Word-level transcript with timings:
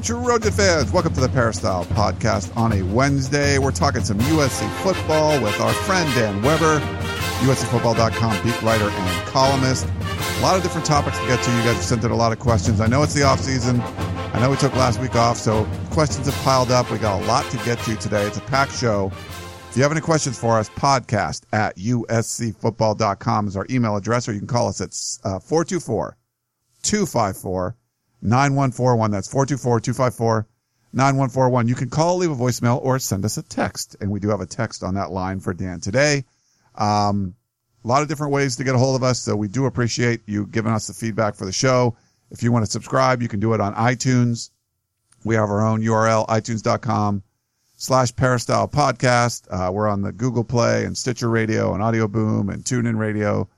Trojan 0.00 0.52
fans. 0.52 0.92
Welcome 0.92 1.14
to 1.14 1.20
the 1.20 1.28
Peristyle 1.28 1.84
Podcast 1.86 2.56
on 2.56 2.72
a 2.72 2.82
Wednesday. 2.82 3.58
We're 3.58 3.70
talking 3.70 4.02
some 4.02 4.18
USC 4.18 4.68
football 4.82 5.40
with 5.42 5.60
our 5.60 5.72
friend 5.72 6.12
Dan 6.14 6.42
Weber, 6.42 6.80
USCFootball.com 7.40 8.42
beat 8.42 8.60
writer 8.62 8.88
and 8.88 9.28
columnist. 9.28 9.86
A 9.86 10.40
lot 10.40 10.56
of 10.56 10.62
different 10.62 10.86
topics 10.86 11.18
to 11.18 11.26
get 11.26 11.42
to. 11.42 11.50
You 11.50 11.58
guys 11.58 11.76
have 11.76 11.84
sent 11.84 12.04
in 12.04 12.10
a 12.10 12.16
lot 12.16 12.32
of 12.32 12.38
questions. 12.38 12.80
I 12.80 12.86
know 12.86 13.02
it's 13.02 13.14
the 13.14 13.22
off 13.22 13.40
season. 13.40 13.80
I 13.80 14.40
know 14.40 14.50
we 14.50 14.56
took 14.56 14.74
last 14.74 15.00
week 15.00 15.14
off, 15.14 15.36
so 15.36 15.64
questions 15.90 16.26
have 16.26 16.44
piled 16.44 16.70
up. 16.70 16.90
We 16.90 16.98
got 16.98 17.22
a 17.22 17.24
lot 17.26 17.44
to 17.50 17.56
get 17.58 17.78
to 17.80 17.94
today. 17.96 18.26
It's 18.26 18.38
a 18.38 18.42
packed 18.42 18.76
show. 18.76 19.12
If 19.70 19.76
you 19.76 19.82
have 19.82 19.92
any 19.92 20.00
questions 20.00 20.38
for 20.38 20.58
us, 20.58 20.68
podcast 20.70 21.42
at 21.52 21.76
uscfootball.com 21.76 23.48
is 23.48 23.56
our 23.56 23.66
email 23.70 23.96
address, 23.96 24.28
or 24.28 24.32
you 24.32 24.40
can 24.40 24.48
call 24.48 24.68
us 24.68 24.80
at 24.80 24.92
424 25.42 26.16
254 26.82 27.76
9141. 28.24 29.10
That's 29.10 29.28
424 29.28 29.80
254 29.80 30.46
9141. 30.92 31.68
You 31.68 31.74
can 31.74 31.90
call, 31.90 32.16
leave 32.16 32.30
a 32.30 32.36
voicemail, 32.36 32.82
or 32.82 32.98
send 32.98 33.24
us 33.24 33.36
a 33.36 33.42
text. 33.42 33.96
And 34.00 34.10
we 34.10 34.20
do 34.20 34.30
have 34.30 34.40
a 34.40 34.46
text 34.46 34.82
on 34.82 34.94
that 34.94 35.10
line 35.10 35.40
for 35.40 35.52
Dan 35.52 35.80
today. 35.80 36.24
Um, 36.74 37.34
a 37.84 37.88
lot 37.88 38.02
of 38.02 38.08
different 38.08 38.32
ways 38.32 38.56
to 38.56 38.64
get 38.64 38.74
a 38.74 38.78
hold 38.78 38.96
of 38.96 39.02
us. 39.02 39.20
So 39.20 39.36
we 39.36 39.48
do 39.48 39.66
appreciate 39.66 40.22
you 40.26 40.46
giving 40.46 40.72
us 40.72 40.86
the 40.86 40.94
feedback 40.94 41.34
for 41.34 41.44
the 41.44 41.52
show. 41.52 41.96
If 42.30 42.42
you 42.42 42.50
want 42.50 42.64
to 42.64 42.70
subscribe, 42.70 43.22
you 43.22 43.28
can 43.28 43.40
do 43.40 43.52
it 43.52 43.60
on 43.60 43.74
iTunes. 43.74 44.50
We 45.24 45.34
have 45.34 45.50
our 45.50 45.66
own 45.66 45.82
URL, 45.82 46.26
itunes.com 46.26 47.22
slash 47.76 48.14
peristyle 48.16 48.68
podcast. 48.68 49.46
Uh, 49.50 49.70
we're 49.70 49.88
on 49.88 50.02
the 50.02 50.12
Google 50.12 50.44
Play 50.44 50.84
and 50.84 50.96
Stitcher 50.96 51.28
Radio 51.28 51.74
and 51.74 51.82
Audio 51.82 52.08
Boom 52.08 52.48
and 52.48 52.64
TuneIn 52.64 52.98
Radio 52.98 53.48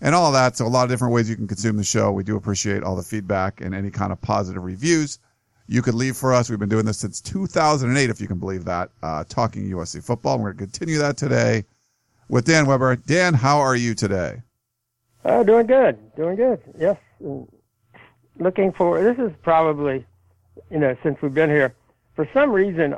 and 0.00 0.14
all 0.14 0.32
that. 0.32 0.56
So 0.56 0.66
a 0.66 0.68
lot 0.68 0.84
of 0.84 0.90
different 0.90 1.14
ways 1.14 1.28
you 1.28 1.36
can 1.36 1.46
consume 1.46 1.76
the 1.76 1.84
show. 1.84 2.10
We 2.12 2.24
do 2.24 2.36
appreciate 2.36 2.82
all 2.82 2.96
the 2.96 3.02
feedback 3.02 3.60
and 3.60 3.74
any 3.74 3.90
kind 3.90 4.12
of 4.12 4.20
positive 4.20 4.62
reviews 4.62 5.18
you 5.66 5.82
could 5.82 5.94
leave 5.94 6.16
for 6.16 6.34
us. 6.34 6.50
We've 6.50 6.58
been 6.58 6.68
doing 6.68 6.84
this 6.84 6.98
since 6.98 7.20
2008, 7.20 8.10
if 8.10 8.20
you 8.20 8.26
can 8.26 8.38
believe 8.38 8.64
that, 8.64 8.90
uh, 9.02 9.24
talking 9.28 9.70
USC 9.70 10.02
football. 10.02 10.38
We're 10.38 10.52
going 10.52 10.68
to 10.68 10.78
continue 10.78 10.98
that 10.98 11.16
today 11.16 11.64
with 12.28 12.44
Dan 12.44 12.66
Weber. 12.66 12.96
Dan, 12.96 13.34
how 13.34 13.58
are 13.60 13.76
you 13.76 13.94
today? 13.94 14.42
Uh, 15.24 15.42
doing 15.42 15.66
good, 15.66 15.98
doing 16.16 16.36
good. 16.36 16.60
Yes, 16.78 16.96
looking 18.38 18.72
for. 18.72 19.02
This 19.02 19.18
is 19.18 19.32
probably, 19.42 20.04
you 20.70 20.78
know, 20.78 20.96
since 21.02 21.20
we've 21.20 21.34
been 21.34 21.50
here, 21.50 21.74
for 22.16 22.28
some 22.32 22.50
reason, 22.50 22.96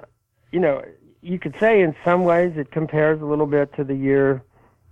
you 0.53 0.61
know, 0.61 0.83
you 1.21 1.39
could 1.39 1.55
say 1.59 1.83
in 1.83 1.95
some 2.05 2.25
ways 2.25 2.57
it 2.57 2.71
compares 2.71 3.21
a 3.21 3.25
little 3.25 3.47
bit 3.47 3.75
to 3.75 3.85
the 3.85 3.95
year 3.95 4.43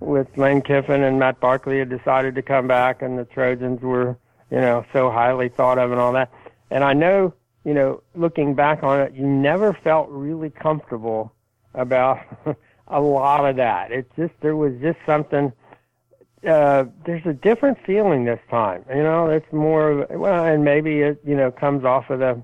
with 0.00 0.26
Lane 0.36 0.62
Kiffin 0.62 1.02
and 1.02 1.18
Matt 1.18 1.40
Barkley 1.40 1.78
had 1.78 1.90
decided 1.90 2.34
to 2.34 2.42
come 2.42 2.66
back, 2.66 3.02
and 3.02 3.18
the 3.18 3.26
Trojans 3.26 3.80
were, 3.82 4.18
you 4.50 4.58
know, 4.58 4.84
so 4.92 5.10
highly 5.10 5.48
thought 5.48 5.78
of 5.78 5.92
and 5.92 6.00
all 6.00 6.12
that. 6.14 6.32
And 6.70 6.82
I 6.82 6.94
know, 6.94 7.34
you 7.64 7.74
know, 7.74 8.02
looking 8.14 8.54
back 8.54 8.82
on 8.82 9.00
it, 9.00 9.14
you 9.14 9.26
never 9.26 9.72
felt 9.72 10.08
really 10.08 10.50
comfortable 10.50 11.32
about 11.74 12.20
a 12.88 13.00
lot 13.00 13.48
of 13.48 13.56
that. 13.56 13.92
It's 13.92 14.10
just 14.16 14.32
there 14.40 14.56
was 14.56 14.72
just 14.80 14.98
something. 15.06 15.52
Uh, 16.46 16.84
there's 17.04 17.26
a 17.26 17.34
different 17.34 17.78
feeling 17.84 18.24
this 18.24 18.40
time. 18.50 18.84
You 18.88 19.02
know, 19.02 19.28
it's 19.28 19.52
more 19.52 19.90
of 19.90 20.10
well, 20.18 20.44
and 20.44 20.64
maybe 20.64 21.00
it 21.00 21.20
you 21.24 21.36
know 21.36 21.50
comes 21.50 21.84
off 21.84 22.08
of 22.08 22.20
the 22.20 22.42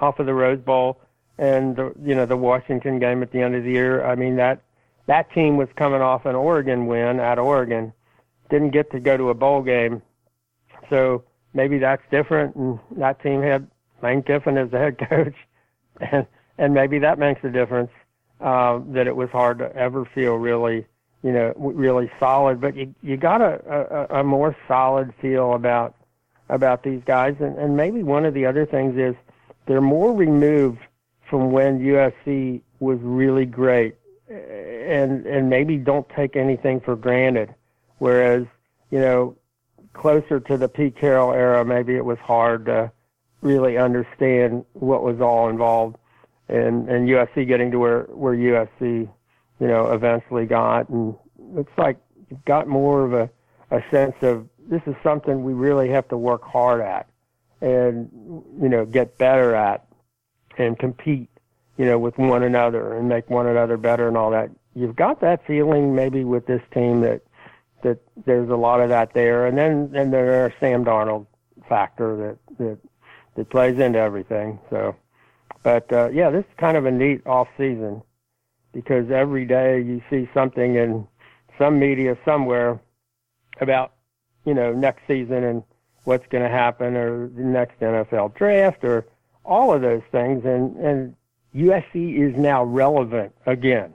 off 0.00 0.20
of 0.20 0.26
the 0.26 0.34
Rose 0.34 0.60
Bowl 0.60 1.00
and 1.36 1.76
the 1.76 1.92
you 2.02 2.14
know 2.14 2.26
the 2.26 2.36
Washington 2.36 2.98
game 2.98 3.22
at 3.22 3.32
the 3.32 3.40
end 3.40 3.56
of 3.56 3.64
the 3.64 3.70
year. 3.70 4.04
I 4.04 4.14
mean 4.14 4.36
that 4.36 4.62
that 5.08 5.32
team 5.32 5.56
was 5.56 5.68
coming 5.74 6.02
off 6.02 6.26
an 6.26 6.36
Oregon 6.36 6.86
win 6.86 7.18
at 7.18 7.38
Oregon, 7.38 7.92
didn't 8.50 8.70
get 8.70 8.90
to 8.92 9.00
go 9.00 9.16
to 9.16 9.30
a 9.30 9.34
bowl 9.34 9.62
game, 9.62 10.02
so 10.88 11.24
maybe 11.54 11.78
that's 11.78 12.02
different. 12.10 12.54
And 12.54 12.78
that 12.92 13.20
team 13.22 13.42
had 13.42 13.68
Lane 14.02 14.22
Kiffin 14.22 14.56
as 14.56 14.70
the 14.70 14.78
head 14.78 14.98
coach, 15.08 15.34
and 16.00 16.26
and 16.58 16.74
maybe 16.74 16.98
that 17.00 17.18
makes 17.18 17.42
a 17.42 17.50
difference. 17.50 17.90
Uh, 18.40 18.80
that 18.90 19.08
it 19.08 19.16
was 19.16 19.28
hard 19.30 19.58
to 19.58 19.74
ever 19.74 20.04
feel 20.04 20.36
really, 20.36 20.86
you 21.24 21.32
know, 21.32 21.52
really 21.56 22.08
solid. 22.20 22.60
But 22.60 22.76
you 22.76 22.94
you 23.02 23.16
got 23.16 23.40
a, 23.40 24.06
a, 24.12 24.20
a 24.20 24.24
more 24.24 24.54
solid 24.68 25.12
feel 25.20 25.54
about 25.54 25.96
about 26.48 26.82
these 26.82 27.02
guys, 27.04 27.34
and, 27.40 27.58
and 27.58 27.76
maybe 27.76 28.02
one 28.02 28.24
of 28.24 28.34
the 28.34 28.46
other 28.46 28.64
things 28.64 28.96
is 28.96 29.16
they're 29.66 29.80
more 29.80 30.14
removed 30.14 30.80
from 31.28 31.50
when 31.50 31.80
USC 31.80 32.62
was 32.80 32.98
really 33.02 33.44
great, 33.44 33.96
and 34.88 35.26
and 35.26 35.50
maybe 35.50 35.76
don't 35.76 36.08
take 36.10 36.36
anything 36.36 36.80
for 36.80 36.96
granted. 36.96 37.54
Whereas, 37.98 38.46
you 38.90 38.98
know, 38.98 39.36
closer 39.92 40.40
to 40.40 40.56
the 40.56 40.68
Pete 40.68 40.96
Carroll 40.96 41.32
era, 41.32 41.64
maybe 41.64 41.96
it 41.96 42.04
was 42.04 42.18
hard 42.18 42.66
to 42.66 42.90
really 43.40 43.76
understand 43.76 44.64
what 44.72 45.02
was 45.02 45.20
all 45.20 45.48
involved. 45.48 45.96
And 46.48 46.88
and 46.88 47.08
USC 47.08 47.46
getting 47.46 47.70
to 47.72 47.78
where 47.78 48.02
where 48.04 48.34
USC 48.34 48.80
you 48.80 49.66
know 49.66 49.92
eventually 49.92 50.46
got. 50.46 50.88
And 50.88 51.14
looks 51.38 51.72
like 51.76 51.98
you've 52.30 52.44
got 52.44 52.66
more 52.66 53.04
of 53.04 53.12
a 53.12 53.30
a 53.70 53.82
sense 53.90 54.14
of 54.22 54.48
this 54.68 54.82
is 54.86 54.94
something 55.02 55.44
we 55.44 55.52
really 55.52 55.88
have 55.90 56.08
to 56.08 56.16
work 56.16 56.42
hard 56.42 56.80
at 56.80 57.06
and 57.60 58.08
you 58.60 58.68
know 58.68 58.84
get 58.84 59.18
better 59.18 59.54
at 59.54 59.86
and 60.56 60.78
compete 60.78 61.28
you 61.76 61.84
know 61.84 61.98
with 61.98 62.16
one 62.18 62.42
another 62.42 62.94
and 62.94 63.08
make 63.08 63.28
one 63.28 63.46
another 63.46 63.76
better 63.76 64.08
and 64.08 64.16
all 64.16 64.30
that 64.30 64.50
you've 64.78 64.96
got 64.96 65.20
that 65.20 65.46
feeling 65.46 65.94
maybe 65.94 66.24
with 66.24 66.46
this 66.46 66.62
team 66.72 67.00
that 67.02 67.22
that 67.82 67.98
there's 68.26 68.50
a 68.50 68.56
lot 68.56 68.80
of 68.80 68.88
that 68.88 69.14
there. 69.14 69.46
And 69.46 69.56
then 69.56 69.92
and 69.94 70.12
there's 70.12 70.52
Sam 70.60 70.84
Darnold 70.84 71.26
factor 71.68 72.16
that 72.16 72.56
that 72.58 72.78
that 73.36 73.50
plays 73.50 73.78
into 73.78 73.98
everything. 73.98 74.58
So 74.70 74.96
but 75.62 75.92
uh, 75.92 76.10
yeah, 76.10 76.30
this 76.30 76.44
is 76.44 76.56
kind 76.56 76.76
of 76.76 76.86
a 76.86 76.90
neat 76.90 77.26
off 77.26 77.48
season 77.56 78.02
because 78.72 79.10
every 79.10 79.44
day 79.44 79.80
you 79.80 80.02
see 80.10 80.28
something 80.32 80.76
in 80.76 81.06
some 81.58 81.78
media 81.78 82.16
somewhere 82.24 82.80
about 83.60 83.92
you 84.44 84.54
know 84.54 84.72
next 84.72 85.02
season 85.06 85.44
and 85.44 85.62
what's 86.04 86.26
going 86.28 86.44
to 86.44 86.50
happen 86.50 86.96
or 86.96 87.28
the 87.28 87.42
next 87.42 87.78
NFL 87.80 88.34
draft 88.34 88.84
or 88.84 89.06
all 89.44 89.72
of 89.72 89.82
those 89.82 90.02
things. 90.12 90.44
And 90.44 90.76
and 90.76 91.14
USC 91.54 92.18
is 92.18 92.36
now 92.36 92.64
relevant 92.64 93.34
again. 93.46 93.94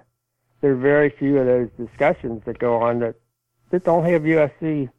There 0.63 0.71
are 0.71 0.75
very 0.75 1.09
few 1.09 1.39
of 1.39 1.45
those 1.45 1.67
discussions 1.77 2.41
that 2.45 2.57
go 2.57 2.77
on 2.77 2.99
that 2.99 3.15
that 3.71 3.83
don't 3.83 4.05
have 4.05 4.21
USC 4.21 4.89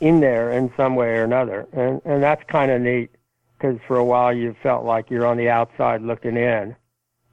in 0.00 0.20
there 0.20 0.50
in 0.50 0.72
some 0.74 0.96
way 0.96 1.08
or 1.18 1.24
another, 1.24 1.68
and 1.74 2.00
and 2.06 2.22
that's 2.22 2.42
kind 2.44 2.70
of 2.70 2.80
neat 2.80 3.10
because 3.58 3.78
for 3.86 3.98
a 3.98 4.04
while 4.04 4.32
you 4.32 4.56
felt 4.62 4.86
like 4.86 5.10
you're 5.10 5.26
on 5.26 5.36
the 5.36 5.50
outside 5.50 6.00
looking 6.00 6.38
in, 6.38 6.74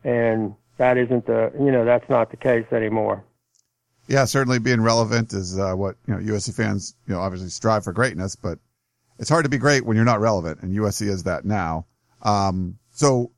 and 0.03 0.55
that 0.75 0.97
isn't 0.97 1.25
the 1.25 1.53
you 1.57 1.71
know 1.71 1.85
that's 1.85 2.09
not 2.09 2.31
the 2.31 2.35
case 2.35 2.65
anymore. 2.73 3.23
Yeah, 4.09 4.25
certainly 4.25 4.59
being 4.59 4.81
relevant 4.81 5.31
is 5.31 5.57
uh, 5.57 5.73
what 5.73 5.95
you 6.05 6.13
know 6.13 6.19
USC 6.19 6.53
fans 6.53 6.95
you 7.07 7.13
know 7.13 7.21
obviously 7.21 7.47
strive 7.47 7.85
for 7.85 7.93
greatness, 7.93 8.35
but 8.35 8.59
it's 9.19 9.29
hard 9.29 9.45
to 9.45 9.49
be 9.49 9.57
great 9.57 9.85
when 9.85 9.95
you're 9.95 10.03
not 10.03 10.19
relevant, 10.19 10.63
and 10.63 10.75
USC 10.75 11.07
is 11.07 11.23
that 11.23 11.45
now. 11.45 11.85
Um, 12.23 12.77
so 12.91 13.31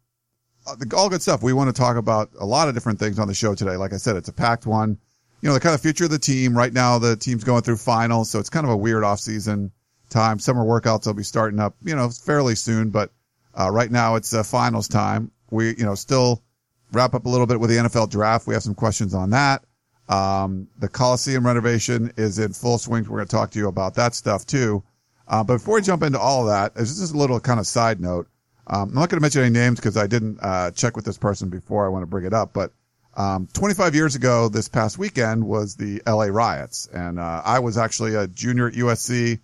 all 0.93 1.09
good 1.09 1.21
stuff. 1.21 1.41
We 1.43 1.53
want 1.53 1.73
to 1.73 1.79
talk 1.79 1.97
about 1.97 2.31
a 2.39 2.45
lot 2.45 2.67
of 2.67 2.73
different 2.73 2.99
things 2.99 3.19
on 3.19 3.27
the 3.27 3.33
show 3.33 3.55
today. 3.55 3.75
Like 3.77 3.93
I 3.93 3.97
said, 3.97 4.15
it's 4.15 4.29
a 4.29 4.33
packed 4.33 4.65
one. 4.65 4.97
You 5.41 5.49
know, 5.49 5.53
the 5.53 5.59
kind 5.59 5.73
of 5.73 5.81
future 5.81 6.05
of 6.05 6.11
the 6.11 6.19
team 6.19 6.55
right 6.55 6.71
now. 6.71 6.99
The 6.99 7.15
team's 7.15 7.43
going 7.43 7.63
through 7.63 7.77
finals, 7.77 8.29
so 8.29 8.39
it's 8.39 8.49
kind 8.49 8.65
of 8.65 8.71
a 8.71 8.77
weird 8.77 9.03
off 9.03 9.19
season 9.19 9.71
time. 10.09 10.37
Summer 10.39 10.63
workouts 10.63 11.07
will 11.07 11.13
be 11.13 11.23
starting 11.23 11.59
up, 11.59 11.75
you 11.83 11.95
know, 11.95 12.09
fairly 12.09 12.55
soon, 12.55 12.89
but 12.89 13.11
uh, 13.59 13.71
right 13.71 13.89
now 13.89 14.15
it's 14.15 14.33
uh, 14.33 14.43
finals 14.43 14.87
time. 14.87 15.31
We, 15.49 15.69
you 15.75 15.83
know, 15.83 15.95
still 15.95 16.43
wrap 16.91 17.13
up 17.15 17.25
a 17.25 17.29
little 17.29 17.47
bit 17.47 17.59
with 17.59 17.69
the 17.69 17.77
NFL 17.77 18.09
draft. 18.09 18.47
We 18.47 18.53
have 18.53 18.63
some 18.63 18.75
questions 18.75 19.13
on 19.13 19.31
that. 19.31 19.63
Um, 20.09 20.67
the 20.77 20.89
Coliseum 20.89 21.45
renovation 21.45 22.11
is 22.17 22.37
in 22.37 22.53
full 22.53 22.77
swing. 22.77 23.03
We're 23.03 23.17
going 23.17 23.27
to 23.27 23.35
talk 23.35 23.51
to 23.51 23.59
you 23.59 23.67
about 23.67 23.95
that 23.95 24.13
stuff 24.13 24.45
too. 24.45 24.83
Uh, 25.27 25.43
but 25.43 25.53
before 25.53 25.75
we 25.75 25.81
jump 25.81 26.03
into 26.03 26.19
all 26.19 26.45
that, 26.45 26.75
this 26.75 26.91
is 26.91 27.11
a 27.11 27.17
little 27.17 27.39
kind 27.39 27.59
of 27.59 27.65
side 27.65 28.01
note. 28.01 28.27
Um, 28.71 28.89
I'm 28.89 28.95
not 28.95 29.09
going 29.09 29.17
to 29.17 29.21
mention 29.21 29.41
any 29.41 29.51
names 29.51 29.79
because 29.79 29.97
I 29.97 30.07
didn't 30.07 30.39
uh, 30.41 30.71
check 30.71 30.95
with 30.95 31.03
this 31.03 31.17
person 31.17 31.49
before 31.49 31.85
I 31.85 31.89
want 31.89 32.03
to 32.03 32.07
bring 32.07 32.25
it 32.25 32.33
up. 32.33 32.53
But 32.53 32.71
um, 33.17 33.49
25 33.53 33.93
years 33.93 34.15
ago, 34.15 34.47
this 34.47 34.69
past 34.69 34.97
weekend 34.97 35.45
was 35.45 35.75
the 35.75 36.01
LA 36.07 36.27
riots, 36.27 36.87
and 36.87 37.19
uh, 37.19 37.41
I 37.43 37.59
was 37.59 37.77
actually 37.77 38.15
a 38.15 38.27
junior 38.27 38.67
at 38.67 38.73
USC. 38.73 39.39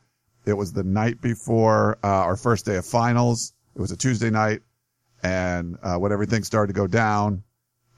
It 0.46 0.54
was 0.54 0.72
the 0.72 0.84
night 0.84 1.20
before 1.20 1.98
uh, 2.02 2.08
our 2.08 2.38
first 2.38 2.66
day 2.66 2.78
of 2.78 2.86
finals. 2.86 3.52
It 3.76 3.82
was 3.82 3.92
a 3.92 3.98
Tuesday 3.98 4.30
night, 4.30 4.62
and 5.22 5.78
uh, 5.84 5.98
when 5.98 6.14
everything 6.14 6.46
started 6.46 6.74
to 6.74 6.80
go 6.80 6.88
down, 6.88 7.44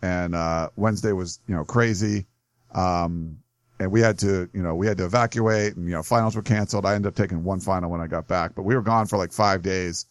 and 0.02 0.34
uh, 0.34 0.70
Wednesday 0.76 1.12
was 1.12 1.40
you 1.48 1.56
know 1.56 1.64
crazy. 1.64 2.26
Um, 2.74 3.38
and 3.80 3.92
we 3.92 4.02
had 4.02 4.20
to, 4.20 4.50
you 4.52 4.62
know, 4.62 4.76
we 4.76 4.88
had 4.88 4.98
to 4.98 5.06
evacuate 5.06 5.78
and, 5.78 5.86
you 5.86 5.94
know, 5.94 6.04
finals 6.04 6.36
were 6.36 6.42
canceled. 6.42 6.86
I 6.86 6.96
ended 6.96 7.08
up 7.08 7.16
taking 7.16 7.46
one 7.46 7.62
final 7.62 7.90
when 7.90 8.02
I 8.02 8.08
got 8.08 8.28
back, 8.28 8.54
but 8.54 8.64
we 8.64 8.76
were 8.76 8.82
gone 8.82 9.06
for 9.06 9.18
like 9.18 9.32
five 9.32 9.62
days 9.62 10.06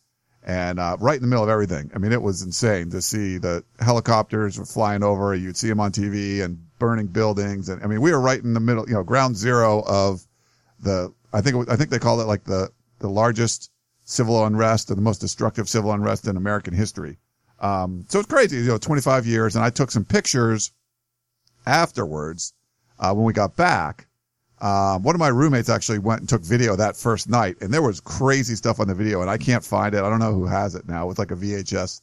and, 0.44 0.78
uh, 0.78 0.96
right 1.00 1.16
in 1.16 1.22
the 1.22 1.28
middle 1.28 1.44
of 1.44 1.50
everything. 1.50 1.90
I 1.94 1.98
mean, 1.98 2.12
it 2.12 2.22
was 2.22 2.42
insane 2.42 2.90
to 2.90 3.02
see 3.02 3.38
the 3.38 3.64
helicopters 3.80 4.58
were 4.58 4.64
flying 4.64 5.02
over. 5.02 5.34
You'd 5.34 5.56
see 5.56 5.68
them 5.68 5.80
on 5.80 5.92
TV 5.92 6.42
and 6.42 6.58
burning 6.78 7.08
buildings. 7.08 7.68
And 7.68 7.82
I 7.82 7.86
mean, 7.86 8.00
we 8.00 8.12
were 8.12 8.20
right 8.20 8.42
in 8.42 8.54
the 8.54 8.60
middle, 8.60 8.88
you 8.88 8.94
know, 8.94 9.02
ground 9.02 9.36
zero 9.36 9.82
of 9.86 10.22
the, 10.80 11.12
I 11.32 11.40
think, 11.40 11.68
I 11.68 11.76
think 11.76 11.90
they 11.90 11.98
call 11.98 12.20
it 12.20 12.26
like 12.26 12.44
the, 12.44 12.70
the 13.00 13.08
largest 13.08 13.70
civil 14.04 14.44
unrest 14.44 14.90
and 14.90 14.96
the 14.96 15.02
most 15.02 15.18
destructive 15.18 15.68
civil 15.68 15.92
unrest 15.92 16.26
in 16.26 16.36
American 16.36 16.74
history. 16.74 17.18
Um, 17.60 18.06
so 18.08 18.20
it's 18.20 18.28
crazy, 18.28 18.56
you 18.56 18.68
know, 18.68 18.78
25 18.78 19.26
years 19.26 19.56
and 19.56 19.64
I 19.64 19.70
took 19.70 19.90
some 19.90 20.04
pictures 20.04 20.72
afterwards 21.66 22.54
uh, 22.98 23.12
when 23.12 23.24
we 23.24 23.32
got 23.32 23.56
back. 23.56 24.07
Um, 24.60 25.02
one 25.02 25.14
of 25.14 25.20
my 25.20 25.28
roommates 25.28 25.68
actually 25.68 25.98
went 25.98 26.20
and 26.20 26.28
took 26.28 26.42
video 26.42 26.74
that 26.76 26.96
first 26.96 27.28
night, 27.28 27.56
and 27.60 27.72
there 27.72 27.82
was 27.82 28.00
crazy 28.00 28.56
stuff 28.56 28.80
on 28.80 28.88
the 28.88 28.94
video, 28.94 29.20
and 29.20 29.30
I 29.30 29.38
can't 29.38 29.64
find 29.64 29.94
it. 29.94 30.02
I 30.02 30.10
don't 30.10 30.18
know 30.18 30.32
who 30.32 30.46
has 30.46 30.74
it 30.74 30.88
now. 30.88 31.10
It's 31.10 31.18
like 31.18 31.30
a 31.30 31.36
VHS 31.36 32.00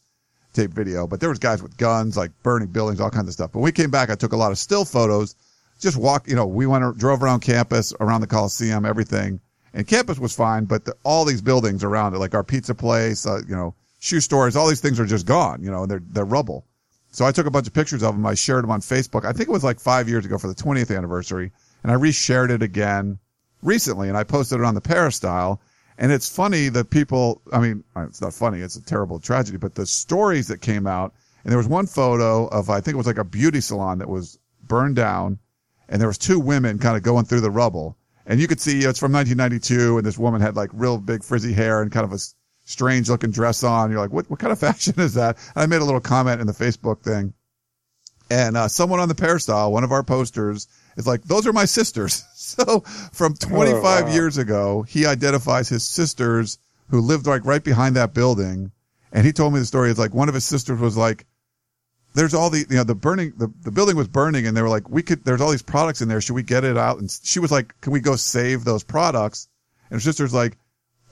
tape 0.53 0.71
video, 0.71 1.05
but 1.05 1.19
there 1.19 1.29
was 1.29 1.39
guys 1.39 1.61
with 1.61 1.75
guns, 1.77 2.15
like 2.15 2.31
burning 2.43 2.69
buildings, 2.69 3.01
all 3.01 3.09
kinds 3.09 3.27
of 3.27 3.33
stuff. 3.33 3.51
But 3.51 3.59
when 3.59 3.65
we 3.65 3.71
came 3.73 3.91
back, 3.91 4.09
I 4.09 4.15
took 4.15 4.31
a 4.31 4.37
lot 4.37 4.51
of 4.51 4.57
still 4.57 4.85
photos. 4.85 5.35
Just 5.79 5.97
walk, 5.97 6.27
you 6.29 6.35
know, 6.35 6.45
we 6.45 6.65
went 6.65 6.97
drove 6.97 7.21
around 7.21 7.41
campus, 7.41 7.93
around 7.99 8.21
the 8.21 8.27
Coliseum, 8.27 8.85
everything, 8.85 9.41
and 9.73 9.85
campus 9.85 10.17
was 10.17 10.33
fine, 10.33 10.63
but 10.63 10.85
the, 10.85 10.95
all 11.03 11.25
these 11.25 11.41
buildings 11.41 11.83
around 11.83 12.13
it, 12.13 12.19
like 12.19 12.33
our 12.33 12.43
pizza 12.45 12.73
place, 12.73 13.27
uh, 13.27 13.41
you 13.47 13.55
know, 13.55 13.75
shoe 13.99 14.21
stores, 14.21 14.55
all 14.55 14.69
these 14.69 14.79
things 14.79 14.99
are 15.01 15.05
just 15.05 15.25
gone, 15.25 15.61
you 15.61 15.69
know, 15.69 15.85
they're 15.85 16.01
they're 16.11 16.23
rubble. 16.23 16.65
So 17.11 17.25
I 17.25 17.31
took 17.31 17.45
a 17.45 17.51
bunch 17.51 17.67
of 17.67 17.73
pictures 17.73 18.03
of 18.03 18.13
them. 18.13 18.25
I 18.25 18.33
shared 18.35 18.63
them 18.63 18.71
on 18.71 18.81
Facebook. 18.81 19.23
I 19.23 19.31
think 19.31 19.47
it 19.47 19.51
was 19.51 19.63
like 19.63 19.79
five 19.79 20.09
years 20.09 20.25
ago 20.25 20.37
for 20.37 20.47
the 20.47 20.53
20th 20.53 20.95
anniversary. 20.95 21.51
And 21.83 21.91
I 21.91 21.95
reshared 21.95 22.49
it 22.49 22.63
again 22.63 23.19
recently 23.61 24.09
and 24.09 24.17
I 24.17 24.23
posted 24.23 24.59
it 24.59 24.65
on 24.65 24.75
the 24.75 24.81
Peristyle. 24.81 25.61
And 25.97 26.11
it's 26.11 26.33
funny 26.33 26.69
that 26.69 26.89
people, 26.89 27.41
I 27.53 27.59
mean, 27.59 27.83
it's 27.95 28.21
not 28.21 28.33
funny. 28.33 28.59
It's 28.59 28.75
a 28.75 28.83
terrible 28.83 29.19
tragedy, 29.19 29.57
but 29.57 29.75
the 29.75 29.85
stories 29.85 30.47
that 30.47 30.61
came 30.61 30.87
out 30.87 31.13
and 31.43 31.51
there 31.51 31.57
was 31.57 31.67
one 31.67 31.87
photo 31.87 32.47
of, 32.47 32.69
I 32.69 32.81
think 32.81 32.95
it 32.95 32.97
was 32.97 33.07
like 33.07 33.17
a 33.17 33.23
beauty 33.23 33.61
salon 33.61 33.99
that 33.99 34.09
was 34.09 34.39
burned 34.63 34.95
down 34.95 35.39
and 35.87 36.01
there 36.01 36.07
was 36.07 36.17
two 36.17 36.39
women 36.39 36.79
kind 36.79 36.97
of 36.97 37.03
going 37.03 37.25
through 37.25 37.41
the 37.41 37.51
rubble. 37.51 37.97
And 38.25 38.39
you 38.39 38.47
could 38.47 38.59
see 38.59 38.79
it's 38.79 38.99
from 38.99 39.13
1992 39.13 39.97
and 39.97 40.05
this 40.05 40.17
woman 40.17 40.41
had 40.41 40.55
like 40.55 40.71
real 40.73 40.97
big 40.97 41.23
frizzy 41.23 41.53
hair 41.53 41.81
and 41.81 41.91
kind 41.91 42.03
of 42.03 42.11
a 42.11 42.19
strange 42.65 43.09
looking 43.09 43.31
dress 43.31 43.63
on. 43.63 43.91
You're 43.91 43.99
like, 43.99 44.11
what, 44.11 44.29
what 44.29 44.39
kind 44.39 44.51
of 44.51 44.59
fashion 44.67 44.95
is 44.97 45.13
that? 45.13 45.37
And 45.55 45.63
I 45.63 45.65
made 45.67 45.81
a 45.81 45.85
little 45.85 46.01
comment 46.01 46.41
in 46.41 46.47
the 46.47 46.53
Facebook 46.53 47.03
thing. 47.03 47.33
And, 48.29 48.57
uh, 48.57 48.67
someone 48.67 48.99
on 48.99 49.07
the 49.07 49.15
Peristyle, 49.15 49.71
one 49.71 49.83
of 49.83 49.91
our 49.91 50.03
posters 50.03 50.67
is 50.95 51.07
like, 51.07 51.23
those 51.23 51.45
are 51.47 51.53
my 51.53 51.65
sisters. 51.65 52.23
so 52.35 52.81
from 53.11 53.33
25 53.33 53.75
oh, 53.75 53.81
wow. 53.81 54.13
years 54.13 54.37
ago, 54.37 54.83
he 54.83 55.05
identifies 55.05 55.69
his 55.69 55.83
sisters 55.83 56.57
who 56.89 57.01
lived 57.01 57.27
like 57.27 57.45
right 57.45 57.63
behind 57.63 57.95
that 57.95 58.13
building. 58.13 58.71
And 59.11 59.25
he 59.25 59.31
told 59.31 59.53
me 59.53 59.59
the 59.59 59.65
story. 59.65 59.89
It's 59.89 59.99
like 59.99 60.13
one 60.13 60.29
of 60.29 60.35
his 60.35 60.45
sisters 60.45 60.79
was 60.79 60.97
like, 60.97 61.25
there's 62.13 62.33
all 62.33 62.49
the, 62.49 62.65
you 62.69 62.77
know, 62.77 62.83
the 62.83 62.95
burning, 62.95 63.33
the, 63.37 63.51
the 63.61 63.71
building 63.71 63.97
was 63.97 64.07
burning 64.07 64.47
and 64.47 64.55
they 64.55 64.61
were 64.61 64.69
like, 64.69 64.89
we 64.89 65.03
could, 65.03 65.25
there's 65.25 65.41
all 65.41 65.51
these 65.51 65.61
products 65.61 66.01
in 66.01 66.07
there. 66.07 66.21
Should 66.21 66.35
we 66.35 66.43
get 66.43 66.63
it 66.63 66.77
out? 66.77 66.99
And 66.99 67.11
she 67.23 67.39
was 67.39 67.51
like, 67.51 67.79
can 67.81 67.91
we 67.91 67.99
go 67.99 68.15
save 68.15 68.63
those 68.63 68.83
products? 68.83 69.49
And 69.89 69.97
her 69.97 70.01
sister's 70.01 70.33
like, 70.33 70.57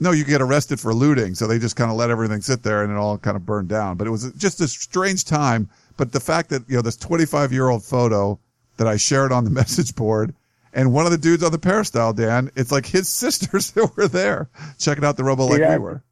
no, 0.00 0.10
you 0.10 0.24
get 0.24 0.42
arrested 0.42 0.80
for 0.80 0.92
looting. 0.92 1.34
So 1.34 1.46
they 1.46 1.58
just 1.58 1.76
kind 1.76 1.90
of 1.90 1.96
let 1.96 2.10
everything 2.10 2.40
sit 2.40 2.62
there 2.62 2.82
and 2.82 2.90
it 2.90 2.96
all 2.96 3.18
kind 3.18 3.36
of 3.36 3.46
burned 3.46 3.68
down. 3.68 3.96
But 3.96 4.06
it 4.06 4.10
was 4.10 4.32
just 4.32 4.60
a 4.60 4.68
strange 4.68 5.24
time. 5.24 5.68
But 5.96 6.12
the 6.12 6.20
fact 6.20 6.50
that, 6.50 6.68
you 6.68 6.76
know, 6.76 6.82
this 6.82 6.96
25 6.96 7.52
year 7.52 7.68
old 7.68 7.84
photo 7.84 8.38
that 8.76 8.86
I 8.86 8.96
shared 8.96 9.32
on 9.32 9.44
the 9.44 9.50
message 9.62 9.94
board 9.94 10.34
and 10.74 10.92
one 10.92 11.06
of 11.06 11.12
the 11.12 11.18
dudes 11.18 11.42
on 11.44 11.52
the 11.52 11.58
peristyle, 11.58 12.12
Dan, 12.12 12.50
it's 12.56 12.72
like 12.72 12.86
his 12.86 13.08
sisters 13.22 13.70
that 13.72 13.96
were 13.96 14.08
there 14.08 14.50
checking 14.78 15.04
out 15.04 15.16
the 15.16 15.24
rubble 15.24 15.48
like 15.48 15.60
we 15.60 15.78
were. 15.78 16.02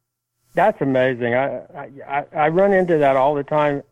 That's 0.55 0.81
amazing. 0.81 1.33
I, 1.33 1.63
I, 2.07 2.25
I 2.33 2.47
run 2.49 2.73
into 2.73 2.97
that 2.99 3.15
all 3.15 3.35
the 3.35 3.43
time. 3.43 3.83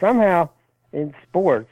Somehow 0.00 0.48
in 0.92 1.14
sports, 1.28 1.70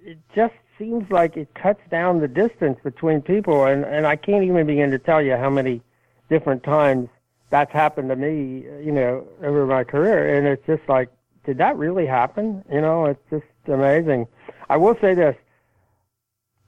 it 0.00 0.18
just 0.34 0.54
seems 0.78 1.10
like 1.10 1.36
it 1.36 1.48
cuts 1.54 1.80
down 1.90 2.20
the 2.20 2.28
distance 2.28 2.78
between 2.84 3.22
people. 3.22 3.64
And, 3.64 3.84
and 3.84 4.06
I 4.06 4.16
can't 4.16 4.44
even 4.44 4.66
begin 4.66 4.90
to 4.90 4.98
tell 4.98 5.22
you 5.22 5.36
how 5.36 5.50
many 5.50 5.82
different 6.28 6.62
times 6.62 7.08
that's 7.50 7.72
happened 7.72 8.10
to 8.10 8.16
me, 8.16 8.66
you 8.84 8.92
know, 8.92 9.26
over 9.42 9.66
my 9.66 9.84
career. 9.84 10.36
And 10.36 10.46
it's 10.46 10.64
just 10.66 10.86
like, 10.88 11.08
did 11.46 11.56
that 11.58 11.76
really 11.76 12.06
happen? 12.06 12.62
You 12.70 12.82
know, 12.82 13.06
it's 13.06 13.22
just 13.30 13.46
amazing. 13.66 14.28
I 14.68 14.76
will 14.76 14.96
say 15.00 15.14
this. 15.14 15.34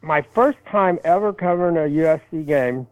My 0.02 0.23
first 0.35 0.58
time 0.70 0.99
ever 1.05 1.32
covering 1.32 1.76
a 1.76 1.81
USC 1.81 2.47
game 2.47 2.87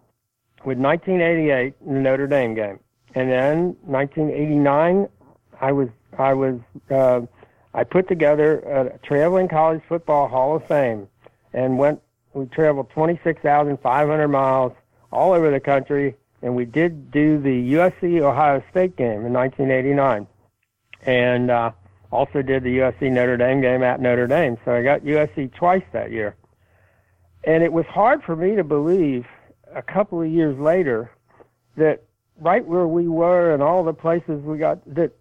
was 0.64 0.76
1988, 0.76 1.74
the 1.86 1.92
Notre 1.92 2.26
Dame 2.26 2.54
game. 2.54 2.78
And 3.14 3.30
then 3.30 3.76
1989, 3.82 5.08
I 5.60 5.72
was, 5.72 5.88
I 6.18 6.34
was, 6.34 6.60
uh, 6.90 7.22
I 7.74 7.84
put 7.84 8.08
together 8.08 8.58
a 8.60 8.98
traveling 9.06 9.48
college 9.48 9.82
football 9.88 10.28
Hall 10.28 10.56
of 10.56 10.66
Fame 10.66 11.08
and 11.52 11.78
went, 11.78 12.00
we 12.34 12.46
traveled 12.46 12.90
26,500 12.90 14.28
miles 14.28 14.72
all 15.10 15.32
over 15.32 15.50
the 15.50 15.60
country 15.60 16.14
and 16.42 16.54
we 16.54 16.64
did 16.64 17.10
do 17.10 17.40
the 17.40 17.72
USC 17.74 18.20
Ohio 18.20 18.62
State 18.70 18.96
game 18.96 19.26
in 19.26 19.32
1989, 19.32 20.26
and 21.02 21.50
uh, 21.50 21.72
also 22.12 22.42
did 22.42 22.62
the 22.62 22.78
USC 22.78 23.10
Notre 23.10 23.36
Dame 23.36 23.60
game 23.60 23.82
at 23.82 24.00
Notre 24.00 24.26
Dame. 24.26 24.56
So 24.64 24.72
I 24.72 24.82
got 24.82 25.00
USC 25.00 25.52
twice 25.54 25.82
that 25.92 26.12
year, 26.12 26.36
and 27.48 27.64
it 27.64 27.72
was 27.72 27.86
hard 27.86 28.22
for 28.22 28.36
me 28.36 28.54
to 28.56 28.62
believe 28.62 29.26
a 29.74 29.82
couple 29.82 30.20
of 30.20 30.28
years 30.28 30.58
later 30.58 31.10
that 31.76 32.04
right 32.40 32.64
where 32.64 32.86
we 32.86 33.08
were 33.08 33.52
and 33.52 33.62
all 33.62 33.82
the 33.82 33.92
places 33.92 34.42
we 34.42 34.58
got 34.58 34.78
that 34.94 35.12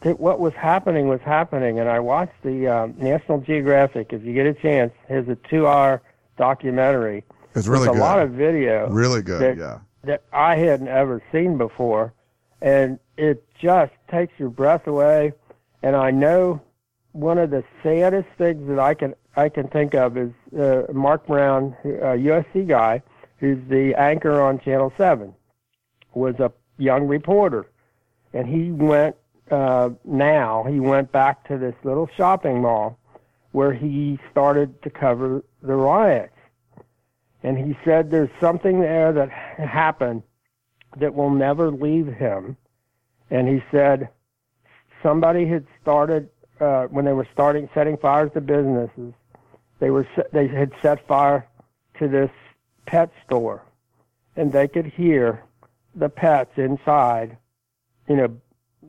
that 0.00 0.18
what 0.18 0.40
was 0.40 0.54
happening 0.54 1.08
was 1.08 1.20
happening. 1.20 1.80
And 1.80 1.88
I 1.88 1.98
watched 1.98 2.40
the 2.44 2.68
um, 2.68 2.94
National 2.98 3.40
Geographic. 3.40 4.12
If 4.12 4.24
you 4.24 4.32
get 4.32 4.46
a 4.46 4.54
chance, 4.54 4.92
has 5.08 5.26
a 5.26 5.36
two-hour 5.50 6.00
documentary. 6.36 7.24
It's 7.56 7.66
really 7.66 7.88
good. 7.88 7.96
a 7.96 8.00
lot 8.00 8.20
of 8.20 8.30
video. 8.30 8.88
Really 8.88 9.22
good. 9.22 9.40
That, 9.40 9.56
yeah 9.56 9.78
that 10.04 10.22
I 10.32 10.56
hadn't 10.56 10.88
ever 10.88 11.22
seen 11.32 11.58
before, 11.58 12.12
and 12.60 12.98
it 13.16 13.44
just 13.60 13.92
takes 14.10 14.32
your 14.38 14.50
breath 14.50 14.86
away. 14.86 15.32
And 15.82 15.96
I 15.96 16.10
know 16.10 16.60
one 17.12 17.38
of 17.38 17.50
the 17.50 17.64
saddest 17.82 18.28
things 18.36 18.66
that 18.68 18.78
I 18.78 18.94
can 18.94 19.14
I 19.38 19.48
can 19.48 19.68
think 19.68 19.94
of 19.94 20.16
is 20.16 20.32
uh, 20.58 20.82
Mark 20.92 21.26
Brown, 21.26 21.76
a 21.84 22.16
USC 22.16 22.66
guy, 22.66 23.02
who's 23.38 23.58
the 23.68 23.94
anchor 23.94 24.40
on 24.40 24.58
Channel 24.60 24.92
Seven, 24.96 25.34
was 26.14 26.34
a 26.40 26.52
young 26.76 27.06
reporter, 27.06 27.66
and 28.32 28.46
he 28.48 28.70
went 28.70 29.16
uh, 29.50 29.90
now 30.04 30.64
he 30.68 30.78
went 30.78 31.10
back 31.10 31.46
to 31.48 31.56
this 31.56 31.74
little 31.82 32.08
shopping 32.16 32.60
mall 32.60 32.98
where 33.52 33.72
he 33.72 34.18
started 34.30 34.82
to 34.82 34.90
cover 34.90 35.42
the 35.62 35.74
riots 35.74 36.34
and 37.42 37.56
he 37.56 37.76
said 37.84 38.10
there's 38.10 38.30
something 38.40 38.80
there 38.80 39.12
that 39.12 39.30
happened 39.30 40.22
that 40.98 41.14
will 41.14 41.30
never 41.30 41.70
leave 41.70 42.06
him. 42.06 42.56
And 43.30 43.48
he 43.48 43.62
said 43.70 44.08
somebody 45.02 45.46
had 45.46 45.66
started 45.80 46.28
uh, 46.60 46.84
when 46.84 47.04
they 47.04 47.12
were 47.12 47.28
starting 47.32 47.68
setting 47.74 47.96
fires 47.96 48.30
to 48.34 48.40
businesses. 48.40 49.12
They 49.80 49.90
were 49.90 50.06
they 50.32 50.48
had 50.48 50.72
set 50.82 51.06
fire 51.06 51.46
to 51.98 52.08
this 52.08 52.30
pet 52.86 53.10
store, 53.24 53.62
and 54.36 54.52
they 54.52 54.68
could 54.68 54.86
hear 54.86 55.44
the 55.94 56.08
pets 56.08 56.52
inside. 56.56 57.36
You 58.08 58.16
know, 58.16 58.40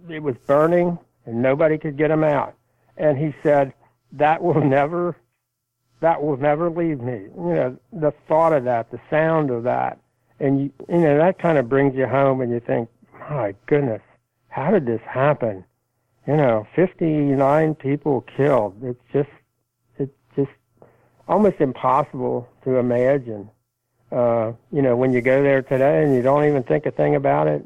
it 0.09 0.23
was 0.23 0.35
burning, 0.47 0.97
and 1.25 1.41
nobody 1.41 1.77
could 1.77 1.97
get 1.97 2.07
them 2.07 2.23
out. 2.23 2.55
And 2.97 3.17
he 3.17 3.33
said 3.43 3.73
that 4.13 4.41
will 4.41 4.63
never 4.63 5.15
that 6.01 6.23
will 6.23 6.37
never 6.37 6.69
leave 6.69 7.01
me. 7.01 7.27
You 7.35 7.53
know, 7.53 7.77
the 7.91 8.13
thought 8.27 8.53
of 8.53 8.63
that, 8.63 8.89
the 8.91 8.99
sound 9.09 9.51
of 9.51 9.63
that, 9.63 9.99
and 10.39 10.61
you, 10.61 10.71
you 10.87 10.99
know, 10.99 11.17
that 11.17 11.39
kind 11.39 11.57
of 11.57 11.67
brings 11.67 11.95
you 11.95 12.07
home, 12.07 12.41
and 12.41 12.51
you 12.51 12.59
think, 12.59 12.89
my 13.29 13.53
goodness, 13.65 14.01
how 14.47 14.71
did 14.71 14.85
this 14.85 15.01
happen? 15.01 15.65
You 16.27 16.37
know, 16.37 16.67
59 16.75 17.75
people 17.75 18.25
killed. 18.37 18.75
It's 18.83 19.01
just, 19.11 19.29
it's 19.97 20.11
just 20.35 20.51
almost 21.29 21.61
impossible 21.61 22.49
to 22.65 22.75
imagine. 22.75 23.49
Uh, 24.11 24.51
you 24.71 24.81
know, 24.81 24.95
when 24.97 25.13
you 25.13 25.21
go 25.21 25.41
there 25.43 25.61
today 25.61 26.03
and 26.03 26.15
you 26.15 26.21
don't 26.21 26.45
even 26.45 26.63
think 26.63 26.85
a 26.85 26.91
thing 26.91 27.15
about 27.15 27.47
it. 27.47 27.63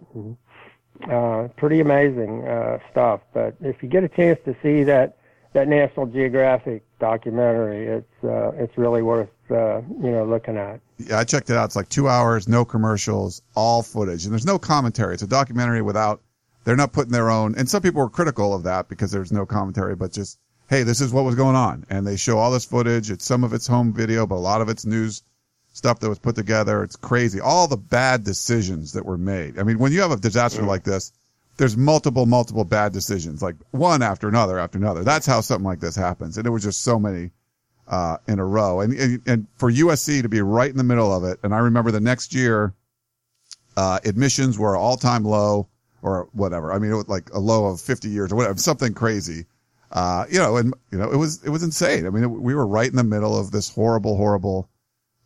Uh, 1.10 1.48
pretty 1.58 1.79
amazing 1.79 2.46
uh, 2.48 2.77
stuff. 2.91 3.22
But 3.34 3.55
if 3.62 3.82
you 3.82 3.89
get 3.89 4.03
a 4.03 4.10
chance 4.10 4.39
to 4.46 4.55
see 4.62 4.84
that 4.84 5.17
that 5.53 5.67
National 5.67 6.08
Geographic 6.08 6.84
documentary. 7.00 7.88
It's 7.88 8.24
uh, 8.24 8.51
it's 8.55 8.77
really 8.77 9.01
worth 9.01 9.29
uh, 9.50 9.82
you 10.01 10.12
know 10.12 10.25
looking 10.25 10.58
at. 10.58 10.82
Yeah, 10.98 11.20
I 11.20 11.24
checked 11.24 11.50
it 11.50 11.55
out. 11.55 11.65
It's 11.65 11.75
like 11.75 11.89
two 11.89 12.08
hours, 12.08 12.48
no 12.48 12.65
commercials, 12.65 13.41
all 13.55 13.84
footage, 13.84 14.25
and 14.25 14.34
there's 14.34 14.46
no 14.46 14.60
commentary. 14.60 15.13
It's 15.13 15.24
a 15.24 15.27
documentary 15.27 15.82
without. 15.82 16.22
They're 16.65 16.77
not 16.77 16.93
putting 16.93 17.12
their 17.12 17.29
own. 17.29 17.55
And 17.58 17.70
some 17.70 17.82
people 17.82 18.01
were 18.01 18.10
critical 18.10 18.53
of 18.53 18.63
that 18.63 18.88
because 18.88 19.12
there's 19.12 19.34
no 19.34 19.46
commentary, 19.46 19.96
but 19.96 20.13
just 20.13 20.39
hey, 20.70 20.84
this 20.84 21.01
is 21.01 21.12
what 21.13 21.25
was 21.25 21.36
going 21.36 21.55
on. 21.55 21.86
And 21.89 22.05
they 22.05 22.15
show 22.15 22.38
all 22.38 22.51
this 22.51 22.65
footage. 22.65 23.12
It's 23.12 23.25
some 23.25 23.43
of 23.43 23.53
it's 23.53 23.67
home 23.67 23.93
video, 23.93 24.25
but 24.25 24.36
a 24.36 24.38
lot 24.38 24.62
of 24.62 24.70
it's 24.70 24.86
news 24.86 25.24
stuff 25.74 26.00
that 26.00 26.10
was 26.10 26.20
put 26.20 26.36
together. 26.36 26.84
It's 26.84 26.96
crazy. 26.96 27.39
All 27.39 27.67
the 27.67 27.77
bad 27.77 28.24
decisions 28.24 28.93
that 28.93 29.05
were 29.05 29.17
made. 29.17 29.60
I 29.60 29.63
mean, 29.63 29.79
when 29.79 29.91
you 29.91 30.01
have 30.01 30.12
a 30.12 30.17
disaster 30.17 30.62
mm. 30.62 30.67
like 30.67 30.84
this, 30.84 31.12
there's 31.58 31.77
multiple, 31.77 32.25
multiple 32.25 32.63
bad 32.63 32.93
decisions, 32.93 33.41
like 33.43 33.55
one 33.72 34.01
after 34.01 34.27
another 34.27 34.58
after 34.58 34.77
another. 34.77 35.03
That's 35.03 35.25
how 35.25 35.41
something 35.41 35.65
like 35.65 35.79
this 35.79 35.96
happens. 35.96 36.38
And 36.38 36.48
it 36.48 36.50
was 36.50 36.63
just 36.63 36.82
so 36.82 37.00
many, 37.00 37.32
uh, 37.88 38.17
in 38.27 38.39
a 38.39 38.46
row. 38.46 38.82
And, 38.82 38.93
and, 38.93 39.22
and 39.27 39.48
for 39.58 39.72
USC 39.72 40.22
to 40.22 40.29
be 40.29 40.41
right 40.41 40.72
in 40.72 40.77
the 40.77 40.84
middle 40.84 41.13
of 41.13 41.24
it. 41.24 41.39
And 41.43 41.53
I 41.53 41.60
remember 41.60 41.91
the 41.91 42.00
next 42.00 42.34
year, 42.34 42.74
uh, 43.75 44.00
admissions 44.05 44.58
were 44.58 44.75
all 44.75 44.98
time 44.98 45.24
low 45.24 45.67
or 46.01 46.27
whatever. 46.34 46.72
I 46.72 46.79
mean, 46.79 46.91
it 46.91 46.96
was 46.96 47.08
like 47.08 47.32
a 47.34 47.39
low 47.39 47.65
of 47.65 47.82
50 47.82 48.10
years 48.10 48.32
or 48.32 48.36
whatever, 48.36 48.58
something 48.58 48.93
crazy. 48.93 49.46
Uh, 49.94 50.26
you 50.28 50.40
know, 50.40 50.58
and, 50.58 50.74
you 50.92 50.98
know, 50.98 51.12
it 51.12 51.18
was, 51.18 51.44
it 51.44 51.50
was 51.52 51.62
insane. 51.62 52.08
I 52.08 52.10
mean, 52.10 52.24
it, 52.24 52.28
we 52.28 52.56
were 52.56 52.66
right 52.66 52.90
in 52.90 52.96
the 52.96 53.04
middle 53.04 53.38
of 53.38 53.52
this 53.52 53.70
horrible, 53.70 54.18
horrible, 54.18 54.68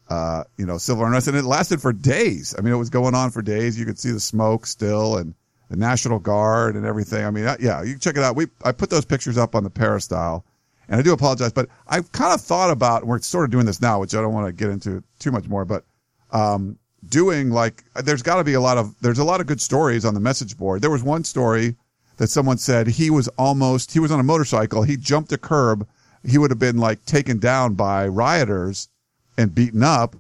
uh, 0.10 0.44
you 0.58 0.66
know, 0.66 0.78
civil 0.78 1.06
unrest 1.06 1.30
and 1.30 1.38
it 1.38 1.46
lasted 1.46 1.82
for 1.82 1.94
days. 1.94 2.54
I 2.58 2.62
mean, 2.62 2.74
it 2.74 2.78
was 2.78 2.90
going 2.90 3.16
on 3.16 3.32
for 3.32 3.42
days. 3.42 3.80
You 3.80 3.86
could 3.86 3.98
see 3.98 4.12
the 4.12 4.20
smoke 4.20 4.66
still 4.66 5.16
and 5.16 5.34
the 5.70 5.78
National 5.78 6.20
Guard 6.20 6.76
and 6.76 6.86
everything. 6.86 7.24
I 7.24 7.32
mean, 7.32 7.46
yeah, 7.62 7.82
you 7.82 7.98
check 7.98 8.18
it 8.18 8.24
out. 8.24 8.36
We, 8.36 8.48
I 8.66 8.74
put 8.74 8.90
those 8.90 9.06
pictures 9.06 9.38
up 9.38 9.56
on 9.56 9.64
the 9.64 9.70
Peristyle 9.70 10.44
and 10.90 11.00
I 11.00 11.02
do 11.02 11.14
apologize, 11.14 11.54
but 11.54 11.70
I've 11.88 12.12
kind 12.12 12.34
of 12.34 12.42
thought 12.42 12.70
about, 12.70 13.08
we're 13.08 13.20
sort 13.22 13.46
of 13.46 13.52
doing 13.52 13.66
this 13.66 13.82
now, 13.82 14.02
which 14.02 14.14
I 14.14 14.20
don't 14.20 14.34
want 14.34 14.48
to 14.48 14.52
get 14.52 14.70
into 14.70 15.02
too 15.20 15.32
much 15.32 15.48
more, 15.48 15.64
but, 15.64 15.86
um, 16.34 16.78
doing 17.08 17.52
like, 17.52 17.86
there's 18.04 18.22
got 18.22 18.36
to 18.36 18.44
be 18.44 18.56
a 18.56 18.62
lot 18.62 18.78
of, 18.78 18.94
there's 19.00 19.20
a 19.20 19.24
lot 19.24 19.40
of 19.40 19.48
good 19.48 19.62
stories 19.62 20.04
on 20.04 20.14
the 20.14 20.20
message 20.20 20.58
board. 20.58 20.82
There 20.82 20.92
was 20.92 21.04
one 21.04 21.24
story 21.24 21.78
that 22.18 22.30
someone 22.30 22.58
said 22.58 22.88
he 22.88 23.10
was 23.10 23.28
almost, 23.30 23.94
he 23.94 24.00
was 24.00 24.12
on 24.12 24.20
a 24.20 24.24
motorcycle. 24.24 24.84
He 24.84 24.98
jumped 24.98 25.32
a 25.32 25.38
curb. 25.38 25.88
He 26.24 26.38
would 26.38 26.52
have 26.52 26.60
been 26.60 26.78
like 26.78 27.06
taken 27.06 27.40
down 27.40 27.76
by 27.76 28.08
rioters 28.08 28.90
and 29.38 29.54
beaten 29.54 29.84
up. 29.84 30.16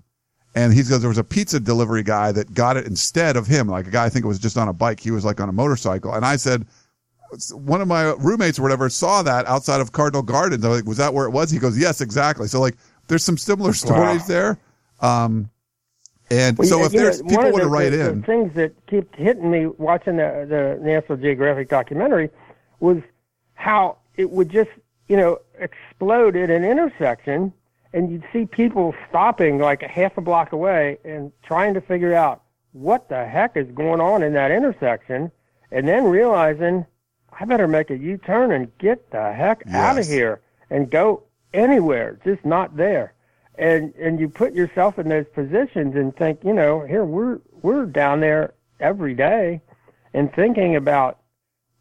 And 0.56 0.74
he 0.74 0.82
says 0.82 1.02
there 1.02 1.10
was 1.10 1.18
a 1.18 1.24
pizza 1.24 1.60
delivery 1.60 2.04
guy 2.04 2.32
that 2.32 2.54
got 2.54 2.78
it 2.78 2.88
instead 2.88 3.36
of 3.36 3.46
him. 3.46 3.68
Like 3.68 3.88
a 3.88 3.92
guy, 3.92 4.06
I 4.06 4.10
think 4.10 4.26
it 4.26 4.28
was 4.28 4.40
just 4.40 4.58
on 4.58 4.68
a 4.68 4.74
bike. 4.74 5.00
He 5.00 5.12
was 5.12 5.26
like 5.26 5.40
on 5.40 5.50
a 5.50 5.54
motorcycle. 5.54 6.14
And 6.14 6.26
I 6.26 6.36
said, 6.38 6.66
one 7.52 7.82
of 7.82 7.88
my 7.88 8.14
roommates 8.14 8.58
or 8.58 8.64
whatever 8.64 8.90
saw 8.90 9.22
that 9.22 9.46
outside 9.48 9.82
of 9.82 9.92
Cardinal 9.92 10.24
Gardens. 10.24 10.64
I 10.64 10.70
was 10.70 10.80
like, 10.80 10.88
was 10.88 10.98
that 10.98 11.14
where 11.14 11.26
it 11.26 11.32
was? 11.32 11.52
He 11.52 11.60
goes, 11.60 11.78
yes, 11.78 12.02
exactly. 12.02 12.48
So 12.48 12.60
like, 12.60 12.76
there's 13.08 13.24
some 13.24 13.38
similar 13.38 13.74
stories 13.86 14.22
wow. 14.22 14.28
there. 14.28 14.60
Um, 15.00 15.50
and 16.30 16.58
well, 16.58 16.68
so 16.68 16.84
if 16.84 16.92
there's 16.92 17.22
know, 17.22 17.30
people 17.30 17.52
want 17.52 17.64
to 17.64 17.70
write 17.70 17.90
the, 17.92 18.10
in, 18.10 18.22
the 18.22 18.28
things 18.28 18.54
that 18.56 18.74
keep 18.88 19.16
hitting 19.16 19.50
me 19.50 19.68
watching 19.68 20.18
the, 20.18 20.46
the 20.48 20.84
National 20.84 21.18
Geographic 21.18 21.70
documentary 21.70 22.30
was 22.80 22.98
how 23.54 23.98
it 24.18 24.30
would 24.30 24.50
just, 24.50 24.70
you 25.08 25.16
know, 25.16 25.40
explode 25.60 26.36
at 26.36 26.50
an 26.50 26.66
intersection 26.66 27.54
and 27.94 28.12
you'd 28.12 28.26
see 28.34 28.46
people 28.46 28.94
stopping 29.10 29.58
like 29.58 29.82
a 29.84 29.88
half 29.88 30.18
a 30.18 30.22
block 30.22 30.52
away 30.52 30.98
and 31.06 31.32
trying 31.44 31.74
to 31.74 31.82
figure 31.82 32.14
out 32.14 32.44
what 32.74 33.08
the 33.08 33.26
heck 33.26 33.56
is 33.56 33.68
going 33.72 34.02
on 34.02 34.22
in 34.22 34.34
that 34.34 34.52
intersection 34.52 35.32
and 35.72 35.88
then 35.88 36.04
realizing 36.04 36.86
I 37.40 37.46
better 37.46 37.68
make 37.68 37.90
a 37.90 37.98
U-turn 37.98 38.52
and 38.52 38.76
get 38.80 39.12
the 39.12 39.32
heck 39.32 39.64
yes. 39.66 39.76
out 39.76 39.98
of 39.98 40.06
here 40.06 40.42
and 40.70 40.90
go 40.90 41.24
anywhere, 41.54 42.20
just 42.26 42.44
not 42.44 42.76
there 42.76 43.14
and 43.58 43.94
and 43.96 44.20
you 44.20 44.30
put 44.30 44.54
yourself 44.54 45.00
in 45.00 45.10
those 45.10 45.26
positions 45.34 45.96
and 45.96 46.16
think, 46.16 46.40
you 46.44 46.54
know, 46.54 46.86
here 46.86 47.06
we're 47.06 47.40
we're 47.62 47.86
down 47.86 48.20
there 48.20 48.54
every 48.80 49.14
day, 49.14 49.62
and 50.14 50.34
thinking 50.34 50.76
about 50.76 51.20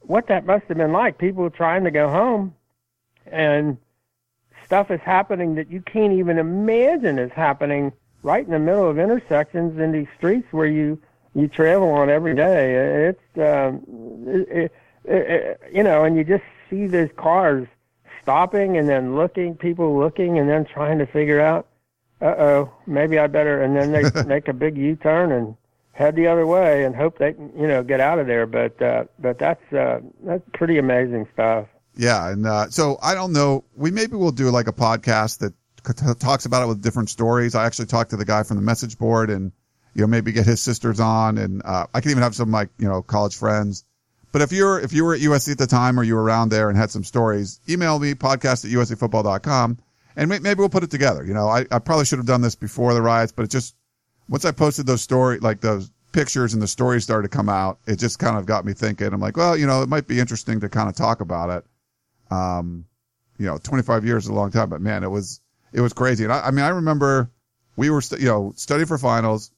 what 0.00 0.28
that 0.28 0.46
must 0.46 0.64
have 0.68 0.78
been 0.78 0.92
like. 0.92 1.18
People 1.18 1.50
trying 1.50 1.84
to 1.84 1.90
go 1.90 2.08
home, 2.08 2.54
and 3.26 3.76
stuff 4.64 4.90
is 4.90 5.00
happening 5.00 5.54
that 5.54 5.70
you 5.70 5.80
can't 5.80 6.12
even 6.12 6.38
imagine 6.38 7.18
is 7.18 7.32
happening 7.32 7.92
right 8.22 8.44
in 8.44 8.52
the 8.52 8.58
middle 8.58 8.88
of 8.88 8.98
intersections 8.98 9.78
in 9.78 9.92
these 9.92 10.08
streets 10.16 10.52
where 10.52 10.66
you 10.66 11.00
you 11.34 11.46
travel 11.46 11.90
on 11.90 12.08
every 12.08 12.34
day. 12.34 13.08
It's 13.08 13.38
um, 13.38 13.82
it, 14.26 14.48
it, 14.50 14.72
it, 15.04 15.60
you 15.72 15.82
know, 15.82 16.04
and 16.04 16.16
you 16.16 16.24
just 16.24 16.44
see 16.70 16.86
these 16.86 17.10
cars 17.16 17.68
stopping 18.26 18.76
and 18.76 18.88
then 18.88 19.14
looking, 19.14 19.54
people 19.54 19.96
looking 19.96 20.40
and 20.40 20.50
then 20.50 20.64
trying 20.64 20.98
to 20.98 21.06
figure 21.06 21.40
out, 21.40 21.68
uh 22.20 22.34
oh, 22.38 22.72
maybe 22.84 23.20
I 23.20 23.28
better, 23.28 23.62
and 23.62 23.76
then 23.76 23.92
they 23.92 24.24
make 24.26 24.48
a 24.48 24.52
big 24.52 24.76
U 24.76 24.96
turn 24.96 25.30
and 25.30 25.54
head 25.92 26.16
the 26.16 26.26
other 26.26 26.44
way 26.44 26.84
and 26.84 26.96
hope 26.96 27.18
they, 27.18 27.36
you 27.56 27.68
know, 27.68 27.84
get 27.84 28.00
out 28.00 28.18
of 28.18 28.26
there. 28.26 28.44
But, 28.44 28.82
uh, 28.82 29.04
but 29.20 29.38
that's, 29.38 29.72
uh, 29.72 30.00
that's 30.24 30.42
pretty 30.54 30.78
amazing 30.78 31.28
stuff. 31.32 31.68
Yeah. 31.96 32.28
And, 32.28 32.44
uh, 32.46 32.68
so 32.68 32.98
I 33.00 33.14
don't 33.14 33.32
know. 33.32 33.62
We 33.76 33.92
maybe 33.92 34.16
we'll 34.16 34.32
do 34.32 34.50
like 34.50 34.66
a 34.66 34.72
podcast 34.72 35.38
that 35.38 35.54
t- 35.84 36.14
talks 36.18 36.46
about 36.46 36.64
it 36.64 36.66
with 36.66 36.82
different 36.82 37.10
stories. 37.10 37.54
I 37.54 37.64
actually 37.64 37.86
talked 37.86 38.10
to 38.10 38.16
the 38.16 38.24
guy 38.24 38.42
from 38.42 38.56
the 38.56 38.62
message 38.62 38.98
board 38.98 39.30
and, 39.30 39.52
you 39.94 40.00
know, 40.00 40.08
maybe 40.08 40.32
get 40.32 40.46
his 40.46 40.60
sisters 40.60 40.98
on 40.98 41.38
and, 41.38 41.62
uh, 41.64 41.86
I 41.94 42.00
can 42.00 42.10
even 42.10 42.24
have 42.24 42.34
some 42.34 42.50
like, 42.50 42.70
you 42.76 42.88
know, 42.88 43.02
college 43.02 43.36
friends 43.36 43.84
but 44.36 44.42
if 44.42 44.52
you're, 44.52 44.78
if 44.78 44.92
you 44.92 45.02
were 45.02 45.14
at 45.14 45.22
USC 45.22 45.52
at 45.52 45.56
the 45.56 45.66
time 45.66 45.98
or 45.98 46.02
you 46.02 46.14
were 46.14 46.22
around 46.22 46.50
there 46.50 46.68
and 46.68 46.76
had 46.76 46.90
some 46.90 47.02
stories, 47.02 47.58
email 47.70 47.98
me 47.98 48.12
podcast 48.12 48.66
at 48.66 48.70
uscfootball.com 48.70 49.78
and 50.14 50.28
maybe 50.28 50.58
we'll 50.58 50.68
put 50.68 50.82
it 50.82 50.90
together. 50.90 51.24
You 51.24 51.32
know, 51.32 51.48
I, 51.48 51.64
I 51.70 51.78
probably 51.78 52.04
should 52.04 52.18
have 52.18 52.26
done 52.26 52.42
this 52.42 52.54
before 52.54 52.92
the 52.92 53.00
riots, 53.00 53.32
but 53.32 53.46
it 53.46 53.50
just, 53.50 53.74
once 54.28 54.44
I 54.44 54.50
posted 54.50 54.84
those 54.84 55.00
story, 55.00 55.38
like 55.38 55.62
those 55.62 55.90
pictures 56.12 56.52
and 56.52 56.62
the 56.62 56.66
stories 56.66 57.02
started 57.02 57.30
to 57.30 57.34
come 57.34 57.48
out, 57.48 57.78
it 57.86 57.96
just 57.98 58.18
kind 58.18 58.36
of 58.36 58.44
got 58.44 58.66
me 58.66 58.74
thinking. 58.74 59.06
I'm 59.06 59.20
like, 59.22 59.38
well, 59.38 59.56
you 59.56 59.66
know, 59.66 59.80
it 59.80 59.88
might 59.88 60.06
be 60.06 60.20
interesting 60.20 60.60
to 60.60 60.68
kind 60.68 60.90
of 60.90 60.94
talk 60.94 61.22
about 61.22 61.48
it. 61.48 61.64
Um, 62.30 62.84
you 63.38 63.46
know, 63.46 63.56
25 63.56 64.04
years 64.04 64.24
is 64.24 64.28
a 64.28 64.34
long 64.34 64.50
time, 64.50 64.68
but 64.68 64.82
man, 64.82 65.02
it 65.02 65.10
was, 65.10 65.40
it 65.72 65.80
was 65.80 65.94
crazy. 65.94 66.24
And 66.24 66.32
I, 66.34 66.48
I 66.48 66.50
mean, 66.50 66.66
I 66.66 66.68
remember 66.68 67.30
we 67.76 67.88
were, 67.88 68.02
st- 68.02 68.20
you 68.20 68.28
know, 68.28 68.52
studying 68.54 68.86
for 68.86 68.98
finals. 68.98 69.50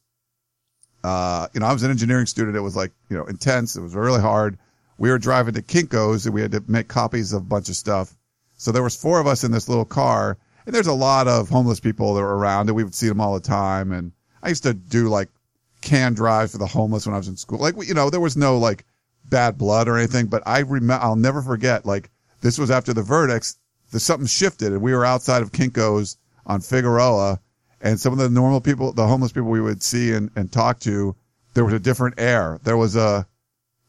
Uh, 1.02 1.49
you 1.52 1.58
know, 1.58 1.66
I 1.66 1.73
was 1.73 1.82
an 1.82 1.90
engineering 1.90 2.26
student. 2.26 2.56
It 2.56 2.61
was 2.61 2.76
like, 2.76 2.92
you 3.11 3.16
know, 3.16 3.25
intense. 3.25 3.75
It 3.75 3.80
was 3.80 3.97
really 3.97 4.20
hard 4.20 4.56
we 4.99 5.11
were 5.11 5.19
driving 5.19 5.55
to 5.55 5.62
Kinko's 5.62 6.26
and 6.26 6.35
we 6.35 6.43
had 6.43 6.52
to 6.52 6.62
make 6.67 6.88
copies 6.88 7.33
of 7.33 7.43
a 7.43 7.47
bunch 7.47 7.69
of 7.69 7.76
stuff. 7.76 8.14
So 8.57 8.73
there 8.73 8.83
was 8.83 9.00
four 9.00 9.21
of 9.21 9.26
us 9.26 9.45
in 9.45 9.52
this 9.52 9.69
little 9.69 9.85
car 9.85 10.37
and 10.67 10.75
there's 10.75 10.88
a 10.88 10.93
lot 10.93 11.28
of 11.28 11.49
homeless 11.49 11.81
people 11.81 12.12
that 12.14 12.21
were 12.21 12.37
around 12.37 12.69
and 12.69 12.76
we 12.76 12.85
would 12.85 12.95
see 12.95 13.09
them 13.09 13.21
all 13.21 13.35
the 13.35 13.40
time. 13.40 13.93
And 13.93 14.12
I 14.43 14.50
used 14.50 14.64
to 14.64 14.75
do 14.75 15.09
like 15.09 15.28
can 15.81 16.12
drive 16.12 16.50
for 16.50 16.59
the 16.59 16.67
homeless 16.67 17.07
when 17.07 17.14
I 17.14 17.19
was 17.19 17.28
in 17.28 17.37
school. 17.37 17.61
Like, 17.61 17.75
you 17.87 17.95
know, 17.95 18.11
there 18.11 18.21
was 18.21 18.37
no 18.37 18.59
like 18.59 18.85
bad 19.25 19.57
blood 19.57 19.88
or 19.88 19.97
anything, 19.97 20.26
but 20.26 20.43
I 20.45 20.59
remember, 20.61 21.02
I'll 21.02 21.17
never 21.17 21.40
forget, 21.40 21.87
like 21.87 22.11
this 22.40 22.59
was 22.59 22.71
after 22.71 22.93
the 22.93 23.02
verdicts, 23.02 23.57
the 23.93 24.00
something 24.00 24.26
shifted 24.26 24.73
and 24.73 24.83
we 24.83 24.93
were 24.93 25.05
outside 25.05 25.43
of 25.43 25.52
Kinko's 25.52 26.19
on 26.45 26.61
Figueroa 26.61 27.40
and 27.81 28.00
some 28.00 28.12
of 28.12 28.19
the 28.19 28.28
normal 28.28 28.61
people, 28.61 28.93
the 28.93 29.07
homeless 29.07 29.33
people 29.33 29.50
we 29.50 29.61
would 29.61 29.83
see 29.83 30.12
and, 30.12 30.31
and 30.35 30.50
talk 30.50 30.81
to, 30.81 31.14
there 31.55 31.64
was 31.64 31.75
a 31.75 31.78
different 31.78 32.17
air. 32.19 32.59
There 32.64 32.76
was 32.76 32.97
a, 32.97 33.26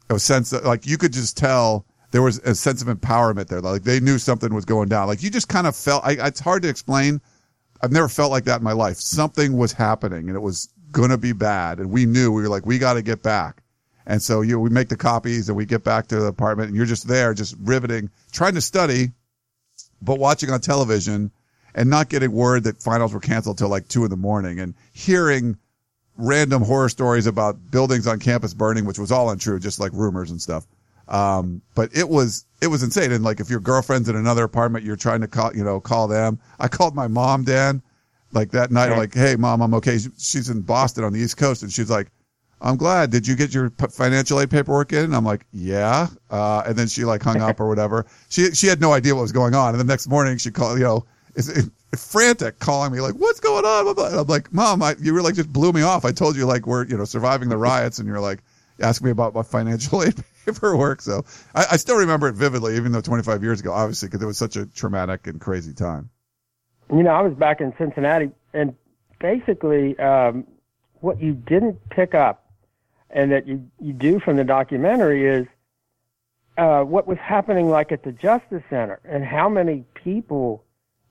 a 0.10 0.20
sense 0.20 0.52
like 0.52 0.86
you 0.86 0.98
could 0.98 1.14
just 1.14 1.38
tell 1.38 1.86
there 2.12 2.22
was 2.22 2.40
a 2.40 2.56
sense 2.56 2.82
of 2.82 2.88
empowerment 2.88 3.48
there. 3.48 3.62
Like 3.62 3.84
they 3.84 4.00
knew 4.00 4.18
something 4.18 4.54
was 4.54 4.66
going 4.66 4.90
down. 4.90 5.08
Like 5.08 5.22
you 5.22 5.30
just 5.30 5.48
kind 5.48 5.68
of 5.68 5.76
felt, 5.76 6.04
I, 6.04 6.14
it's 6.28 6.40
hard 6.40 6.64
to 6.64 6.70
explain. 6.70 7.22
I've 7.82 7.92
never 7.92 8.10
felt 8.10 8.32
like 8.32 8.46
that 8.46 8.58
in 8.58 8.64
my 8.64 8.74
life. 8.74 8.98
Something 8.98 9.58
was 9.58 9.72
happening 9.72 10.28
and 10.28 10.36
it 10.36 10.42
was 10.42 10.70
going 10.92 11.12
to 11.12 11.18
be 11.18 11.34
bad. 11.34 11.80
And 11.80 11.92
we 11.92 12.06
knew 12.06 12.32
we 12.32 12.42
were 12.42 12.50
like, 12.50 12.66
we 12.66 12.80
got 12.80 12.96
to 12.96 13.02
get 13.02 13.22
back. 13.22 13.62
And 14.06 14.22
so 14.22 14.42
you, 14.42 14.60
we 14.60 14.72
make 14.72 14.90
the 14.90 14.98
copies 14.98 15.50
and 15.50 15.58
we 15.58 15.66
get 15.66 15.84
back 15.84 16.08
to 16.08 16.20
the 16.20 16.26
apartment 16.26 16.70
and 16.70 16.76
you're 16.76 16.88
just 16.88 17.08
there, 17.08 17.34
just 17.34 17.56
riveting, 17.60 18.10
trying 18.32 18.56
to 18.56 18.62
study, 18.62 19.12
but 20.02 20.18
watching 20.18 20.50
on 20.50 20.62
television 20.62 21.32
and 21.76 21.90
not 21.90 22.10
getting 22.10 22.32
word 22.32 22.64
that 22.64 22.82
finals 22.82 23.14
were 23.14 23.20
canceled 23.20 23.60
till 23.60 23.70
like 23.70 23.88
two 23.88 24.04
in 24.04 24.10
the 24.10 24.18
morning 24.18 24.60
and 24.60 24.74
hearing 24.94 25.58
random 26.20 26.62
horror 26.62 26.90
stories 26.90 27.26
about 27.26 27.72
buildings 27.72 28.06
on 28.06 28.20
campus 28.20 28.54
burning, 28.54 28.86
which 28.86 29.00
was 29.00 29.12
all 29.12 29.30
untrue, 29.30 29.60
just 29.60 29.80
like 29.80 29.92
rumors 29.94 30.32
and 30.32 30.42
stuff. 30.42 30.68
Um, 31.08 31.62
but 31.74 31.90
it 31.96 32.08
was, 32.08 32.46
it 32.62 32.68
was 32.68 32.84
insane. 32.84 33.12
And 33.12 33.24
like, 33.24 33.40
if 33.40 33.50
your 33.50 33.60
girlfriend's 33.60 34.10
in 34.10 34.16
another 34.16 34.44
apartment, 34.44 34.86
you're 34.86 34.96
trying 34.96 35.22
to 35.22 35.28
call, 35.28 35.56
you 35.56 35.64
know, 35.64 35.80
call 35.80 36.08
them. 36.08 36.40
I 36.60 36.68
called 36.68 36.94
my 36.94 37.08
mom, 37.08 37.44
Dan, 37.44 37.82
like 38.32 38.52
that 38.52 38.70
night, 38.70 38.96
like, 38.96 39.14
Hey, 39.14 39.36
mom, 39.36 39.62
I'm 39.62 39.74
okay. 39.76 39.98
She's 40.18 40.50
in 40.50 40.62
Boston 40.62 41.04
on 41.04 41.14
the 41.14 41.20
East 41.20 41.38
Coast. 41.38 41.64
And 41.64 41.72
she's 41.72 41.90
like, 41.90 42.12
I'm 42.62 42.76
glad. 42.76 43.10
Did 43.10 43.26
you 43.26 43.36
get 43.36 43.54
your 43.54 43.72
financial 43.90 44.40
aid 44.40 44.52
paperwork 44.52 44.92
in? 44.92 45.06
And 45.06 45.16
I'm 45.16 45.24
like, 45.24 45.46
yeah. 45.52 46.08
Uh, 46.30 46.64
and 46.68 46.76
then 46.76 46.88
she 46.88 47.06
like 47.06 47.24
hung 47.24 47.42
up 47.42 47.60
or 47.60 47.68
whatever. 47.68 48.06
She, 48.28 48.52
she 48.52 48.68
had 48.68 48.82
no 48.82 48.92
idea 48.92 49.16
what 49.16 49.22
was 49.22 49.32
going 49.32 49.56
on. 49.56 49.70
And 49.70 49.80
the 49.80 49.86
next 49.86 50.08
morning 50.08 50.38
she 50.38 50.52
called, 50.52 50.78
you 50.78 50.84
know, 50.84 51.06
is 51.36 51.70
frantic 51.98 52.60
calling 52.60 52.92
me 52.92 53.02
like, 53.02 53.16
what's 53.16 53.40
going 53.40 53.66
on? 53.66 53.88
I'm 54.18 54.28
like, 54.28 54.54
mom, 54.54 54.82
I, 54.84 54.96
you 55.00 55.14
were 55.14 55.32
just 55.32 55.52
blew 55.52 55.72
me 55.72 55.82
off. 55.82 56.06
I 56.06 56.12
told 56.12 56.36
you 56.36 56.46
like 56.46 56.68
we're, 56.68 56.86
you 56.86 56.98
know, 56.98 57.06
surviving 57.06 57.50
the 57.50 57.58
riots 57.58 58.00
and 58.00 58.08
you're 58.08 58.20
like 58.20 58.40
asking 58.80 59.06
me 59.06 59.12
about 59.12 59.34
my 59.34 59.44
financial 59.44 60.04
aid 60.04 60.16
paperwork. 60.46 61.02
So 61.02 61.26
I, 61.56 61.66
I 61.72 61.78
still 61.78 61.98
remember 61.98 62.28
it 62.28 62.34
vividly, 62.34 62.76
even 62.76 62.92
though 62.92 63.02
25 63.02 63.44
years 63.44 63.60
ago, 63.60 63.74
obviously, 63.74 64.08
because 64.08 64.22
it 64.22 64.28
was 64.28 64.38
such 64.38 64.56
a 64.56 64.66
traumatic 64.66 65.28
and 65.28 65.40
crazy 65.42 65.74
time. 65.74 66.10
You 66.92 67.04
know, 67.04 67.12
I 67.12 67.22
was 67.22 67.34
back 67.34 67.62
in 67.62 67.74
Cincinnati 67.78 68.32
and 68.54 68.76
basically, 69.20 69.98
um, 70.00 70.46
what 71.02 71.22
you 71.22 71.34
didn't 71.34 71.78
pick 71.90 72.14
up 72.14 72.52
and 73.10 73.32
that 73.32 73.48
you, 73.48 73.70
you 73.80 73.94
do 73.94 74.20
from 74.20 74.38
the 74.38 74.44
documentary 74.44 75.26
is 75.26 75.48
uh, 76.58 76.84
what 76.84 77.08
was 77.08 77.18
happening 77.18 77.70
like 77.70 77.92
at 77.92 78.04
the 78.04 78.12
Justice 78.12 78.64
Center 78.70 79.00
and 79.06 79.24
how 79.24 79.50
many 79.50 79.86
people, 79.94 80.64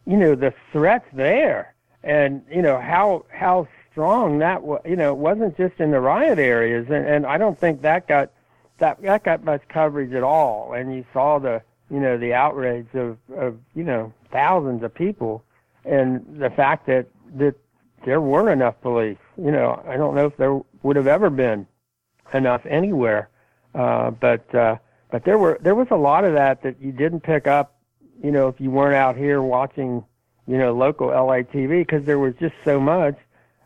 you 0.09 0.17
know, 0.17 0.35
the 0.35 0.55
threats 0.73 1.05
there 1.13 1.75
and, 2.03 2.43
you 2.51 2.63
know, 2.63 2.81
how, 2.81 3.27
how 3.31 3.69
strong 3.93 4.39
that 4.39 4.63
was, 4.63 4.81
you 4.85 4.97
know, 4.97 5.13
it 5.13 5.19
wasn't 5.19 5.57
just 5.57 5.79
in 5.79 5.91
the 5.91 6.01
riot 6.01 6.39
areas. 6.39 6.87
And, 6.89 7.07
and 7.07 7.27
I 7.27 7.37
don't 7.37 7.59
think 7.59 7.83
that 7.83 8.09
got, 8.09 8.31
that, 8.79 9.03
that 9.03 9.23
got 9.23 9.45
much 9.45 9.63
coverage 9.69 10.13
at 10.15 10.23
all. 10.23 10.73
And 10.73 10.95
you 10.95 11.05
saw 11.13 11.39
the, 11.39 11.61
you 11.91 12.01
know, 12.01 12.17
the 12.17 12.33
outrage 12.33 12.89
of, 12.95 13.19
of, 13.37 13.59
you 13.75 13.85
know, 13.85 14.13
thousands 14.33 14.83
of 14.83 14.95
people 14.95 15.45
and 15.85 16.25
the 16.41 16.51
fact 16.51 16.87
that, 16.87 17.07
that 17.37 17.55
there 18.07 18.21
weren't 18.21 18.49
enough 18.49 18.81
police. 18.81 19.19
You 19.37 19.51
know, 19.51 19.83
I 19.87 19.97
don't 19.97 20.15
know 20.15 20.27
if 20.27 20.37
there 20.39 20.59
would 20.83 20.97
have 20.97 21.07
ever 21.07 21.29
been 21.31 21.67
enough 22.33 22.65
anywhere. 22.65 23.29
Uh, 23.75 24.11
but, 24.11 24.55
uh, 24.55 24.77
but 25.11 25.25
there 25.25 25.39
were 25.39 25.59
there 25.63 25.75
was 25.75 25.89
a 25.91 25.97
lot 25.97 26.25
of 26.25 26.35
that 26.35 26.63
that 26.63 26.81
you 26.81 26.93
didn't 26.93 27.21
pick 27.21 27.47
up, 27.47 27.75
you 28.23 28.31
know, 28.31 28.49
if 28.49 28.61
you 28.61 28.71
weren't 28.71 28.97
out 28.97 29.17
here 29.17 29.43
watching, 29.43 30.05
you 30.47 30.59
know, 30.59 30.75
local 30.75 31.09
LA 31.09 31.43
TV 31.43 31.81
because 31.81 32.05
there 32.05 32.19
was 32.19 32.35
just 32.41 32.55
so 32.65 32.81
much 32.81 33.17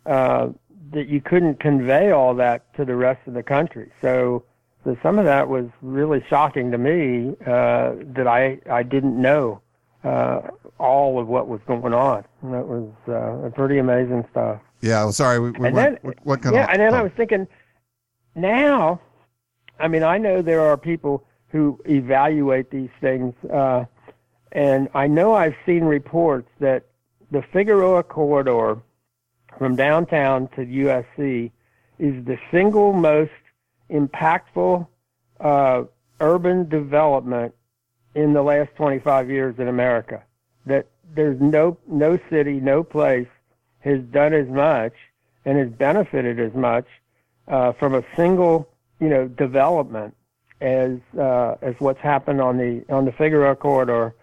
uh, 0.06 0.48
that 0.92 1.08
you 1.08 1.20
couldn't 1.20 1.60
convey 1.60 2.10
all 2.10 2.34
that 2.34 2.74
to 2.74 2.84
the 2.84 2.94
rest 2.94 3.20
of 3.26 3.34
the 3.34 3.42
country. 3.42 3.90
So, 4.00 4.44
so 4.84 4.96
some 5.02 5.18
of 5.18 5.24
that 5.24 5.48
was 5.48 5.66
really 5.80 6.24
shocking 6.28 6.70
to 6.72 6.78
me 6.78 7.36
uh, 7.46 7.94
that 8.14 8.26
I 8.26 8.58
I 8.70 8.82
didn't 8.82 9.20
know 9.20 9.62
uh, 10.04 10.40
all 10.78 11.18
of 11.18 11.28
what 11.28 11.48
was 11.48 11.60
going 11.66 11.94
on. 11.94 12.24
And 12.42 12.54
that 12.54 12.66
was 12.66 12.90
uh, 13.08 13.50
pretty 13.50 13.78
amazing 13.78 14.26
stuff. 14.30 14.60
Yeah, 14.80 15.04
well, 15.04 15.12
sorry. 15.12 15.38
We, 15.38 15.50
we 15.52 15.66
and 15.66 15.74
went, 15.74 15.74
then, 15.74 15.98
what, 16.02 16.26
what 16.26 16.42
kind 16.42 16.54
yeah, 16.54 16.64
of, 16.64 16.70
and 16.70 16.80
then 16.80 16.94
oh. 16.94 16.98
I 16.98 17.02
was 17.02 17.12
thinking, 17.16 17.46
now, 18.34 19.00
I 19.78 19.88
mean, 19.88 20.02
I 20.02 20.18
know 20.18 20.42
there 20.42 20.60
are 20.60 20.76
people 20.76 21.24
who 21.48 21.78
evaluate 21.86 22.70
these 22.70 22.90
things. 23.00 23.34
Uh, 23.52 23.84
and 24.52 24.88
I 24.94 25.06
know 25.06 25.34
I've 25.34 25.56
seen 25.64 25.84
reports 25.84 26.48
that 26.60 26.84
the 27.30 27.42
Figueroa 27.52 28.02
corridor 28.02 28.78
from 29.58 29.76
downtown 29.76 30.48
to 30.48 30.66
USC 30.66 31.50
is 31.98 32.24
the 32.24 32.38
single 32.50 32.92
most 32.92 33.30
impactful 33.90 34.86
uh, 35.40 35.84
urban 36.20 36.68
development 36.68 37.54
in 38.14 38.34
the 38.34 38.42
last 38.42 38.74
25 38.76 39.30
years 39.30 39.54
in 39.58 39.68
America. 39.68 40.22
That 40.66 40.86
there's 41.14 41.40
no 41.40 41.78
no 41.86 42.18
city, 42.30 42.60
no 42.60 42.84
place 42.84 43.28
has 43.80 44.00
done 44.00 44.34
as 44.34 44.48
much 44.48 44.92
and 45.44 45.58
has 45.58 45.70
benefited 45.70 46.38
as 46.38 46.54
much 46.54 46.86
uh, 47.48 47.72
from 47.72 47.94
a 47.94 48.04
single 48.16 48.68
you 49.00 49.08
know 49.08 49.28
development 49.28 50.14
as 50.60 50.98
uh, 51.18 51.56
as 51.62 51.74
what's 51.78 52.00
happened 52.00 52.40
on 52.40 52.58
the 52.58 52.84
on 52.90 53.06
the 53.06 53.12
Figueroa 53.12 53.56
corridor 53.56 54.14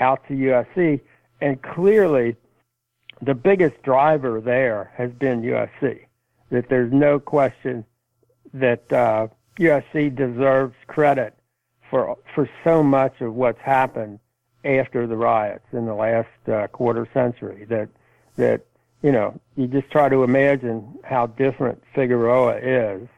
out 0.00 0.26
to 0.28 0.34
USC, 0.34 1.00
and 1.40 1.60
clearly 1.62 2.36
the 3.22 3.34
biggest 3.34 3.82
driver 3.82 4.40
there 4.40 4.92
has 4.96 5.10
been 5.12 5.42
USC. 5.42 6.06
That 6.50 6.68
there's 6.68 6.92
no 6.92 7.18
question 7.18 7.84
that 8.52 8.92
uh, 8.92 9.28
USC 9.58 10.14
deserves 10.14 10.74
credit 10.86 11.34
for 11.90 12.16
for 12.34 12.48
so 12.62 12.82
much 12.82 13.20
of 13.20 13.34
what's 13.34 13.60
happened 13.60 14.18
after 14.64 15.06
the 15.06 15.16
riots 15.16 15.66
in 15.72 15.86
the 15.86 15.94
last 15.94 16.48
uh, 16.48 16.66
quarter 16.68 17.08
century. 17.12 17.64
That 17.64 17.88
that 18.36 18.66
you 19.02 19.12
know 19.12 19.40
you 19.56 19.66
just 19.66 19.90
try 19.90 20.08
to 20.08 20.22
imagine 20.22 20.98
how 21.04 21.26
different 21.26 21.82
Figueroa 21.94 22.58
is 22.58 23.08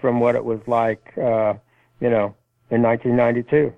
from 0.00 0.18
what 0.18 0.34
it 0.34 0.44
was 0.44 0.60
like. 0.66 1.16
Uh, 1.16 1.54
you 2.02 2.10
know, 2.10 2.34
in 2.70 2.82
1992. 2.82 3.72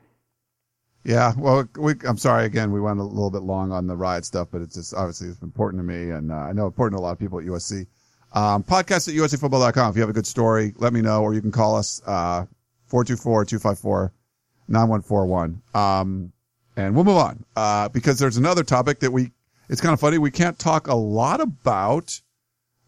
Yeah, 1.04 1.34
well, 1.36 1.68
we, 1.78 1.92
I'm 2.08 2.16
sorry 2.16 2.46
again. 2.46 2.72
We 2.72 2.80
went 2.80 2.98
a 2.98 3.02
little 3.02 3.30
bit 3.30 3.42
long 3.42 3.72
on 3.72 3.86
the 3.86 3.94
riot 3.94 4.24
stuff, 4.24 4.48
but 4.50 4.62
it's 4.62 4.74
just 4.74 4.94
obviously 4.94 5.28
it's 5.28 5.42
important 5.42 5.80
to 5.80 5.84
me, 5.84 6.08
and 6.10 6.32
uh, 6.32 6.36
I 6.36 6.52
know 6.52 6.66
important 6.66 6.98
to 6.98 7.02
a 7.02 7.04
lot 7.04 7.12
of 7.12 7.18
people 7.18 7.38
at 7.38 7.44
USC. 7.44 7.86
Um, 8.32 8.64
podcast 8.64 9.06
at 9.08 9.14
uscfootball.com. 9.14 9.90
If 9.90 9.96
you 9.96 10.00
have 10.00 10.08
a 10.08 10.14
good 10.14 10.26
story, 10.26 10.72
let 10.78 10.94
me 10.94 11.02
know, 11.02 11.22
or 11.22 11.34
you 11.34 11.42
can 11.42 11.52
call 11.52 11.76
us 11.76 12.00
uh, 12.06 12.46
424-254-9141. 12.90 15.76
Um, 15.76 16.32
and 16.76 16.94
we'll 16.94 17.04
move 17.04 17.18
on 17.18 17.44
uh, 17.54 17.90
because 17.90 18.18
there's 18.18 18.38
another 18.38 18.64
topic 18.64 19.00
that 19.00 19.12
we. 19.12 19.30
It's 19.68 19.80
kind 19.80 19.94
of 19.94 20.00
funny. 20.00 20.18
We 20.18 20.30
can't 20.30 20.58
talk 20.58 20.88
a 20.88 20.94
lot 20.94 21.40
about, 21.40 22.20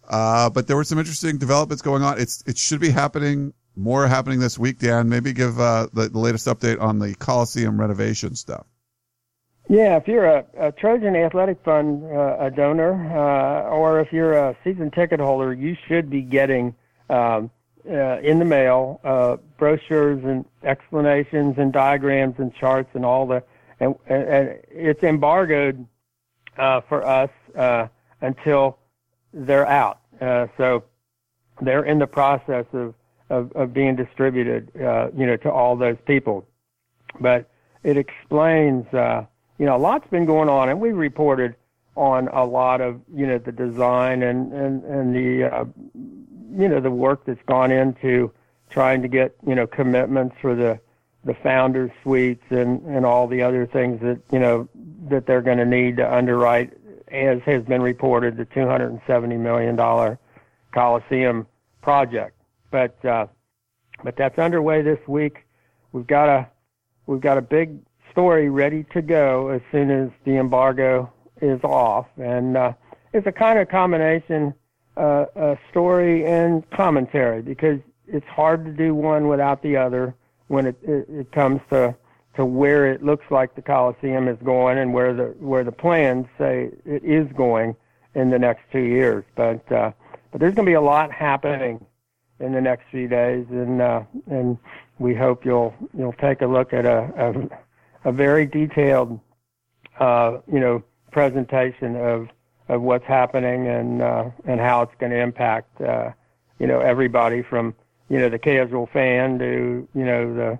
uh, 0.08 0.50
but 0.50 0.66
there 0.66 0.76
were 0.76 0.84
some 0.84 0.98
interesting 0.98 1.38
developments 1.38 1.82
going 1.82 2.02
on. 2.02 2.20
It's 2.20 2.42
it 2.46 2.58
should 2.58 2.80
be 2.80 2.90
happening 2.90 3.54
more 3.76 4.06
happening 4.06 4.40
this 4.40 4.58
week, 4.58 4.78
Dan. 4.78 5.08
Maybe 5.08 5.32
give 5.32 5.60
uh, 5.60 5.88
the, 5.92 6.08
the 6.08 6.18
latest 6.18 6.46
update 6.46 6.80
on 6.80 6.98
the 6.98 7.14
Coliseum 7.14 7.78
renovation 7.78 8.34
stuff. 8.34 8.66
Yeah, 9.68 9.96
if 9.96 10.06
you're 10.06 10.26
a, 10.26 10.44
a 10.58 10.72
Trojan 10.72 11.16
Athletic 11.16 11.58
Fund 11.64 12.04
uh, 12.04 12.36
a 12.38 12.50
donor, 12.50 12.94
uh, 13.12 13.68
or 13.68 14.00
if 14.00 14.12
you're 14.12 14.34
a 14.34 14.56
season 14.62 14.90
ticket 14.90 15.18
holder, 15.18 15.52
you 15.52 15.76
should 15.88 16.08
be 16.08 16.22
getting 16.22 16.74
um, 17.10 17.50
uh, 17.88 18.18
in 18.20 18.38
the 18.38 18.44
mail 18.44 19.00
uh, 19.02 19.36
brochures 19.58 20.24
and 20.24 20.44
explanations 20.62 21.56
and 21.58 21.72
diagrams 21.72 22.36
and 22.38 22.54
charts 22.54 22.90
and 22.94 23.04
all 23.04 23.26
the. 23.26 23.42
And, 23.78 23.94
and, 24.06 24.58
it's 24.70 25.02
embargoed 25.02 25.86
uh, 26.56 26.80
for 26.82 27.04
us 27.04 27.30
until 28.22 28.78
they're 29.34 29.66
out. 29.66 30.00
So 30.56 30.84
they're 31.60 31.84
in 31.84 31.98
the 31.98 32.06
process 32.06 32.64
of 32.72 32.94
of, 33.30 33.52
of 33.52 33.72
being 33.72 33.96
distributed, 33.96 34.70
uh, 34.80 35.08
you 35.16 35.26
know, 35.26 35.36
to 35.38 35.50
all 35.50 35.76
those 35.76 35.96
people. 36.06 36.46
But 37.20 37.50
it 37.82 37.96
explains, 37.96 38.92
uh, 38.92 39.24
you 39.58 39.66
know, 39.66 39.76
a 39.76 39.78
lot's 39.78 40.08
been 40.10 40.26
going 40.26 40.48
on, 40.48 40.68
and 40.68 40.80
we 40.80 40.92
reported 40.92 41.54
on 41.96 42.28
a 42.28 42.44
lot 42.44 42.80
of, 42.80 43.00
you 43.14 43.26
know, 43.26 43.38
the 43.38 43.52
design 43.52 44.22
and 44.22 44.52
and 44.52 44.84
and 44.84 45.14
the, 45.14 45.44
uh, 45.44 45.64
you 45.94 46.68
know, 46.68 46.80
the 46.80 46.90
work 46.90 47.24
that's 47.24 47.42
gone 47.46 47.70
into 47.70 48.30
trying 48.70 49.02
to 49.02 49.08
get, 49.08 49.34
you 49.46 49.54
know, 49.54 49.66
commitments 49.66 50.36
for 50.40 50.54
the 50.54 50.78
the 51.24 51.34
founders 51.34 51.90
suites 52.02 52.44
and 52.50 52.82
and 52.82 53.04
all 53.04 53.26
the 53.26 53.42
other 53.42 53.66
things 53.66 54.00
that 54.00 54.20
you 54.30 54.38
know 54.38 54.68
that 55.08 55.26
they're 55.26 55.42
going 55.42 55.58
to 55.58 55.64
need 55.64 55.96
to 55.96 56.14
underwrite, 56.14 56.72
as 57.08 57.40
has 57.42 57.62
been 57.64 57.82
reported, 57.82 58.36
the 58.36 58.44
270 58.46 59.36
million 59.36 59.74
dollar 59.74 60.18
Coliseum 60.72 61.46
project 61.80 62.35
but 62.76 63.04
uh, 63.06 63.26
but 64.04 64.16
that's 64.18 64.38
underway 64.38 64.82
this 64.82 64.98
week. 65.08 65.46
We've 65.92 66.06
got 66.06 66.28
a 66.28 66.46
we've 67.06 67.22
got 67.22 67.38
a 67.38 67.42
big 67.42 67.78
story 68.10 68.50
ready 68.50 68.84
to 68.92 69.00
go 69.00 69.48
as 69.48 69.62
soon 69.72 69.90
as 69.90 70.10
the 70.24 70.36
embargo 70.36 71.10
is 71.40 71.58
off, 71.64 72.06
and 72.18 72.54
uh, 72.54 72.74
it's 73.14 73.26
a 73.26 73.32
kind 73.32 73.58
of 73.58 73.70
combination 73.70 74.52
uh, 74.98 75.24
uh, 75.34 75.56
story 75.70 76.26
and 76.26 76.68
commentary 76.68 77.40
because 77.40 77.80
it's 78.06 78.26
hard 78.26 78.66
to 78.66 78.72
do 78.72 78.94
one 78.94 79.26
without 79.26 79.62
the 79.62 79.78
other 79.78 80.14
when 80.48 80.66
it, 80.66 80.76
it, 80.82 81.06
it 81.08 81.32
comes 81.32 81.62
to 81.70 81.96
to 82.34 82.44
where 82.44 82.92
it 82.92 83.02
looks 83.02 83.24
like 83.30 83.54
the 83.54 83.62
Coliseum 83.62 84.28
is 84.28 84.36
going 84.44 84.76
and 84.76 84.92
where 84.92 85.14
the 85.14 85.34
where 85.38 85.64
the 85.64 85.72
plans 85.72 86.26
say 86.36 86.70
it 86.84 87.02
is 87.02 87.26
going 87.38 87.74
in 88.14 88.28
the 88.28 88.38
next 88.38 88.64
two 88.70 88.84
years. 88.84 89.24
But 89.34 89.72
uh, 89.72 89.92
but 90.30 90.40
there's 90.40 90.54
going 90.54 90.66
to 90.66 90.70
be 90.70 90.74
a 90.74 90.80
lot 90.82 91.10
happening 91.10 91.86
in 92.40 92.52
the 92.52 92.60
next 92.60 92.84
few 92.90 93.08
days, 93.08 93.46
and 93.50 93.80
uh, 93.80 94.02
and 94.30 94.58
we 94.98 95.14
hope 95.14 95.44
you'll 95.44 95.74
you'll 95.96 96.12
take 96.14 96.42
a 96.42 96.46
look 96.46 96.72
at 96.72 96.84
a 96.84 97.50
a, 98.04 98.10
a 98.10 98.12
very 98.12 98.46
detailed 98.46 99.18
uh, 100.00 100.38
you 100.52 100.60
know 100.60 100.82
presentation 101.10 101.96
of 101.96 102.28
of 102.68 102.82
what's 102.82 103.06
happening 103.06 103.68
and 103.68 104.02
uh, 104.02 104.24
and 104.44 104.60
how 104.60 104.82
it's 104.82 104.94
going 104.98 105.12
to 105.12 105.18
impact 105.18 105.80
uh, 105.80 106.10
you 106.58 106.66
know 106.66 106.80
everybody 106.80 107.42
from 107.42 107.74
you 108.08 108.18
know 108.18 108.28
the 108.28 108.38
casual 108.38 108.86
fan 108.86 109.38
to 109.38 109.88
you 109.94 110.04
know 110.04 110.34
the 110.34 110.58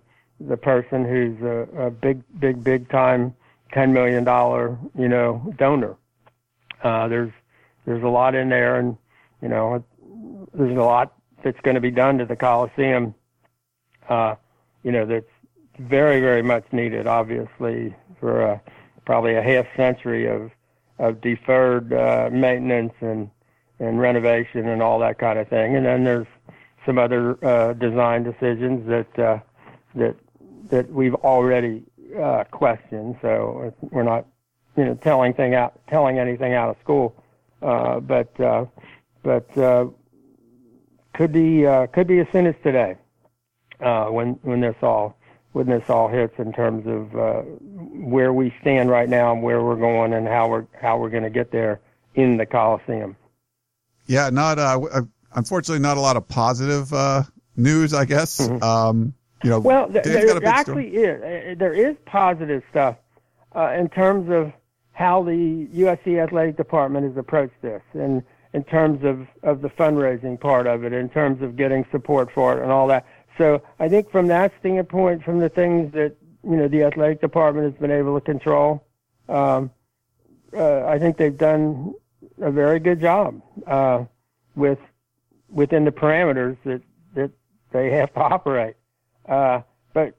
the 0.48 0.56
person 0.56 1.04
who's 1.04 1.40
a, 1.42 1.86
a 1.86 1.90
big 1.90 2.22
big 2.38 2.62
big 2.62 2.88
time 2.88 3.34
ten 3.72 3.92
million 3.92 4.24
dollar 4.24 4.78
you 4.98 5.08
know 5.08 5.52
donor. 5.58 5.96
Uh, 6.82 7.08
there's 7.08 7.32
there's 7.84 8.02
a 8.02 8.08
lot 8.08 8.34
in 8.34 8.48
there, 8.48 8.76
and 8.78 8.96
you 9.42 9.48
know 9.48 9.84
there's 10.54 10.76
a 10.76 10.82
lot 10.82 11.15
that's 11.46 11.60
going 11.60 11.76
to 11.76 11.80
be 11.80 11.92
done 11.92 12.18
to 12.18 12.26
the 12.26 12.34
Coliseum, 12.34 13.14
uh, 14.08 14.34
you 14.82 14.90
know, 14.90 15.06
that's 15.06 15.30
very, 15.78 16.20
very 16.20 16.42
much 16.42 16.64
needed, 16.72 17.06
obviously, 17.06 17.94
for 18.18 18.42
uh, 18.42 18.58
probably 19.04 19.36
a 19.36 19.42
half 19.42 19.66
century 19.76 20.26
of 20.26 20.50
of 20.98 21.20
deferred 21.20 21.92
uh, 21.92 22.28
maintenance 22.32 22.94
and 23.00 23.30
and 23.78 24.00
renovation 24.00 24.66
and 24.66 24.82
all 24.82 24.98
that 24.98 25.18
kind 25.20 25.38
of 25.38 25.46
thing. 25.46 25.76
And 25.76 25.86
then 25.86 26.02
there's 26.02 26.26
some 26.84 26.98
other 26.98 27.38
uh, 27.44 27.74
design 27.74 28.24
decisions 28.24 28.88
that 28.88 29.18
uh, 29.18 29.38
that 29.94 30.16
that 30.70 30.90
we've 30.90 31.14
already 31.14 31.84
uh, 32.20 32.42
questioned. 32.50 33.18
So 33.22 33.72
we're 33.92 34.02
not, 34.02 34.26
you 34.76 34.84
know, 34.84 34.94
telling 34.96 35.32
thing 35.32 35.54
out, 35.54 35.78
telling 35.86 36.18
anything 36.18 36.54
out 36.54 36.70
of 36.70 36.76
school. 36.82 37.14
Uh, 37.62 38.00
but 38.00 38.40
uh, 38.40 38.64
but 39.22 39.56
uh, 39.56 39.86
could 41.16 41.32
be 41.32 41.66
uh, 41.66 41.86
could 41.88 42.06
be 42.06 42.18
as 42.20 42.26
soon 42.30 42.46
as 42.46 42.54
today 42.62 42.96
uh, 43.80 44.06
when 44.06 44.38
when 44.42 44.60
this 44.60 44.76
all 44.82 45.16
when 45.52 45.66
this 45.66 45.88
all 45.88 46.08
hits 46.08 46.34
in 46.38 46.52
terms 46.52 46.86
of 46.86 47.16
uh, 47.16 47.40
where 47.40 48.32
we 48.32 48.54
stand 48.60 48.90
right 48.90 49.08
now 49.08 49.32
and 49.32 49.42
where 49.42 49.62
we're 49.62 49.76
going 49.76 50.12
and 50.12 50.28
how 50.28 50.48
we're 50.48 50.66
how 50.80 50.98
we're 50.98 51.08
going 51.08 51.22
to 51.22 51.30
get 51.30 51.50
there 51.50 51.80
in 52.14 52.36
the 52.36 52.44
Coliseum. 52.44 53.16
Yeah, 54.06 54.28
not 54.30 54.58
uh, 54.58 54.80
uh, 54.92 55.02
unfortunately 55.34 55.82
not 55.82 55.96
a 55.96 56.00
lot 56.00 56.16
of 56.16 56.28
positive 56.28 56.92
uh, 56.92 57.22
news, 57.56 57.94
I 57.94 58.04
guess. 58.04 58.38
Mm-hmm. 58.38 58.62
Um, 58.62 59.14
you 59.42 59.50
know, 59.50 59.60
well, 59.60 59.90
th- 59.90 60.04
there 60.04 60.44
actually 60.46 60.88
is 60.88 61.58
there 61.58 61.72
is 61.72 61.96
positive 62.04 62.62
stuff 62.70 62.96
uh, 63.54 63.70
in 63.70 63.88
terms 63.88 64.30
of 64.30 64.52
how 64.92 65.22
the 65.22 65.68
USC 65.74 66.22
athletic 66.22 66.56
department 66.56 67.06
has 67.06 67.16
approached 67.16 67.60
this, 67.62 67.82
and 67.94 68.22
in 68.52 68.64
terms 68.64 69.04
of 69.04 69.26
of 69.42 69.62
the 69.62 69.68
fundraising 69.68 70.38
part 70.38 70.66
of 70.66 70.84
it, 70.84 70.92
in 70.92 71.08
terms 71.08 71.42
of 71.42 71.56
getting 71.56 71.84
support 71.90 72.30
for 72.32 72.58
it, 72.58 72.62
and 72.62 72.70
all 72.72 72.86
that. 72.88 73.06
So 73.38 73.62
I 73.78 73.88
think 73.88 74.10
from 74.10 74.26
that 74.28 74.52
standpoint, 74.60 75.22
from 75.24 75.38
the 75.38 75.48
things 75.48 75.92
that 75.92 76.16
you 76.42 76.56
know 76.56 76.68
the 76.68 76.84
athletic 76.84 77.20
department 77.20 77.70
has 77.72 77.80
been 77.80 77.90
able 77.90 78.18
to 78.18 78.24
control, 78.24 78.84
um, 79.28 79.70
uh, 80.54 80.84
I 80.86 80.98
think 80.98 81.16
they've 81.16 81.36
done 81.36 81.94
a 82.40 82.50
very 82.50 82.78
good 82.78 83.00
job 83.00 83.40
uh, 83.66 84.04
with 84.54 84.78
within 85.48 85.84
the 85.84 85.92
parameters 85.92 86.56
that 86.64 86.82
that 87.14 87.30
they 87.72 87.90
have 87.90 88.12
to 88.14 88.20
operate. 88.20 88.76
Uh, 89.28 89.60
but 89.92 90.14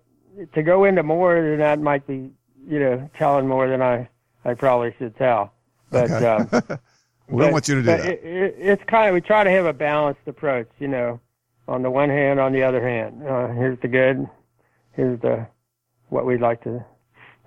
to 0.53 0.63
go 0.63 0.83
into 0.85 1.01
more 1.03 1.41
than 1.41 1.57
that 1.59 1.79
might 1.79 2.05
be, 2.05 2.29
you 2.67 2.79
know, 2.79 3.09
telling 3.17 3.47
more 3.47 3.67
than 3.67 3.81
I 3.81 4.07
I 4.45 4.53
probably 4.53 4.93
should 4.97 5.15
tell. 5.17 5.53
But 5.91 6.11
Okay. 6.11 6.25
um, 6.25 6.79
we 7.29 7.41
don't 7.43 7.51
want 7.51 7.67
you 7.67 7.75
to 7.75 7.81
do 7.81 7.87
that. 7.87 8.05
It, 8.05 8.23
it, 8.23 8.55
it's 8.57 8.83
kind 8.85 9.09
of 9.09 9.13
we 9.13 9.21
try 9.21 9.43
to 9.43 9.49
have 9.51 9.65
a 9.65 9.73
balanced 9.73 10.27
approach. 10.27 10.69
You 10.79 10.87
know, 10.87 11.19
on 11.67 11.81
the 11.83 11.91
one 11.91 12.09
hand, 12.09 12.39
on 12.39 12.53
the 12.53 12.63
other 12.63 12.81
hand, 12.87 13.23
uh, 13.27 13.47
here's 13.53 13.79
the 13.81 13.87
good, 13.87 14.27
here's 14.93 15.19
the 15.21 15.47
what 16.09 16.25
we'd 16.25 16.41
like 16.41 16.63
to 16.63 16.83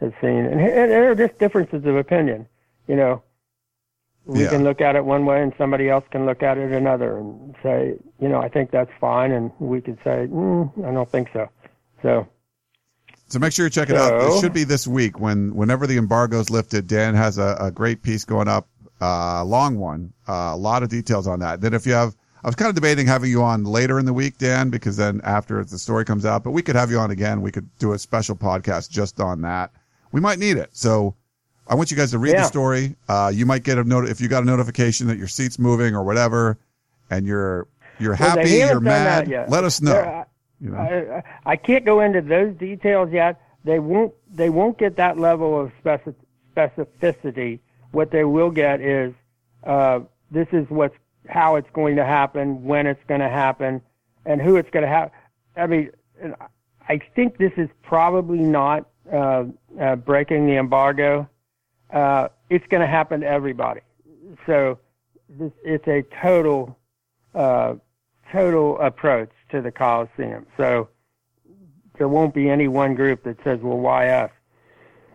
have 0.01 0.12
seen, 0.21 0.31
and, 0.47 0.61
and 0.61 0.90
there 0.90 1.11
are 1.11 1.14
just 1.14 1.38
differences 1.38 1.85
of 1.85 1.97
opinion. 1.97 2.47
You 2.87 2.97
know, 2.97 3.23
we 4.27 4.43
Yeah. 4.43 4.51
can 4.51 4.64
look 4.64 4.81
at 4.81 4.97
it 4.97 5.05
one 5.05 5.25
way, 5.25 5.43
and 5.43 5.53
somebody 5.57 5.88
else 5.88 6.05
can 6.11 6.27
look 6.27 6.43
at 6.43 6.59
it 6.59 6.73
another, 6.73 7.19
and 7.19 7.55
say, 7.62 7.95
you 8.19 8.29
know, 8.29 8.40
I 8.40 8.49
think 8.49 8.71
that's 8.71 8.90
fine, 9.01 9.33
and 9.33 9.51
we 9.59 9.81
could 9.81 9.99
say, 10.05 10.27
mm, 10.31 10.71
I 10.87 10.93
don't 10.93 11.09
think 11.11 11.29
so. 11.33 11.49
So 12.03 12.27
So 13.29 13.38
make 13.38 13.53
sure 13.53 13.64
you 13.66 13.71
check 13.71 13.88
it 13.90 13.97
out. 13.97 14.23
It 14.23 14.40
should 14.40 14.53
be 14.53 14.64
this 14.64 14.87
week 14.87 15.21
when 15.21 15.55
whenever 15.55 15.87
the 15.87 15.97
embargo 15.99 16.40
is 16.40 16.51
lifted. 16.51 16.87
Dan 16.87 17.14
has 17.14 17.38
a, 17.38 17.57
a 17.61 17.71
great 17.71 18.03
piece 18.03 18.25
going 18.25 18.49
up, 18.49 18.69
uh, 19.00 19.44
long 19.44 19.78
one, 19.78 20.12
uh, 20.28 20.50
a 20.52 20.56
lot 20.56 20.82
of 20.82 20.88
details 20.88 21.26
on 21.26 21.40
that. 21.40 21.60
Then 21.60 21.74
if 21.74 21.86
you 21.86 21.92
have, 21.92 22.14
I 22.42 22.48
was 22.48 22.54
kind 22.54 22.68
of 22.68 22.74
debating 22.74 23.06
having 23.06 23.30
you 23.30 23.42
on 23.42 23.64
later 23.64 23.98
in 23.98 24.06
the 24.06 24.12
week, 24.12 24.38
Dan, 24.38 24.70
because 24.70 24.96
then 24.96 25.20
after 25.24 25.62
the 25.64 25.78
story 25.78 26.04
comes 26.04 26.24
out, 26.24 26.42
but 26.44 26.52
we 26.52 26.62
could 26.62 26.76
have 26.76 26.90
you 26.90 26.98
on 26.98 27.10
again. 27.10 27.42
We 27.42 27.50
could 27.52 27.68
do 27.78 27.92
a 27.92 27.98
special 27.98 28.34
podcast 28.36 28.90
just 28.90 29.20
on 29.20 29.42
that. 29.42 29.70
We 30.12 30.20
might 30.20 30.38
need 30.38 30.56
it. 30.56 30.70
So 30.72 31.14
I 31.68 31.74
want 31.74 31.90
you 31.90 31.96
guys 31.96 32.10
to 32.12 32.18
read 32.18 32.34
the 32.44 32.46
story. 32.48 32.96
Uh, 33.08 33.30
you 33.34 33.46
might 33.46 33.62
get 33.62 33.78
a 33.78 33.84
note 33.84 34.08
if 34.08 34.20
you 34.20 34.28
got 34.28 34.42
a 34.42 34.46
notification 34.46 35.06
that 35.08 35.18
your 35.18 35.28
seat's 35.28 35.58
moving 35.58 35.94
or 35.94 36.02
whatever, 36.02 36.58
and 37.10 37.26
you're 37.26 37.68
you're 37.98 38.14
happy, 38.14 38.40
haven't 38.60 38.68
you're 38.70 38.80
mad. 38.80 39.28
Let 39.50 39.64
us 39.64 39.80
know. 39.82 39.92
There- 39.92 40.26
You 40.62 40.70
know? 40.70 40.76
I, 40.78 41.16
I- 41.18 41.22
I 41.52 41.56
can't 41.56 41.84
go 41.86 42.00
into 42.00 42.20
those 42.22 42.54
details 42.56 43.10
yet. 43.12 43.40
They 43.64 43.78
won't. 43.78 44.12
They 44.32 44.48
won't 44.50 44.78
get 44.78 44.96
that 44.96 45.18
level 45.18 45.58
of 45.60 45.72
specificity. 46.56 47.60
What 47.92 48.11
they 48.11 48.24
will 48.24 48.50
get 48.50 48.81
is 48.81 49.14
uh, 49.64 50.00
this 50.31 50.48
is 50.53 50.66
what's 50.68 50.94
how 51.29 51.57
it's 51.57 51.68
going 51.72 51.96
to 51.96 52.05
happen, 52.05 52.64
when 52.64 52.87
it's 52.87 53.03
going 53.07 53.20
to 53.20 53.29
happen, 53.29 53.81
and 54.24 54.40
who 54.40 54.57
it's 54.57 54.70
going 54.70 54.83
to 54.85 54.88
have. 54.88 55.11
I 55.57 55.66
mean, 55.66 55.90
I 56.88 57.00
think 57.14 57.38
this 57.38 57.53
is 57.57 57.68
probably 57.83 58.38
not 58.38 58.88
uh, 59.12 59.44
uh, 59.81 59.96
breaking 59.96 60.46
the 60.46 60.57
embargo. 60.57 61.29
Uh, 61.92 62.29
it's 62.48 62.66
going 62.68 62.81
to 62.81 62.87
happen 62.87 63.20
to 63.20 63.26
everybody. 63.26 63.81
So 64.46 64.79
this, 65.29 65.53
it's 65.64 65.87
a 65.87 66.03
total 66.22 66.76
uh, 67.35 67.74
total 68.33 68.79
approach 68.81 69.31
to 69.50 69.61
the 69.61 69.70
Coliseum. 69.70 70.46
So 70.57 70.88
there 71.98 72.09
won't 72.09 72.35
be 72.35 72.48
any 72.48 72.68
one 72.68 72.94
group 72.94 73.24
that 73.24 73.37
says, 73.44 73.61
well, 73.61 73.79
why 73.79 74.09
us? 74.09 74.31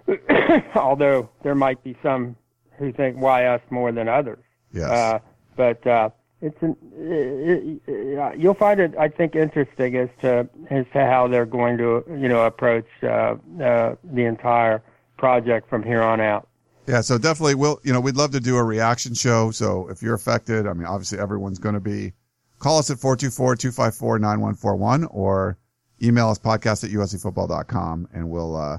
Although 0.75 1.29
there 1.43 1.55
might 1.55 1.83
be 1.83 1.97
some 2.03 2.35
who 2.77 2.91
think, 2.91 3.17
why 3.17 3.45
us 3.45 3.61
more 3.69 3.91
than 3.91 4.07
others. 4.07 4.43
yes. 4.71 4.89
Uh, 4.89 5.19
but 5.55 5.85
uh, 5.87 6.09
it's 6.41 6.61
an, 6.61 6.75
it, 6.93 7.81
it, 7.87 8.39
you'll 8.39 8.53
find 8.53 8.79
it, 8.79 8.93
I 8.97 9.07
think, 9.07 9.35
interesting 9.35 9.95
as 9.95 10.09
to 10.21 10.49
as 10.69 10.85
to 10.93 11.05
how 11.05 11.27
they're 11.27 11.45
going 11.45 11.77
to, 11.77 12.03
you 12.09 12.27
know, 12.27 12.45
approach 12.45 12.87
uh, 13.03 13.35
uh, 13.61 13.95
the 14.03 14.25
entire 14.25 14.83
project 15.17 15.69
from 15.69 15.83
here 15.83 16.01
on 16.01 16.19
out. 16.19 16.47
Yeah, 16.87 17.01
so 17.01 17.17
definitely 17.17 17.55
we'll, 17.55 17.79
you 17.83 17.91
know, 17.93 17.99
we'd 17.99 18.15
love 18.15 18.29
to 18.31 18.39
do 18.39 18.57
a 18.57 18.63
reaction 18.63 19.15
show. 19.15 19.51
So 19.51 19.89
if 19.89 20.03
you're 20.03 20.13
affected, 20.13 20.67
I 20.67 20.73
mean, 20.73 20.85
obviously 20.85 21.17
everyone's 21.19 21.57
going 21.57 21.73
to 21.73 21.81
be, 21.81 22.13
call 22.59 22.77
us 22.77 22.91
at 22.91 22.97
424-254-9141 22.97 25.07
or 25.09 25.57
email 26.03 26.29
us 26.29 26.37
podcast 26.37 26.83
at 26.83 26.91
uscfootball.com 26.91 28.09
and 28.13 28.29
we'll, 28.29 28.55
uh, 28.55 28.77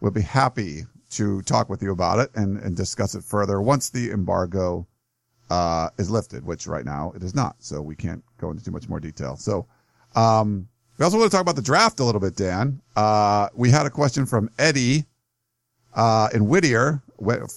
we'll 0.00 0.10
be 0.10 0.22
happy 0.22 0.86
to 1.10 1.42
talk 1.42 1.68
with 1.68 1.82
you 1.82 1.92
about 1.92 2.18
it 2.18 2.30
and, 2.34 2.58
and 2.58 2.76
discuss 2.76 3.14
it 3.14 3.24
further 3.24 3.60
once 3.60 3.90
the 3.90 4.10
embargo, 4.10 4.86
uh, 5.50 5.90
is 5.98 6.10
lifted, 6.10 6.44
which 6.44 6.66
right 6.66 6.84
now 6.84 7.12
it 7.14 7.22
is 7.22 7.34
not. 7.34 7.56
So 7.60 7.80
we 7.80 7.94
can't 7.94 8.24
go 8.38 8.50
into 8.50 8.64
too 8.64 8.72
much 8.72 8.88
more 8.88 9.00
detail. 9.00 9.36
So, 9.36 9.66
um, 10.14 10.68
we 10.98 11.04
also 11.04 11.18
want 11.18 11.30
to 11.30 11.34
talk 11.34 11.42
about 11.42 11.56
the 11.56 11.62
draft 11.62 12.00
a 12.00 12.04
little 12.04 12.20
bit, 12.20 12.36
Dan. 12.36 12.80
Uh, 12.96 13.48
we 13.54 13.70
had 13.70 13.84
a 13.84 13.90
question 13.90 14.24
from 14.24 14.48
Eddie, 14.58 15.04
uh, 15.94 16.28
in 16.32 16.46
Whittier, 16.46 17.02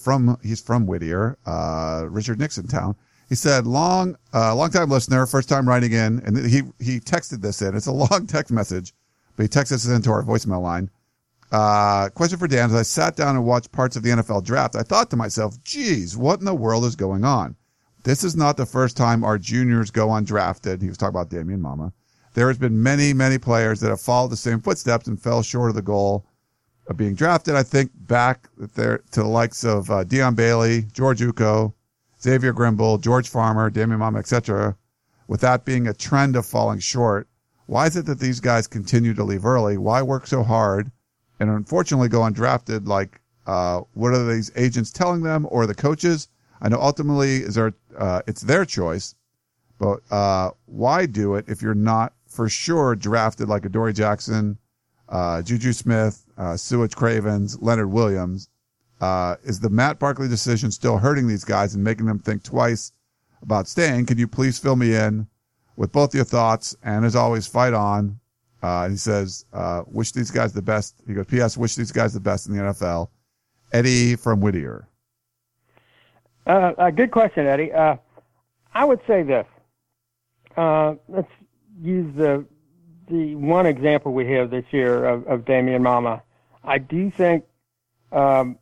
from 0.02 0.38
he's 0.42 0.60
from 0.60 0.86
Whittier, 0.86 1.38
uh, 1.46 2.06
Richard 2.08 2.38
Nixon 2.38 2.66
town. 2.66 2.96
He 3.28 3.34
said, 3.34 3.66
"Long, 3.66 4.16
uh, 4.34 4.54
long 4.54 4.70
time 4.70 4.90
listener, 4.90 5.26
first 5.26 5.48
time 5.48 5.68
writing 5.68 5.92
in, 5.92 6.20
and 6.20 6.36
he 6.36 6.62
he 6.80 6.98
texted 6.98 7.42
this 7.42 7.62
in. 7.62 7.76
It's 7.76 7.86
a 7.86 7.92
long 8.10 8.26
text 8.26 8.50
message, 8.50 8.94
but 9.36 9.42
he 9.44 9.48
texted 9.48 9.70
this 9.70 9.88
into 9.88 10.10
our 10.10 10.22
voicemail 10.22 10.62
line. 10.62 10.90
Uh, 11.50 12.08
question 12.10 12.38
for 12.38 12.46
Dan: 12.46 12.70
As 12.70 12.76
I 12.76 12.82
sat 12.82 13.16
down 13.16 13.34
and 13.34 13.44
watched 13.44 13.72
parts 13.72 13.96
of 13.96 14.02
the 14.02 14.10
NFL 14.10 14.44
draft, 14.44 14.76
I 14.76 14.82
thought 14.82 15.10
to 15.10 15.16
myself, 15.16 15.62
"Geez, 15.64 16.16
what 16.16 16.38
in 16.38 16.44
the 16.44 16.54
world 16.54 16.84
is 16.84 16.94
going 16.94 17.24
on? 17.24 17.56
This 18.04 18.22
is 18.22 18.36
not 18.36 18.56
the 18.56 18.66
first 18.66 18.96
time 18.96 19.24
our 19.24 19.36
juniors 19.38 19.90
go 19.90 20.08
undrafted." 20.08 20.80
He 20.80 20.88
was 20.88 20.96
talking 20.96 21.16
about 21.16 21.30
Damien 21.30 21.60
Mama. 21.60 21.92
There 22.34 22.46
has 22.46 22.58
been 22.58 22.80
many, 22.80 23.12
many 23.12 23.38
players 23.38 23.80
that 23.80 23.90
have 23.90 24.00
followed 24.00 24.30
the 24.30 24.36
same 24.36 24.60
footsteps 24.60 25.08
and 25.08 25.20
fell 25.20 25.42
short 25.42 25.70
of 25.70 25.74
the 25.74 25.82
goal 25.82 26.24
of 26.86 26.96
being 26.96 27.14
drafted. 27.16 27.56
I 27.56 27.64
think 27.64 27.90
back 27.94 28.48
there 28.76 28.98
to 29.10 29.22
the 29.22 29.28
likes 29.28 29.64
of 29.64 29.90
uh, 29.90 30.04
Dion 30.04 30.36
Bailey, 30.36 30.82
George 30.92 31.20
Uko, 31.20 31.72
Xavier 32.22 32.52
Grimble, 32.52 32.98
George 32.98 33.28
Farmer, 33.28 33.70
Damien 33.70 33.98
Mama, 33.98 34.20
etc. 34.20 34.76
With 35.26 35.40
that 35.40 35.64
being 35.64 35.88
a 35.88 35.94
trend 35.94 36.36
of 36.36 36.46
falling 36.46 36.78
short, 36.78 37.28
why 37.66 37.86
is 37.86 37.96
it 37.96 38.06
that 38.06 38.20
these 38.20 38.38
guys 38.38 38.68
continue 38.68 39.14
to 39.14 39.24
leave 39.24 39.44
early? 39.44 39.76
Why 39.76 40.02
work 40.02 40.28
so 40.28 40.44
hard 40.44 40.92
and 41.40 41.50
unfortunately 41.50 42.08
go 42.08 42.20
undrafted? 42.20 42.86
Like, 42.86 43.20
uh, 43.46 43.80
what 43.94 44.14
are 44.14 44.32
these 44.32 44.52
agents 44.54 44.92
telling 44.92 45.22
them 45.22 45.46
or 45.50 45.66
the 45.66 45.74
coaches? 45.74 46.28
I 46.60 46.68
know 46.68 46.80
ultimately 46.80 47.36
is 47.36 47.54
there, 47.56 47.72
uh, 47.96 48.22
it's 48.26 48.42
their 48.42 48.64
choice, 48.64 49.14
but, 49.78 50.00
uh, 50.12 50.50
why 50.66 51.06
do 51.06 51.34
it 51.34 51.46
if 51.48 51.62
you're 51.62 51.74
not 51.74 52.12
for 52.26 52.48
sure 52.48 52.94
drafted 52.94 53.48
like 53.48 53.64
Adoree' 53.64 53.94
Jackson, 53.94 54.58
uh, 55.08 55.42
Juju 55.42 55.72
Smith, 55.72 56.24
uh, 56.38 56.54
Su'a 56.54 56.94
Cravens, 56.94 57.60
Leonard 57.60 57.90
Williams. 57.90 58.48
Uh, 59.00 59.36
is 59.44 59.60
the 59.60 59.70
Matt 59.70 59.98
Barkley 59.98 60.28
decision 60.28 60.70
still 60.70 60.98
hurting 60.98 61.26
these 61.26 61.44
guys 61.44 61.74
and 61.74 61.82
making 61.82 62.06
them 62.06 62.18
think 62.18 62.42
twice 62.42 62.92
about 63.42 63.66
staying? 63.66 64.06
Can 64.06 64.18
you 64.18 64.28
please 64.28 64.58
fill 64.58 64.76
me 64.76 64.94
in 64.94 65.26
with 65.76 65.90
both 65.90 66.14
your 66.14 66.24
thoughts? 66.24 66.76
And 66.82 67.04
as 67.04 67.16
always, 67.16 67.46
fight 67.46 67.72
on. 67.72 68.19
Uh, 68.62 68.82
and 68.82 68.92
he 68.92 68.98
says, 68.98 69.46
uh, 69.52 69.82
wish 69.86 70.12
these 70.12 70.30
guys 70.30 70.52
the 70.52 70.62
best. 70.62 70.96
He 71.06 71.14
goes, 71.14 71.26
P.S. 71.26 71.56
Wish 71.56 71.76
these 71.76 71.92
guys 71.92 72.12
the 72.12 72.20
best 72.20 72.46
in 72.46 72.56
the 72.56 72.62
NFL. 72.62 73.08
Eddie 73.72 74.16
from 74.16 74.40
Whittier. 74.40 74.86
Uh, 76.46 76.72
a 76.78 76.92
good 76.92 77.10
question, 77.10 77.46
Eddie. 77.46 77.72
Uh, 77.72 77.96
I 78.74 78.84
would 78.84 79.00
say 79.06 79.22
this. 79.22 79.46
Uh, 80.56 80.94
let's 81.08 81.30
use 81.80 82.14
the 82.16 82.44
the 83.08 83.34
one 83.34 83.66
example 83.66 84.12
we 84.12 84.30
have 84.30 84.50
this 84.50 84.64
year 84.70 85.04
of, 85.04 85.26
of 85.26 85.44
Damien 85.44 85.82
Mama. 85.82 86.22
I 86.62 86.78
do 86.78 87.10
think, 87.10 87.44
um, 88.12 88.56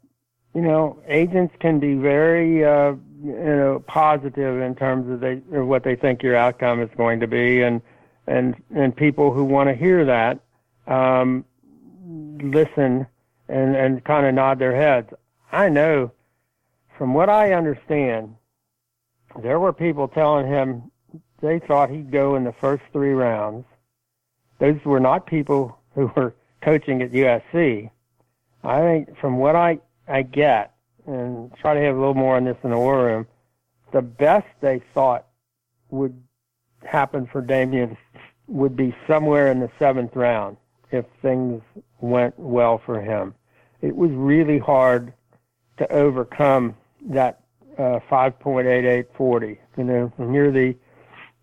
you 0.54 0.62
know, 0.62 0.98
agents 1.06 1.54
can 1.61 1.78
be 1.78 1.94
very, 1.94 2.64
uh, 2.64 2.94
you 3.22 3.32
know, 3.32 3.84
positive 3.87 4.61
in 4.62 4.74
terms 4.74 5.11
of 5.11 5.20
they 5.20 5.37
what 5.61 5.84
they 5.84 5.96
think 5.96 6.22
your 6.22 6.37
outcome 6.37 6.80
is 6.80 6.88
going 6.96 7.20
to 7.20 7.26
be, 7.26 7.62
and 7.62 7.82
and 8.28 8.54
and 8.74 8.94
people 8.94 9.32
who 9.32 9.44
want 9.44 9.68
to 9.68 9.74
hear 9.74 10.04
that 10.04 10.40
um, 10.86 11.44
listen 12.42 13.06
and 13.48 13.76
and 13.76 14.04
kind 14.04 14.26
of 14.26 14.34
nod 14.34 14.58
their 14.58 14.74
heads. 14.74 15.12
I 15.50 15.68
know 15.68 16.12
from 16.96 17.14
what 17.14 17.28
I 17.28 17.52
understand, 17.52 18.34
there 19.42 19.58
were 19.58 19.72
people 19.72 20.08
telling 20.08 20.46
him 20.46 20.90
they 21.40 21.58
thought 21.58 21.90
he'd 21.90 22.10
go 22.10 22.36
in 22.36 22.44
the 22.44 22.54
first 22.60 22.82
three 22.92 23.12
rounds. 23.12 23.64
Those 24.58 24.84
were 24.84 25.00
not 25.00 25.26
people 25.26 25.78
who 25.94 26.10
were 26.16 26.34
coaching 26.60 27.02
at 27.02 27.12
USC, 27.12 27.90
I 28.64 28.80
think 28.80 29.18
from 29.18 29.38
what 29.38 29.56
I 29.56 29.78
I 30.06 30.22
get, 30.22 30.74
and 31.06 31.52
try 31.56 31.74
to 31.74 31.80
have 31.80 31.96
a 31.96 31.98
little 31.98 32.14
more 32.14 32.36
on 32.36 32.44
this 32.44 32.56
in 32.62 32.70
the 32.70 32.78
war 32.78 33.04
room, 33.04 33.26
the 33.92 34.02
best 34.02 34.46
they 34.60 34.82
thought 34.94 35.26
would 35.90 36.22
happen 36.84 37.26
for 37.26 37.40
Damien 37.40 37.96
would 38.46 38.76
be 38.76 38.94
somewhere 39.06 39.50
in 39.50 39.60
the 39.60 39.70
seventh 39.78 40.16
round 40.16 40.56
if 40.90 41.04
things 41.20 41.62
went 42.00 42.38
well 42.38 42.78
for 42.84 43.00
him. 43.00 43.34
It 43.82 43.94
was 43.94 44.10
really 44.12 44.58
hard 44.58 45.12
to 45.76 45.90
overcome 45.92 46.74
that 47.02 47.40
uh, 47.76 48.00
5.8840. 48.10 49.58
You 49.76 49.84
know, 49.84 50.12
when 50.16 50.34
you're 50.34 50.50
the, 50.50 50.74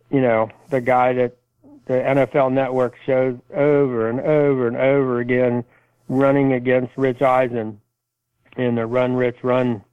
you 0.10 0.22
know, 0.22 0.50
the 0.70 0.82
guy 0.82 1.14
that 1.14 1.38
the 1.86 1.94
NFL 1.94 2.52
Network 2.52 2.96
shows 3.06 3.38
over 3.54 4.10
and 4.10 4.20
over 4.20 4.68
and 4.68 4.76
over 4.76 5.20
again, 5.20 5.64
running 6.10 6.54
against 6.54 6.92
Rich 6.98 7.22
Eisen 7.22 7.80
in 8.58 8.76
the 8.76 8.86
run, 8.86 9.16
Rich, 9.16 9.38
run 9.44 9.84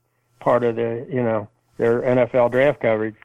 part 0.40 0.64
of 0.64 0.76
the, 0.76 1.06
you 1.10 1.22
know, 1.22 1.48
their 1.76 2.00
NFL 2.00 2.50
draft 2.50 2.80
coverage. 2.80 3.16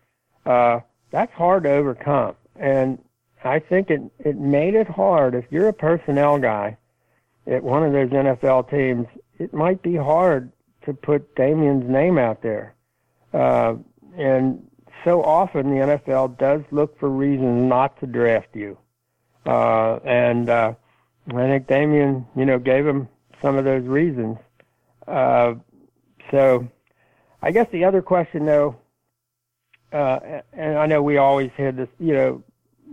Uh, 0.45 0.81
that's 1.11 1.33
hard 1.33 1.63
to 1.63 1.71
overcome, 1.71 2.35
and 2.55 2.99
I 3.43 3.59
think 3.59 3.89
it 3.89 4.01
it 4.19 4.37
made 4.37 4.75
it 4.75 4.87
hard. 4.87 5.35
If 5.35 5.45
you're 5.49 5.69
a 5.69 5.73
personnel 5.73 6.39
guy 6.39 6.77
at 7.45 7.63
one 7.63 7.83
of 7.83 7.93
those 7.93 8.09
NFL 8.09 8.69
teams, 8.69 9.07
it 9.39 9.53
might 9.53 9.81
be 9.81 9.95
hard 9.95 10.51
to 10.85 10.93
put 10.93 11.35
Damien's 11.35 11.89
name 11.89 12.17
out 12.17 12.41
there. 12.41 12.73
Uh, 13.33 13.75
and 14.17 14.65
so 15.03 15.23
often 15.23 15.69
the 15.69 15.85
NFL 15.85 16.37
does 16.37 16.61
look 16.71 16.99
for 16.99 17.09
reasons 17.09 17.69
not 17.69 17.99
to 17.99 18.07
draft 18.07 18.55
you. 18.55 18.77
Uh, 19.45 19.99
and 20.03 20.49
uh, 20.49 20.73
I 21.29 21.33
think 21.33 21.67
Damien, 21.67 22.25
you 22.35 22.45
know, 22.45 22.59
gave 22.59 22.85
him 22.85 23.07
some 23.41 23.57
of 23.57 23.65
those 23.65 23.85
reasons. 23.85 24.37
Uh, 25.07 25.55
so 26.31 26.67
I 27.41 27.51
guess 27.51 27.67
the 27.71 27.85
other 27.85 28.01
question, 28.01 28.45
though, 28.45 28.75
uh, 29.93 30.41
and 30.53 30.77
I 30.77 30.85
know 30.85 31.01
we 31.01 31.17
always 31.17 31.51
had 31.57 31.77
this, 31.77 31.89
you 31.99 32.13
know, 32.13 32.43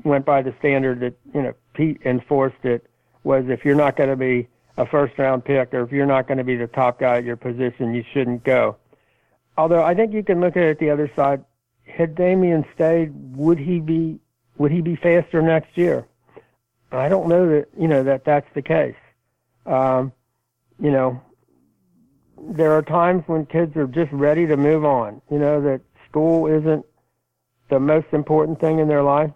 went 0.04 0.24
by 0.24 0.42
the 0.42 0.54
standard 0.58 1.00
that, 1.00 1.14
you 1.34 1.42
know, 1.42 1.54
Pete 1.74 2.00
enforced 2.04 2.64
it, 2.64 2.86
was 3.24 3.44
if 3.48 3.64
you're 3.64 3.74
not 3.74 3.96
going 3.96 4.10
to 4.10 4.16
be 4.16 4.48
a 4.76 4.86
first 4.86 5.18
round 5.18 5.44
pick 5.44 5.72
or 5.72 5.82
if 5.82 5.92
you're 5.92 6.06
not 6.06 6.26
going 6.26 6.38
to 6.38 6.44
be 6.44 6.56
the 6.56 6.66
top 6.66 7.00
guy 7.00 7.18
at 7.18 7.24
your 7.24 7.36
position, 7.36 7.94
you 7.94 8.04
shouldn't 8.12 8.44
go. 8.44 8.76
Although 9.56 9.82
I 9.82 9.94
think 9.94 10.12
you 10.12 10.22
can 10.22 10.40
look 10.40 10.56
at 10.56 10.64
it 10.64 10.78
the 10.78 10.90
other 10.90 11.10
side. 11.14 11.44
Had 11.86 12.14
Damien 12.14 12.64
stayed, 12.74 13.12
would 13.36 13.58
he 13.58 13.78
be 13.78 14.18
would 14.56 14.72
he 14.72 14.80
be 14.80 14.96
faster 14.96 15.42
next 15.42 15.76
year? 15.76 16.06
I 16.90 17.08
don't 17.08 17.28
know 17.28 17.48
that 17.48 17.68
you 17.78 17.88
know 17.88 18.02
that 18.04 18.24
that's 18.24 18.46
the 18.54 18.62
case. 18.62 18.96
Um, 19.66 20.12
you 20.80 20.90
know, 20.90 21.20
there 22.38 22.72
are 22.72 22.82
times 22.82 23.24
when 23.26 23.46
kids 23.46 23.76
are 23.76 23.86
just 23.86 24.12
ready 24.12 24.46
to 24.46 24.56
move 24.56 24.84
on. 24.84 25.20
You 25.30 25.38
know 25.38 25.60
that 25.62 25.80
school 26.14 26.46
isn't 26.46 26.86
the 27.70 27.80
most 27.80 28.06
important 28.12 28.60
thing 28.60 28.78
in 28.78 28.86
their 28.86 29.02
life, 29.02 29.32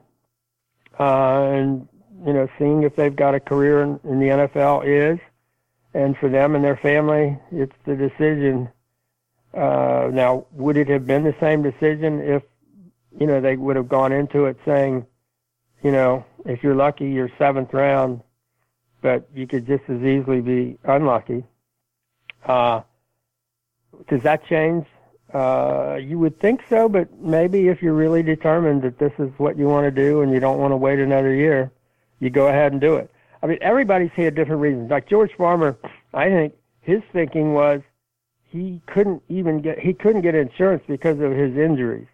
uh, 1.01 1.43
and 1.43 1.89
you 2.25 2.33
know, 2.33 2.49
seeing 2.57 2.85
if 2.85 2.95
they've 2.95 3.17
got 3.17 3.35
a 3.35 3.41
career 3.41 3.83
in, 3.83 3.99
in 4.05 4.21
the 4.21 4.27
NFL 4.27 4.85
is, 4.87 5.19
and 5.93 6.17
for 6.19 6.29
them 6.29 6.55
and 6.55 6.65
their 6.65 6.77
family, 6.77 7.37
it's 7.51 7.75
the 7.85 7.97
decision. 7.97 8.69
Uh, 9.55 10.09
now, 10.13 10.47
would 10.53 10.77
it 10.77 10.89
have 10.89 11.05
been 11.05 11.25
the 11.25 11.35
same 11.41 11.63
decision 11.63 12.21
if, 12.21 12.43
you 13.19 13.27
know, 13.27 13.41
they 13.41 13.57
would 13.57 13.75
have 13.75 13.89
gone 13.89 14.13
into 14.13 14.45
it 14.45 14.57
saying, 14.65 15.05
you 15.83 15.91
know, 15.91 16.25
if 16.45 16.63
you're 16.63 16.75
lucky, 16.77 17.09
you're 17.09 17.31
seventh 17.39 17.73
round, 17.73 18.21
but 19.01 19.29
you 19.35 19.47
could 19.49 19.67
just 19.67 19.83
as 19.89 20.01
easily 20.03 20.41
be 20.41 20.79
unlucky. 20.85 21.45
Uh, 22.45 22.83
does 24.09 24.23
that 24.23 24.47
change? 24.47 24.87
Uh, 25.33 25.99
you 26.01 26.19
would 26.19 26.41
think 26.41 26.63
so, 26.71 26.89
but 26.89 27.13
maybe 27.21 27.69
if 27.69 27.83
you're 27.83 27.95
really 27.95 28.23
determined 28.23 28.83
that 28.83 28.99
this 28.99 29.13
is 29.19 29.31
what 29.37 29.59
you 29.59 29.67
want 29.67 29.85
to 29.85 29.91
do 29.91 30.23
and 30.23 30.33
you 30.33 30.41
don't 30.41 30.59
want 30.59 30.73
to 30.73 30.77
wait 30.77 30.99
another 30.99 31.35
year, 31.35 31.71
you 32.19 32.31
go 32.31 32.49
ahead 32.49 32.73
and 32.73 32.81
do 32.81 32.97
it. 32.97 33.11
I 33.43 33.47
mean, 33.47 33.59
everybody's 33.61 34.11
had 34.13 34.35
different 34.35 34.63
reasons. 34.63 34.91
Like 34.91 35.09
George 35.09 35.33
Farmer, 35.37 35.77
I 36.15 36.29
think 36.29 36.55
his 36.81 37.03
thinking 37.13 37.53
was 37.53 37.83
he 38.45 38.81
couldn't 38.87 39.23
even 39.29 39.61
get 39.61 39.79
he 39.79 39.93
couldn't 39.93 40.23
get 40.23 40.35
insurance 40.35 40.83
because 40.89 41.21
of 41.21 41.33
his 41.33 41.57
injuries, 41.57 42.09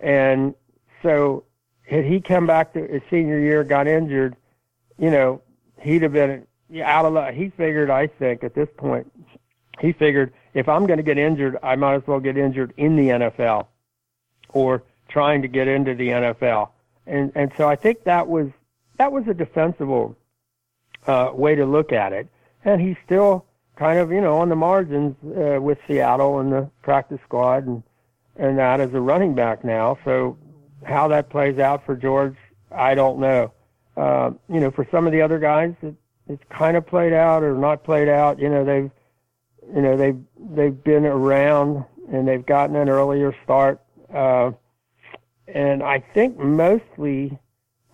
and 0.00 0.54
so 1.02 1.44
had 1.86 2.04
he 2.04 2.20
come 2.20 2.46
back 2.46 2.72
to 2.74 2.84
his 2.86 3.02
senior 3.08 3.38
year, 3.38 3.62
got 3.62 3.86
injured, 3.86 4.36
you 4.98 5.10
know, 5.10 5.40
he'd 5.80 6.02
have 6.02 6.12
been 6.12 6.46
out 6.82 7.04
of 7.04 7.12
luck. 7.12 7.32
He 7.32 7.50
figured, 7.50 7.90
I 7.90 8.08
think, 8.08 8.42
at 8.42 8.54
this 8.54 8.68
point, 8.76 9.10
he 9.80 9.92
figured 9.92 10.32
if 10.56 10.70
I'm 10.70 10.86
going 10.86 10.96
to 10.96 11.02
get 11.02 11.18
injured, 11.18 11.58
I 11.62 11.76
might 11.76 11.96
as 11.96 12.06
well 12.06 12.18
get 12.18 12.38
injured 12.38 12.72
in 12.78 12.96
the 12.96 13.08
NFL 13.10 13.66
or 14.48 14.82
trying 15.06 15.42
to 15.42 15.48
get 15.48 15.68
into 15.68 15.94
the 15.94 16.08
NFL. 16.08 16.70
And 17.06 17.30
and 17.34 17.52
so 17.58 17.68
I 17.68 17.76
think 17.76 18.04
that 18.04 18.26
was 18.26 18.48
that 18.96 19.12
was 19.12 19.28
a 19.28 19.34
defensible 19.34 20.16
uh, 21.06 21.30
way 21.34 21.54
to 21.56 21.66
look 21.66 21.92
at 21.92 22.14
it. 22.14 22.28
And 22.64 22.80
he's 22.80 22.96
still 23.04 23.44
kind 23.76 23.98
of, 23.98 24.10
you 24.10 24.22
know, 24.22 24.38
on 24.38 24.48
the 24.48 24.56
margins 24.56 25.14
uh, 25.36 25.60
with 25.60 25.78
Seattle 25.86 26.40
and 26.40 26.50
the 26.50 26.70
practice 26.82 27.20
squad 27.24 27.66
and 27.66 27.82
and 28.36 28.56
that 28.58 28.80
as 28.80 28.94
a 28.94 29.00
running 29.00 29.34
back 29.34 29.62
now. 29.62 29.98
So 30.06 30.38
how 30.84 31.06
that 31.08 31.28
plays 31.28 31.58
out 31.58 31.84
for 31.84 31.96
George, 31.96 32.36
I 32.70 32.94
don't 32.94 33.18
know. 33.18 33.52
Uh, 33.94 34.30
you 34.48 34.60
know, 34.60 34.70
for 34.70 34.86
some 34.90 35.06
of 35.06 35.12
the 35.12 35.20
other 35.20 35.38
guys, 35.38 35.74
it, 35.82 35.94
it's 36.28 36.42
kind 36.48 36.78
of 36.78 36.86
played 36.86 37.12
out 37.12 37.42
or 37.42 37.54
not 37.54 37.84
played 37.84 38.08
out. 38.08 38.38
You 38.38 38.48
know, 38.48 38.64
they've 38.64 38.90
you 39.74 39.82
know 39.82 39.96
they've 39.96 40.20
they've 40.54 40.84
been 40.84 41.06
around 41.06 41.84
and 42.10 42.26
they've 42.26 42.44
gotten 42.46 42.76
an 42.76 42.88
earlier 42.88 43.34
start. 43.44 43.80
Uh, 44.12 44.52
and 45.48 45.82
I 45.82 46.00
think 46.00 46.38
mostly 46.38 47.38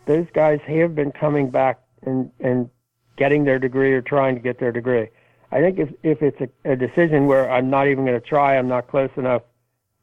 those 0.07 0.27
guys 0.35 0.61
have 0.67 0.95
been 0.95 1.13
coming 1.13 1.51
back 1.51 1.81
and 2.03 2.31
and 2.41 2.69
getting 3.17 3.45
their 3.45 3.59
degree 3.59 3.93
or 3.93 4.03
trying 4.03 4.35
to 4.35 4.41
get 4.41 4.59
their 4.59 4.73
degree. 4.73 5.09
I 5.51 5.61
think 5.61 5.79
if 5.79 5.91
if 6.03 6.23
it's 6.23 6.41
a, 6.41 6.73
a 6.73 6.77
decision 6.77 7.27
where 7.27 7.51
I'm 7.51 7.71
not 7.71 7.89
even 7.89 8.05
going 8.05 8.21
to 8.21 8.27
try, 8.27 8.57
I'm 8.57 8.69
not 8.69 8.89
close 8.89 9.11
enough, 9.17 9.43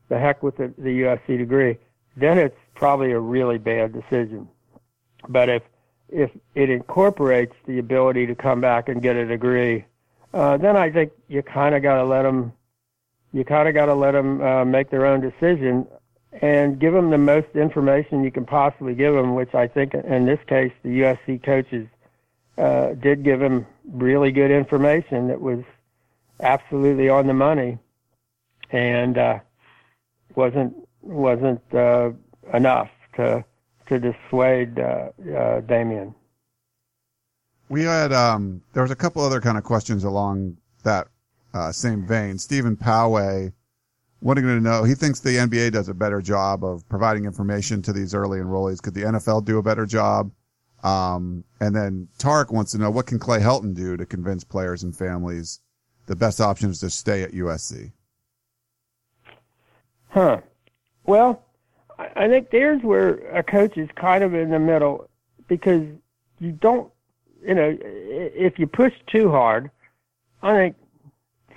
the 0.08 0.20
heck 0.20 0.44
with 0.44 0.58
the, 0.58 0.74
the 0.78 1.02
USC 1.02 1.38
degree, 1.38 1.78
then 2.16 2.38
it's 2.38 2.58
probably 2.76 3.12
a 3.12 3.20
really 3.20 3.58
bad 3.58 3.94
decision. 3.94 4.48
But 5.28 5.50
if 5.50 5.64
if 6.10 6.32
it 6.56 6.70
incorporates 6.70 7.56
the 7.68 7.80
ability 7.80 8.26
to 8.28 8.36
come 8.36 8.62
back 8.62 8.90
and 8.90 9.02
get 9.02 9.16
a 9.16 9.26
degree, 9.26 9.86
uh, 10.34 10.58
then 10.58 10.78
I 10.78 10.92
think 10.92 11.12
you 11.28 11.42
kind 11.42 11.76
of 11.76 11.82
got 11.82 11.96
to 11.96 12.04
let 12.04 12.24
them. 12.24 12.54
You 13.32 13.46
kind 13.46 13.68
of 13.68 13.76
got 13.76 13.86
to 13.86 13.94
let 13.94 14.12
them 14.12 14.42
uh, 14.42 14.66
make 14.66 14.90
their 14.90 15.06
own 15.06 15.22
decision 15.22 15.88
and 16.42 16.80
give 16.80 16.94
them 16.94 17.10
the 17.10 17.18
most 17.18 17.48
information 17.56 18.24
you 18.24 18.32
can 18.32 18.46
possibly 18.46 18.94
give 18.96 19.14
them, 19.14 19.36
which 19.36 19.54
I 19.54 19.68
think 19.68 19.94
in 19.94 20.26
this 20.26 20.40
case 20.48 20.72
the 20.84 21.02
USC 21.02 21.44
coaches 21.44 21.88
uh, 22.58 22.94
did 22.94 23.24
give 23.24 23.42
him 23.42 23.66
really 23.92 24.32
good 24.32 24.52
information 24.52 25.28
that 25.28 25.42
was 25.42 25.64
absolutely 26.40 27.10
on 27.10 27.28
the 27.28 27.34
money, 27.34 27.78
and 28.72 29.18
uh, 29.18 29.40
wasn't 30.36 30.76
wasn't 31.02 31.62
uh, 31.74 32.12
enough 32.54 32.90
to 33.16 33.44
to 33.88 34.00
dissuade 34.00 34.80
uh, 34.80 35.10
uh, 35.36 35.62
Damien. 35.62 36.14
We 37.70 37.84
had 37.84 38.12
um, 38.12 38.62
there 38.74 38.84
was 38.84 38.92
a 38.92 38.96
couple 38.96 39.24
other 39.24 39.40
kind 39.40 39.58
of 39.58 39.64
questions 39.64 40.04
along 40.04 40.58
that 40.84 41.08
uh, 41.54 41.72
same 41.72 42.06
vein. 42.06 42.38
Stephen 42.38 42.76
Poway 42.76 43.54
wanting 44.22 44.46
to 44.46 44.60
know, 44.60 44.84
he 44.84 44.96
thinks 44.96 45.20
the 45.20 45.38
NBA 45.38 45.72
does 45.72 45.90
a 45.90 45.94
better 45.94 46.22
job 46.22 46.64
of 46.64 46.88
providing 46.90 47.26
information 47.26 47.82
to 47.84 47.94
these 47.94 48.14
early 48.14 48.40
enrollees. 48.40 48.82
Could 48.82 48.94
the 48.94 49.04
NFL 49.04 49.46
do 49.46 49.58
a 49.58 49.64
better 49.64 49.86
job? 49.86 50.32
Um, 50.84 51.44
and 51.60 51.76
then 51.76 52.08
Tarek 52.20 52.52
wants 52.52 52.72
to 52.72 52.78
know, 52.78 52.90
what 52.90 53.06
can 53.06 53.20
Clay 53.20 53.40
Helton 53.40 53.74
do 53.74 53.98
to 53.98 54.06
convince 54.06 54.44
players 54.44 54.84
and 54.84 54.96
families 54.96 55.60
the 56.06 56.16
best 56.16 56.42
option 56.42 56.70
is 56.70 56.80
to 56.80 56.90
stay 56.90 57.24
at 57.24 57.32
USC? 57.32 57.92
Huh. 60.10 60.42
Well, 61.06 61.44
I 61.98 62.28
think 62.28 62.50
there's 62.50 62.82
where 62.82 63.16
a 63.36 63.44
coach 63.44 63.78
is 63.78 63.90
kind 63.96 64.24
of 64.24 64.34
in 64.34 64.50
the 64.50 64.60
middle 64.60 65.10
because 65.48 65.84
you 66.40 66.52
don't, 66.54 66.92
you 67.46 67.56
know, 67.56 67.78
if 67.82 68.60
you 68.60 68.68
push 68.68 68.94
too 69.08 69.30
hard, 69.30 69.72
I 70.42 70.54
think 70.54 70.76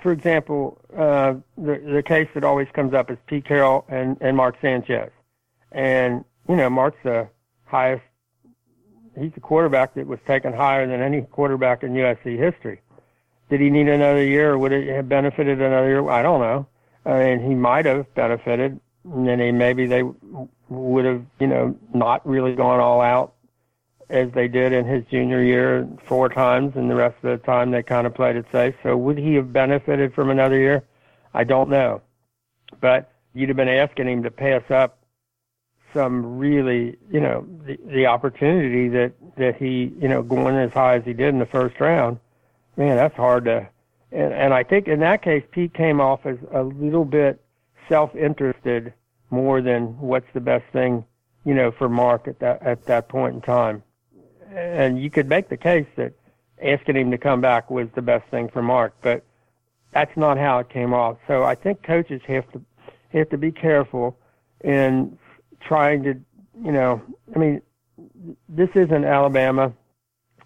for 0.03 0.11
example, 0.11 0.79
uh, 0.95 1.35
the 1.57 1.81
the 1.93 2.03
case 2.03 2.27
that 2.33 2.43
always 2.43 2.67
comes 2.73 2.93
up 2.93 3.09
is 3.09 3.17
Pete 3.25 3.45
Carroll 3.45 3.85
and 3.87 4.17
and 4.19 4.35
Mark 4.35 4.55
Sanchez, 4.61 5.09
and 5.71 6.25
you 6.47 6.55
know 6.55 6.69
Mark's 6.69 7.01
the 7.03 7.29
highest. 7.65 8.03
He's 9.17 9.31
the 9.33 9.39
quarterback 9.39 9.93
that 9.93 10.07
was 10.07 10.19
taken 10.27 10.53
higher 10.53 10.87
than 10.87 10.99
any 10.99 11.21
quarterback 11.21 11.83
in 11.83 11.93
USC 11.93 12.37
history. 12.37 12.81
Did 13.49 13.61
he 13.61 13.69
need 13.69 13.87
another 13.87 14.23
year, 14.23 14.53
or 14.53 14.57
would 14.57 14.71
it 14.71 14.87
have 14.93 15.07
benefited 15.07 15.61
another 15.61 15.87
year? 15.87 16.09
I 16.09 16.21
don't 16.21 16.41
know. 16.41 16.67
I 17.05 17.19
mean, 17.19 17.39
he 17.47 17.53
might 17.53 17.85
have 17.85 18.11
benefited, 18.15 18.79
and 19.05 19.27
then 19.27 19.39
he, 19.39 19.51
maybe 19.51 19.85
they 19.85 20.03
would 20.69 21.05
have, 21.05 21.23
you 21.39 21.47
know, 21.47 21.77
not 21.93 22.27
really 22.27 22.55
gone 22.55 22.79
all 22.79 23.01
out 23.01 23.35
as 24.09 24.31
they 24.31 24.47
did 24.47 24.73
in 24.73 24.85
his 24.85 25.03
junior 25.05 25.41
year 25.41 25.87
four 26.05 26.29
times, 26.29 26.75
and 26.75 26.89
the 26.89 26.95
rest 26.95 27.15
of 27.23 27.39
the 27.39 27.45
time 27.45 27.71
they 27.71 27.83
kind 27.83 28.07
of 28.07 28.13
played 28.13 28.35
it 28.35 28.45
safe. 28.51 28.75
So 28.83 28.97
would 28.97 29.17
he 29.17 29.35
have 29.35 29.53
benefited 29.53 30.13
from 30.13 30.29
another 30.29 30.57
year? 30.57 30.83
I 31.33 31.43
don't 31.43 31.69
know, 31.69 32.01
but 32.79 33.11
you'd 33.33 33.49
have 33.49 33.55
been 33.57 33.67
asking 33.67 34.07
him 34.07 34.23
to 34.23 34.31
pass 34.31 34.69
up 34.69 34.99
some 35.93 36.37
really, 36.37 36.97
you 37.11 37.19
know, 37.19 37.45
the, 37.65 37.79
the 37.87 38.05
opportunity 38.07 38.89
that 38.89 39.13
that 39.37 39.55
he, 39.57 39.93
you 39.99 40.07
know, 40.07 40.21
going 40.21 40.55
as 40.55 40.71
high 40.73 40.95
as 40.95 41.05
he 41.05 41.13
did 41.13 41.29
in 41.29 41.39
the 41.39 41.45
first 41.45 41.79
round. 41.79 42.19
Man, 42.77 42.95
that's 42.95 43.15
hard 43.15 43.45
to. 43.45 43.67
And, 44.11 44.33
and 44.33 44.53
I 44.53 44.63
think 44.63 44.87
in 44.87 44.99
that 44.99 45.21
case, 45.21 45.43
Pete 45.51 45.73
came 45.73 45.99
off 45.99 46.25
as 46.25 46.37
a 46.51 46.61
little 46.61 47.05
bit 47.05 47.41
self-interested 47.89 48.93
more 49.29 49.61
than 49.61 49.99
what's 49.99 50.31
the 50.33 50.39
best 50.39 50.65
thing, 50.71 51.03
you 51.45 51.53
know, 51.53 51.71
for 51.71 51.89
Mark 51.89 52.27
at 52.27 52.39
that 52.39 52.61
at 52.61 52.85
that 52.85 53.09
point 53.09 53.35
in 53.35 53.41
time 53.41 53.83
and 54.55 55.01
you 55.01 55.09
could 55.09 55.27
make 55.27 55.49
the 55.49 55.57
case 55.57 55.87
that 55.95 56.13
asking 56.61 56.95
him 56.95 57.11
to 57.11 57.17
come 57.17 57.41
back 57.41 57.69
was 57.69 57.87
the 57.95 58.01
best 58.01 58.27
thing 58.29 58.49
for 58.49 58.61
Mark, 58.61 58.95
but 59.01 59.23
that's 59.91 60.15
not 60.15 60.37
how 60.37 60.59
it 60.59 60.69
came 60.69 60.93
off. 60.93 61.17
So 61.27 61.43
I 61.43 61.55
think 61.55 61.83
coaches 61.83 62.21
have 62.27 62.49
to 62.51 62.61
have 63.13 63.29
to 63.29 63.37
be 63.37 63.51
careful 63.51 64.17
in 64.63 65.17
trying 65.61 66.03
to, 66.03 66.19
you 66.63 66.71
know, 66.71 67.01
I 67.35 67.39
mean, 67.39 67.61
this 68.49 68.69
isn't 68.73 69.05
Alabama, 69.05 69.71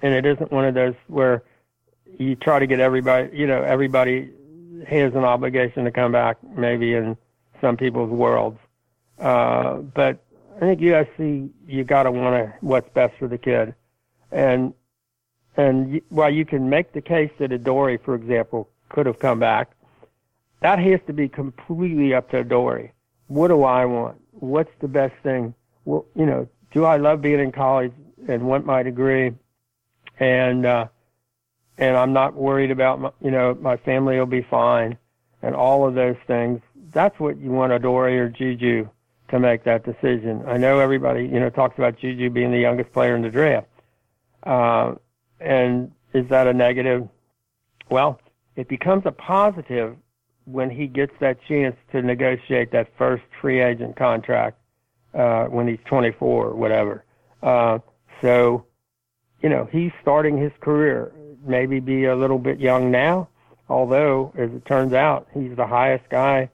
and 0.01 0.13
it 0.13 0.25
isn't 0.25 0.51
one 0.51 0.65
of 0.65 0.73
those 0.73 0.95
where 1.07 1.43
you 2.19 2.35
try 2.35 2.59
to 2.59 2.67
get 2.67 2.79
everybody, 2.79 3.35
you 3.35 3.47
know, 3.47 3.61
everybody 3.61 4.31
has 4.87 5.13
an 5.13 5.23
obligation 5.23 5.85
to 5.85 5.91
come 5.91 6.11
back, 6.11 6.37
maybe 6.55 6.93
in 6.93 7.15
some 7.61 7.77
people's 7.77 8.09
worlds. 8.09 8.59
Uh, 9.19 9.75
but 9.77 10.23
I 10.57 10.59
think 10.59 10.81
USC, 10.81 11.49
you 11.67 11.83
got 11.83 12.03
to 12.03 12.11
want 12.11 12.35
to 12.35 12.53
what's 12.61 12.89
best 12.89 13.17
for 13.17 13.27
the 13.27 13.37
kid 13.37 13.73
and 14.31 14.73
and 15.55 16.01
while 16.09 16.29
you 16.29 16.45
can 16.45 16.69
make 16.69 16.93
the 16.93 17.01
case 17.01 17.31
that 17.39 17.51
Adoree', 17.51 17.97
for 17.97 18.13
example, 18.13 18.69
could 18.89 19.07
have 19.07 19.17
come 19.17 19.39
back, 19.39 19.71
that 20.61 20.77
has 20.77 20.99
to 21.07 21.13
be 21.13 21.27
completely 21.27 22.13
up 22.13 22.29
to 22.29 22.39
Adoree'. 22.39 22.91
What 23.27 23.47
do 23.47 23.63
I 23.63 23.85
want? 23.85 24.21
What's 24.33 24.71
the 24.79 24.87
best 24.87 25.15
thing? 25.23 25.55
Well, 25.85 26.05
you 26.15 26.25
know, 26.25 26.47
do 26.71 26.85
I 26.85 26.97
love 26.97 27.21
being 27.21 27.39
in 27.39 27.51
college 27.51 27.91
and 28.27 28.43
want 28.43 28.65
my 28.65 28.83
degree? 28.83 29.33
And 30.19 30.65
uh, 30.65 30.87
and 31.77 31.97
I'm 31.97 32.13
not 32.13 32.35
worried 32.35 32.71
about 32.71 32.99
my, 32.99 33.11
you 33.21 33.31
know 33.31 33.57
my 33.59 33.77
family 33.77 34.17
will 34.17 34.25
be 34.25 34.41
fine, 34.41 34.97
and 35.41 35.55
all 35.55 35.87
of 35.87 35.95
those 35.95 36.17
things. 36.27 36.61
That's 36.91 37.19
what 37.19 37.37
you 37.37 37.51
want 37.51 37.73
Adoree' 37.73 38.17
or 38.17 38.29
Juju 38.29 38.89
to 39.29 39.39
make 39.39 39.63
that 39.65 39.83
decision. 39.83 40.43
I 40.47 40.57
know 40.57 40.79
everybody 40.79 41.23
you 41.23 41.39
know 41.39 41.49
talks 41.49 41.77
about 41.77 41.97
Juju 41.99 42.29
being 42.29 42.51
the 42.51 42.59
youngest 42.59 42.93
player 42.93 43.15
in 43.15 43.21
the 43.21 43.29
draft 43.29 43.67
uh, 44.47 44.95
and 45.39 45.91
is 46.13 46.27
that 46.29 46.47
a 46.47 46.53
negative? 46.53 47.07
Well, 47.89 48.19
it 48.55 48.67
becomes 48.67 49.03
a 49.05 49.11
positive 49.11 49.95
when 50.45 50.69
he 50.69 50.87
gets 50.87 51.11
that 51.19 51.37
chance 51.47 51.75
to 51.91 52.01
negotiate 52.01 52.71
that 52.71 52.89
first 52.97 53.23
free 53.41 53.61
agent 53.61 53.97
contract 53.97 54.57
uh, 55.13 55.45
when 55.45 55.67
he's 55.67 55.79
24 55.85 56.45
or 56.45 56.55
whatever. 56.55 57.03
Uh, 57.43 57.79
so, 58.21 58.65
you 59.41 59.49
know, 59.49 59.67
he's 59.71 59.91
starting 60.01 60.37
his 60.37 60.51
career. 60.61 61.11
Maybe 61.45 61.79
be 61.79 62.05
a 62.05 62.15
little 62.15 62.39
bit 62.39 62.59
young 62.59 62.89
now, 62.89 63.27
although 63.69 64.33
as 64.37 64.49
it 64.51 64.65
turns 64.65 64.93
out, 64.93 65.27
he's 65.33 65.55
the 65.55 65.67
highest 65.67 66.09
guy 66.09 66.49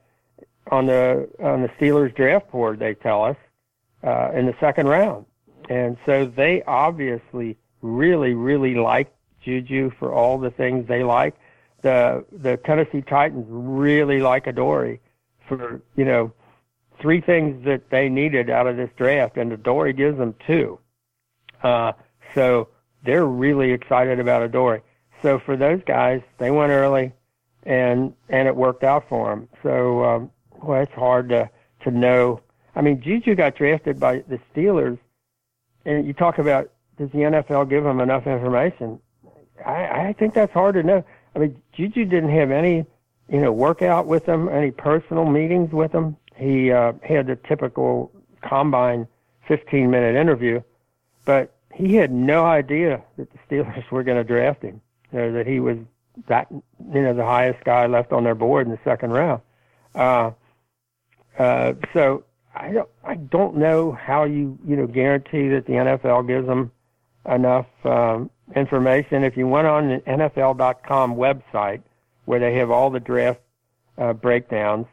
on 0.71 0.87
the 0.87 1.29
on 1.41 1.61
the 1.61 1.69
Steelers 1.69 2.15
draft 2.15 2.51
board. 2.51 2.79
They 2.79 2.95
tell 2.95 3.23
us 3.23 3.37
uh, 4.03 4.31
in 4.33 4.45
the 4.45 4.55
second 4.59 4.87
round, 4.87 5.25
and 5.69 5.97
so 6.05 6.25
they 6.25 6.63
obviously 6.63 7.57
really, 7.83 8.33
really 8.33 8.73
like 8.73 9.13
Juju 9.43 9.91
for 9.99 10.13
all 10.13 10.39
the 10.39 10.49
things 10.49 10.87
they 10.87 11.03
like. 11.03 11.35
The 11.81 12.25
the 12.31 12.57
Tennessee 12.57 13.01
Titans 13.01 13.45
really 13.49 14.21
like 14.21 14.47
Adoree' 14.47 14.99
for 15.47 15.81
you 15.95 16.05
know 16.05 16.31
three 16.99 17.19
things 17.19 17.65
that 17.65 17.89
they 17.89 18.07
needed 18.07 18.49
out 18.49 18.65
of 18.65 18.77
this 18.77 18.89
draft, 18.95 19.37
and 19.37 19.51
Adoree' 19.51 19.93
gives 19.93 20.17
them 20.17 20.33
two. 20.47 20.79
Uh, 21.61 21.91
so 22.33 22.69
they're 23.03 23.25
really 23.25 23.71
excited 23.71 24.19
about 24.19 24.41
Adoree'. 24.43 24.81
So 25.21 25.39
for 25.39 25.57
those 25.57 25.81
guys, 25.85 26.21
they 26.37 26.51
went 26.51 26.71
early, 26.71 27.11
and 27.63 28.13
and 28.29 28.47
it 28.47 28.55
worked 28.55 28.83
out 28.85 29.07
for 29.09 29.29
them. 29.29 29.49
So 29.61 30.03
um, 30.05 30.31
well, 30.61 30.81
it's 30.81 30.93
hard 30.93 31.29
to 31.29 31.49
to 31.83 31.91
know. 31.91 32.39
I 32.75 32.81
mean, 32.81 33.01
Juju 33.01 33.35
got 33.35 33.55
drafted 33.55 33.99
by 33.99 34.23
the 34.29 34.39
Steelers, 34.55 34.97
and 35.85 36.07
you 36.07 36.13
talk 36.13 36.37
about 36.37 36.71
does 36.97 37.09
the 37.11 37.19
NFL 37.19 37.69
give 37.69 37.85
him 37.85 37.99
enough 37.99 38.27
information? 38.27 38.99
I, 39.65 40.07
I 40.07 40.15
think 40.17 40.33
that's 40.33 40.53
hard 40.53 40.75
to 40.75 40.83
know. 40.83 41.03
I 41.35 41.39
mean, 41.39 41.61
Juju 41.73 42.05
didn't 42.05 42.29
have 42.29 42.51
any, 42.51 42.85
you 43.29 43.39
know, 43.39 43.51
workout 43.51 44.07
with 44.07 44.25
him, 44.25 44.49
any 44.49 44.71
personal 44.71 45.25
meetings 45.25 45.71
with 45.71 45.91
him. 45.91 46.15
He 46.35 46.71
uh, 46.71 46.93
had 47.03 47.27
the 47.27 47.35
typical 47.35 48.11
combine 48.41 49.07
15 49.47 49.89
minute 49.89 50.15
interview, 50.15 50.61
but 51.25 51.55
he 51.73 51.95
had 51.95 52.11
no 52.11 52.45
idea 52.45 53.01
that 53.17 53.27
the 53.31 53.37
Steelers 53.47 53.89
were 53.91 54.03
going 54.03 54.17
to 54.17 54.23
draft 54.23 54.63
him, 54.63 54.81
you 55.11 55.19
know, 55.19 55.31
that 55.33 55.47
he 55.47 55.59
was 55.59 55.77
that, 56.27 56.47
you 56.51 57.01
know, 57.01 57.13
the 57.13 57.25
highest 57.25 57.63
guy 57.63 57.87
left 57.87 58.11
on 58.11 58.23
their 58.23 58.35
board 58.35 58.67
in 58.67 58.71
the 58.71 58.79
second 58.83 59.11
round. 59.11 59.41
Uh, 59.95 60.31
uh, 61.39 61.73
so 61.91 62.23
I 62.55 62.71
don't, 62.71 62.89
I 63.03 63.15
don't 63.15 63.57
know 63.57 63.91
how 63.91 64.25
you, 64.25 64.57
you 64.67 64.75
know, 64.75 64.85
guarantee 64.85 65.47
that 65.49 65.65
the 65.65 65.73
NFL 65.73 66.27
gives 66.27 66.45
them 66.45 66.71
enough 67.29 67.67
um, 67.85 68.29
information. 68.55 69.23
If 69.23 69.37
you 69.37 69.47
went 69.47 69.67
on 69.67 69.89
the 69.89 69.99
NFL.com 69.99 71.15
website 71.15 71.81
where 72.25 72.39
they 72.39 72.55
have 72.55 72.71
all 72.71 72.89
the 72.89 72.99
draft 72.99 73.39
uh, 73.97 74.13
breakdowns 74.13 74.87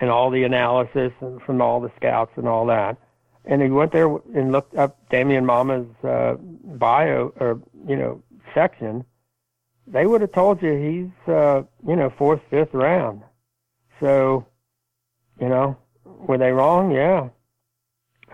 and 0.00 0.10
all 0.10 0.30
the 0.30 0.44
analysis 0.44 1.12
from 1.44 1.60
all 1.60 1.80
the 1.80 1.90
scouts 1.96 2.32
and 2.36 2.48
all 2.48 2.66
that, 2.66 2.96
and 3.44 3.60
you 3.60 3.74
went 3.74 3.92
there 3.92 4.08
and 4.34 4.52
looked 4.52 4.76
up 4.76 5.08
Damien 5.10 5.44
Mama's 5.44 5.86
uh, 6.04 6.34
bio 6.38 7.32
or 7.40 7.60
you 7.88 7.96
know 7.96 8.22
section, 8.54 9.04
they 9.86 10.06
would 10.06 10.20
have 10.20 10.32
told 10.32 10.62
you 10.62 10.72
he's 10.72 11.34
uh, 11.34 11.62
you 11.86 11.96
know 11.96 12.10
fourth, 12.10 12.40
fifth 12.50 12.72
round. 12.72 13.22
So, 14.02 14.46
you 15.40 15.48
know, 15.48 15.76
were 16.04 16.38
they 16.38 16.50
wrong? 16.50 16.90
Yeah. 16.90 17.28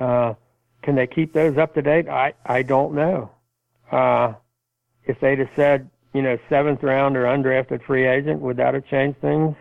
Uh, 0.01 0.35
can 0.83 0.95
they 0.95 1.07
keep 1.07 1.33
those 1.33 1.57
up 1.59 1.75
to 1.75 1.83
date? 1.83 2.09
I 2.09 2.35
I 2.45 2.63
don't 2.63 2.95
know. 2.95 3.31
Uh, 3.91 4.35
if 5.05 5.19
they'd 5.21 5.39
have 5.39 5.51
said, 5.57 5.91
you 6.13 6.23
know, 6.23 6.39
seventh 6.49 6.83
round 6.83 7.17
or 7.17 7.25
undrafted 7.25 7.83
free 7.83 8.07
agent, 8.07 8.41
would 8.41 8.59
that 8.59 8.75
have 8.75 8.87
changed 8.87 9.21
things? 9.21 9.57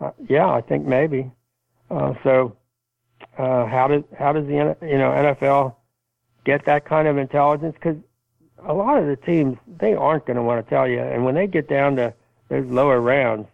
Uh, 0.00 0.10
yeah, 0.28 0.48
I 0.48 0.60
think 0.60 0.86
maybe. 0.86 1.30
Uh, 1.90 2.14
so, 2.22 2.56
uh, 3.38 3.66
how 3.66 3.88
does 3.88 4.02
how 4.18 4.32
does 4.32 4.46
the 4.46 4.76
you 4.82 4.98
know 4.98 5.10
NFL 5.10 5.74
get 6.44 6.64
that 6.66 6.84
kind 6.84 7.06
of 7.06 7.18
intelligence? 7.18 7.74
Because 7.74 7.96
a 8.64 8.72
lot 8.72 8.98
of 8.98 9.06
the 9.06 9.16
teams 9.16 9.58
they 9.78 9.94
aren't 9.94 10.26
going 10.26 10.36
to 10.36 10.42
want 10.42 10.64
to 10.64 10.70
tell 10.70 10.88
you, 10.88 11.00
and 11.00 11.24
when 11.24 11.34
they 11.34 11.46
get 11.46 11.68
down 11.68 11.96
to 11.96 12.14
those 12.48 12.66
lower 12.66 13.00
rounds, 13.00 13.46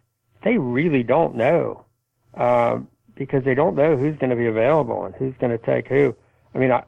they 0.43 0.59
really 0.59 1.03
don't 1.03 1.35
know 1.35 1.85
um, 2.35 2.89
because 3.15 3.45
they 3.45 3.55
don't 3.55 3.77
know 3.77 3.97
who's 3.97 4.17
going 4.17 4.31
to 4.31 4.37
be 4.37 4.47
available 4.47 5.05
and 5.05 5.15
who's 5.17 5.35
going 5.41 5.57
to 5.57 5.65
take 5.65 5.89
who. 5.89 6.15
I 6.55 6.59
mean, 6.59 6.73
I, 6.73 6.83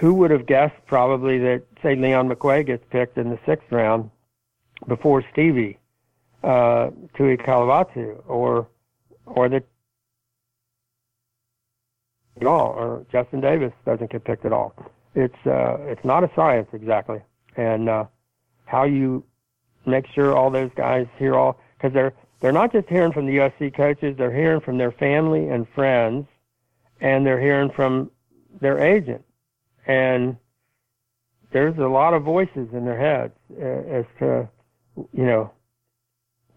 who 0.00 0.14
would 0.14 0.30
have 0.30 0.46
guessed 0.46 0.76
probably 0.86 1.38
that 1.38 1.62
say 1.82 1.94
Leon 1.94 2.28
McQuay 2.28 2.66
gets 2.66 2.84
picked 2.90 3.16
in 3.16 3.30
the 3.30 3.38
sixth 3.46 3.70
round 3.70 4.10
before 4.86 5.24
Stevie 5.32 5.78
uh, 6.42 6.90
Tu'ikolovatu 7.16 8.22
or 8.26 8.68
or 9.26 9.48
that 9.48 9.64
at 12.40 12.46
all 12.46 12.68
or 12.68 13.06
Justin 13.10 13.40
Davis 13.40 13.72
doesn't 13.84 14.10
get 14.10 14.24
picked 14.24 14.44
at 14.44 14.52
all. 14.52 14.74
It's 15.14 15.46
uh, 15.46 15.78
it's 15.80 16.04
not 16.04 16.22
a 16.22 16.30
science 16.36 16.68
exactly, 16.72 17.20
and 17.56 17.88
uh, 17.88 18.04
how 18.66 18.84
you 18.84 19.24
make 19.86 20.06
sure 20.06 20.36
all 20.36 20.50
those 20.50 20.70
guys 20.76 21.06
hear 21.18 21.34
all 21.34 21.58
because 21.76 21.92
they're 21.92 22.12
they're 22.40 22.52
not 22.52 22.72
just 22.72 22.88
hearing 22.88 23.12
from 23.12 23.26
the 23.26 23.38
USC 23.38 23.74
coaches, 23.74 24.16
they're 24.16 24.34
hearing 24.34 24.60
from 24.60 24.78
their 24.78 24.92
family 24.92 25.48
and 25.48 25.66
friends, 25.74 26.26
and 27.00 27.26
they're 27.26 27.40
hearing 27.40 27.70
from 27.70 28.10
their 28.60 28.78
agent, 28.78 29.24
and 29.86 30.36
there's 31.50 31.78
a 31.78 31.86
lot 31.86 32.14
of 32.14 32.22
voices 32.22 32.68
in 32.72 32.84
their 32.84 32.98
heads 32.98 33.32
uh, 33.60 33.98
as 33.98 34.04
to 34.18 34.48
you 35.12 35.24
know 35.24 35.50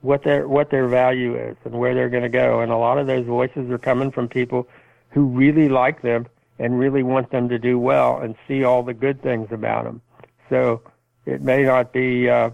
what 0.02 0.24
their 0.24 0.48
what 0.48 0.70
their 0.70 0.88
value 0.88 1.36
is 1.36 1.56
and 1.64 1.74
where 1.74 1.94
they're 1.94 2.10
going 2.10 2.24
to 2.24 2.30
go, 2.30 2.62
and 2.62 2.72
a 2.72 2.78
lot 2.78 2.98
of 2.98 3.08
those 3.08 3.26
voices 3.26 3.70
are 3.70 3.78
coming 3.78 4.12
from 4.12 4.28
people 4.28 4.68
who 5.10 5.26
really 5.26 5.70
like 5.70 6.02
them 6.02 6.28
and 6.60 6.80
really 6.80 7.04
want 7.04 7.32
them 7.32 7.50
to 7.50 7.58
do 7.58 7.80
well 7.80 8.20
and 8.20 8.36
see 8.48 8.64
all 8.64 8.84
the 8.84 8.94
good 8.94 9.22
things 9.22 9.48
about 9.52 9.84
them. 9.84 10.02
So 10.50 10.82
it 11.26 11.42
may 11.42 11.64
not 11.64 11.92
be 11.92 12.30
uh, 12.30 12.52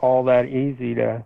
all 0.00 0.24
that 0.24 0.46
easy 0.46 0.94
to 0.94 1.24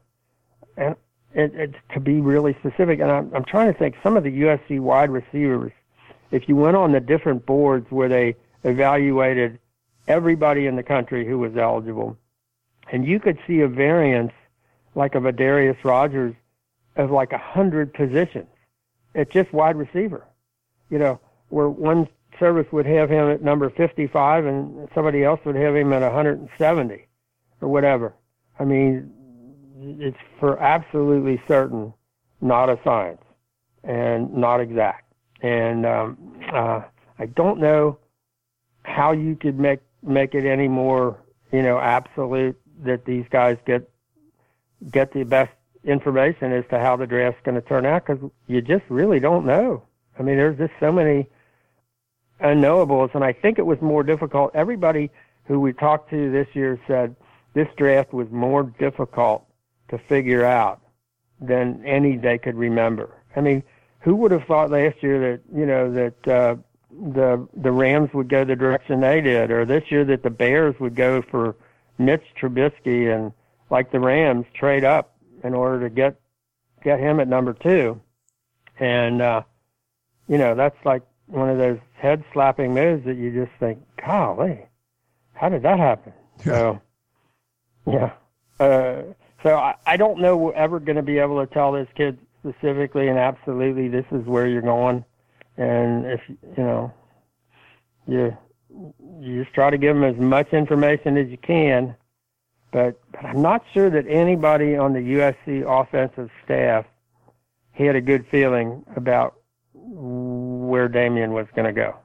and 0.76 0.96
it, 1.34 1.54
it, 1.54 1.74
to 1.94 2.00
be 2.00 2.20
really 2.20 2.56
specific. 2.60 3.00
And 3.00 3.10
I'm, 3.10 3.34
I'm 3.34 3.44
trying 3.44 3.72
to 3.72 3.78
think 3.78 3.96
some 4.02 4.16
of 4.16 4.24
the 4.24 4.42
USC 4.42 4.80
wide 4.80 5.10
receivers 5.10 5.72
if 6.32 6.48
you 6.48 6.56
went 6.56 6.76
on 6.76 6.90
the 6.90 7.00
different 7.00 7.46
boards 7.46 7.86
where 7.90 8.08
they 8.08 8.34
evaluated 8.64 9.60
everybody 10.08 10.66
in 10.66 10.74
the 10.74 10.82
country 10.82 11.26
who 11.26 11.38
was 11.38 11.56
eligible. 11.56 12.16
And 12.90 13.06
you 13.06 13.20
could 13.20 13.38
see 13.46 13.60
a 13.60 13.68
variance 13.68 14.32
like 14.94 15.14
of 15.14 15.26
a 15.26 15.32
Darreus 15.32 15.76
Rogers 15.84 16.34
of 16.96 17.10
like 17.10 17.32
a 17.32 17.38
hundred 17.38 17.94
positions 17.94 18.48
It's 19.14 19.32
just 19.32 19.52
wide 19.52 19.76
receiver. 19.76 20.26
You 20.90 20.98
know, 20.98 21.20
where 21.48 21.68
one 21.68 22.08
service 22.38 22.66
would 22.72 22.86
have 22.86 23.08
him 23.08 23.30
at 23.30 23.42
number 23.42 23.70
55 23.70 24.46
and 24.46 24.88
somebody 24.94 25.22
else 25.22 25.40
would 25.44 25.54
have 25.54 25.76
him 25.76 25.92
at 25.92 26.02
170 26.02 27.06
or 27.60 27.68
whatever. 27.68 28.14
I 28.58 28.64
mean, 28.64 29.10
it's 30.00 30.16
for 30.38 30.60
absolutely 30.60 31.40
certain 31.46 31.92
not 32.40 32.68
a 32.68 32.78
science 32.84 33.22
and 33.84 34.32
not 34.34 34.60
exact. 34.60 35.11
And 35.42 35.84
um, 35.84 36.16
uh, 36.52 36.82
I 37.18 37.26
don't 37.26 37.58
know 37.58 37.98
how 38.84 39.12
you 39.12 39.36
could 39.36 39.58
make 39.58 39.80
make 40.02 40.34
it 40.34 40.44
any 40.44 40.68
more, 40.68 41.18
you 41.52 41.62
know, 41.62 41.78
absolute 41.78 42.58
that 42.84 43.04
these 43.04 43.26
guys 43.30 43.56
get 43.66 43.88
get 44.90 45.12
the 45.12 45.24
best 45.24 45.52
information 45.84 46.52
as 46.52 46.64
to 46.70 46.78
how 46.78 46.96
the 46.96 47.06
draft's 47.06 47.40
going 47.44 47.54
to 47.54 47.60
turn 47.60 47.86
out 47.86 48.06
because 48.06 48.30
you 48.46 48.60
just 48.60 48.84
really 48.88 49.20
don't 49.20 49.44
know. 49.44 49.82
I 50.18 50.22
mean, 50.22 50.36
there's 50.36 50.58
just 50.58 50.72
so 50.78 50.92
many 50.92 51.28
unknowables, 52.40 53.14
and 53.14 53.24
I 53.24 53.32
think 53.32 53.58
it 53.58 53.66
was 53.66 53.80
more 53.80 54.02
difficult. 54.02 54.52
Everybody 54.54 55.10
who 55.44 55.60
we 55.60 55.72
talked 55.72 56.10
to 56.10 56.30
this 56.30 56.48
year 56.54 56.78
said 56.86 57.16
this 57.54 57.68
draft 57.76 58.12
was 58.12 58.30
more 58.30 58.62
difficult 58.62 59.46
to 59.88 59.98
figure 59.98 60.44
out 60.44 60.80
than 61.40 61.84
any 61.84 62.16
they 62.16 62.38
could 62.38 62.56
remember. 62.56 63.10
I 63.34 63.40
mean, 63.40 63.62
who 64.02 64.16
would 64.16 64.32
have 64.32 64.44
thought 64.44 64.70
last 64.70 65.02
year 65.02 65.32
that 65.32 65.58
you 65.58 65.66
know 65.66 65.90
that 65.92 66.28
uh, 66.28 66.56
the 66.90 67.46
the 67.56 67.72
Rams 67.72 68.12
would 68.12 68.28
go 68.28 68.44
the 68.44 68.56
direction 68.56 69.00
they 69.00 69.20
did, 69.20 69.50
or 69.50 69.64
this 69.64 69.84
year 69.90 70.04
that 70.04 70.22
the 70.22 70.30
Bears 70.30 70.74
would 70.80 70.94
go 70.94 71.22
for 71.22 71.56
Mitch 71.98 72.24
Trubisky 72.40 73.14
and 73.14 73.32
like 73.70 73.90
the 73.90 74.00
Rams 74.00 74.46
trade 74.54 74.84
up 74.84 75.16
in 75.42 75.54
order 75.54 75.88
to 75.88 75.94
get 75.94 76.20
get 76.84 77.00
him 77.00 77.20
at 77.20 77.28
number 77.28 77.52
two, 77.52 78.00
and 78.78 79.22
uh, 79.22 79.42
you 80.28 80.38
know 80.38 80.54
that's 80.54 80.76
like 80.84 81.02
one 81.26 81.48
of 81.48 81.58
those 81.58 81.78
head 81.94 82.24
slapping 82.32 82.74
moves 82.74 83.04
that 83.06 83.16
you 83.16 83.30
just 83.30 83.52
think, 83.58 83.78
golly, 84.04 84.66
how 85.34 85.48
did 85.48 85.62
that 85.62 85.78
happen? 85.78 86.12
Yeah. 86.44 86.44
So, 86.44 86.80
yeah. 87.86 88.12
Uh, 88.60 89.02
so 89.42 89.56
I, 89.56 89.74
I 89.86 89.96
don't 89.96 90.20
know 90.20 90.36
we're 90.36 90.54
ever 90.54 90.78
going 90.78 90.96
to 90.96 91.02
be 91.02 91.18
able 91.18 91.44
to 91.44 91.52
tell 91.52 91.72
this 91.72 91.88
kid 91.96 92.18
specifically 92.42 93.08
and 93.08 93.18
absolutely 93.18 93.88
this 93.88 94.06
is 94.10 94.26
where 94.26 94.46
you're 94.46 94.62
going, 94.62 95.04
and 95.56 96.06
if 96.06 96.20
you 96.28 96.62
know, 96.62 96.92
you 98.06 98.36
you 99.20 99.42
just 99.42 99.54
try 99.54 99.70
to 99.70 99.78
give 99.78 99.94
them 99.94 100.04
as 100.04 100.16
much 100.16 100.52
information 100.52 101.16
as 101.16 101.28
you 101.28 101.38
can. 101.38 101.94
But, 102.72 102.98
but 103.12 103.24
I'm 103.24 103.42
not 103.42 103.62
sure 103.74 103.90
that 103.90 104.06
anybody 104.08 104.76
on 104.76 104.94
the 104.94 105.00
USC 105.00 105.62
offensive 105.62 106.30
staff 106.44 106.86
had 107.72 107.96
a 107.96 108.00
good 108.00 108.26
feeling 108.30 108.84
about 108.96 109.34
where 109.74 110.88
Damien 110.88 111.32
was 111.32 111.46
going 111.54 111.66
to 111.66 111.72
go. 111.72 111.96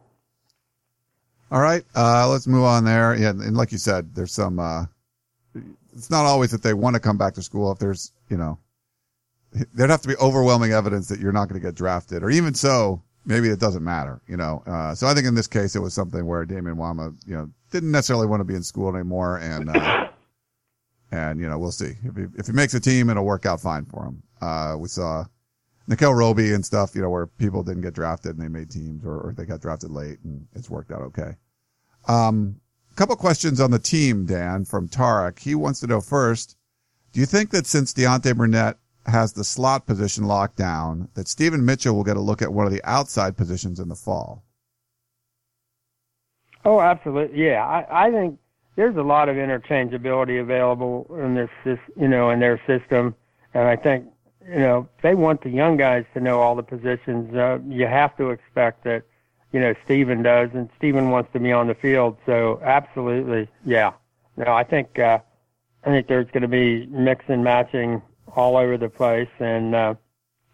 All 1.49 1.61
right, 1.61 1.83
uh, 1.95 2.27
let's 2.27 2.45
move 2.45 2.65
on 2.65 2.83
there. 2.83 3.15
Yeah, 3.15 3.29
and 3.29 3.55
like 3.55 3.71
you 3.71 3.77
said, 3.77 4.13
there's 4.13 4.33
some. 4.33 4.59
Uh, 4.59 4.85
it's 5.95 6.09
not 6.09 6.25
always 6.25 6.51
that 6.51 6.61
they 6.61 6.73
want 6.73 6.95
to 6.95 6.99
come 6.99 7.17
back 7.17 7.33
to 7.35 7.41
school. 7.41 7.71
If 7.71 7.79
there's, 7.79 8.11
you 8.29 8.35
know, 8.35 8.59
there'd 9.73 9.89
have 9.89 10.01
to 10.01 10.07
be 10.07 10.15
overwhelming 10.17 10.71
evidence 10.71 11.07
that 11.07 11.19
you're 11.19 11.31
not 11.31 11.47
going 11.47 11.59
to 11.59 11.65
get 11.65 11.75
drafted, 11.75 12.23
or 12.23 12.29
even 12.29 12.53
so, 12.53 13.01
maybe 13.25 13.49
it 13.49 13.59
doesn't 13.59 13.83
matter. 13.83 14.21
You 14.27 14.37
know, 14.37 14.63
uh, 14.65 14.95
so 14.95 15.07
I 15.07 15.13
think 15.13 15.27
in 15.27 15.35
this 15.35 15.47
case 15.47 15.75
it 15.75 15.79
was 15.79 15.93
something 15.93 16.25
where 16.25 16.45
Damien 16.45 16.77
Mama, 16.77 17.11
you 17.25 17.35
know, 17.35 17.49
didn't 17.71 17.91
necessarily 17.91 18.27
want 18.27 18.41
to 18.41 18.45
be 18.45 18.55
in 18.55 18.63
school 18.63 18.93
anymore, 18.95 19.37
and 19.37 19.69
uh, 19.69 20.07
and 21.11 21.39
you 21.39 21.47
know, 21.47 21.57
we'll 21.57 21.71
see 21.71 21.95
if 22.03 22.15
he 22.15 22.25
if 22.35 22.47
he 22.47 22.53
makes 22.53 22.73
a 22.73 22.79
team, 22.79 23.09
it'll 23.09 23.25
work 23.25 23.45
out 23.45 23.61
fine 23.61 23.85
for 23.85 24.05
him. 24.05 24.23
Uh, 24.41 24.75
we 24.77 24.87
saw 24.87 25.25
Nickell 25.87 26.13
Robey 26.13 26.53
and 26.53 26.65
stuff, 26.65 26.95
you 26.95 27.01
know, 27.01 27.09
where 27.09 27.27
people 27.27 27.63
didn't 27.63 27.81
get 27.81 27.93
drafted 27.93 28.37
and 28.37 28.41
they 28.41 28.49
made 28.49 28.69
teams 28.69 29.05
or, 29.05 29.19
or 29.19 29.33
they 29.35 29.45
got 29.45 29.61
drafted 29.61 29.89
late 29.89 30.19
and 30.23 30.45
it's 30.53 30.69
worked 30.69 30.91
out 30.91 31.01
okay. 31.01 31.35
Um, 32.07 32.59
a 32.91 32.95
couple 32.95 33.15
questions 33.15 33.59
on 33.61 33.71
the 33.71 33.79
team, 33.79 34.25
Dan, 34.25 34.65
from 34.65 34.89
Tarek. 34.89 35.39
He 35.39 35.55
wants 35.55 35.79
to 35.79 35.87
know 35.87 36.01
first, 36.01 36.57
do 37.13 37.19
you 37.19 37.25
think 37.25 37.51
that 37.51 37.65
since 37.65 37.93
Deontay 37.93 38.35
Burnett 38.35 38.77
has 39.07 39.33
the 39.33 39.43
slot 39.43 39.85
position 39.85 40.25
locked 40.25 40.57
down, 40.57 41.09
that 41.13 41.27
Steven 41.27 41.65
Mitchell 41.65 41.95
will 41.95 42.03
get 42.03 42.17
a 42.17 42.21
look 42.21 42.41
at 42.41 42.53
one 42.53 42.65
of 42.65 42.71
the 42.71 42.81
outside 42.83 43.37
positions 43.37 43.79
in 43.79 43.87
the 43.87 43.95
fall? 43.95 44.43
Oh, 46.65 46.81
absolutely. 46.81 47.45
Yeah. 47.45 47.65
I, 47.65 48.07
I 48.07 48.11
think 48.11 48.39
there's 48.75 48.97
a 48.97 49.01
lot 49.01 49.29
of 49.29 49.37
interchangeability 49.37 50.41
available 50.41 51.07
in 51.21 51.35
this, 51.35 51.79
you 51.95 52.07
know, 52.07 52.29
in 52.29 52.39
their 52.39 52.61
system. 52.67 53.15
And 53.53 53.63
I 53.63 53.75
think 53.75 54.05
you 54.47 54.59
know, 54.59 54.87
they 55.01 55.13
want 55.13 55.41
the 55.41 55.49
young 55.49 55.77
guys 55.77 56.05
to 56.13 56.19
know 56.19 56.39
all 56.39 56.55
the 56.55 56.63
positions. 56.63 57.35
Uh, 57.35 57.59
you 57.67 57.85
have 57.85 58.15
to 58.17 58.29
expect 58.29 58.83
that, 58.85 59.03
you 59.51 59.59
know, 59.59 59.73
Steven 59.85 60.23
does, 60.23 60.49
and 60.53 60.69
Steven 60.77 61.09
wants 61.09 61.31
to 61.33 61.39
be 61.39 61.51
on 61.51 61.67
the 61.67 61.75
field. 61.75 62.17
So 62.25 62.59
absolutely, 62.63 63.49
yeah. 63.65 63.91
No, 64.37 64.53
I 64.53 64.63
think 64.63 64.99
uh, 64.99 65.19
I 65.83 65.89
think 65.89 66.07
there's 66.07 66.27
going 66.27 66.43
to 66.43 66.47
be 66.47 66.85
mix 66.87 67.25
and 67.27 67.43
matching 67.43 68.01
all 68.35 68.57
over 68.57 68.77
the 68.77 68.89
place, 68.89 69.29
and 69.39 69.75
uh, 69.75 69.95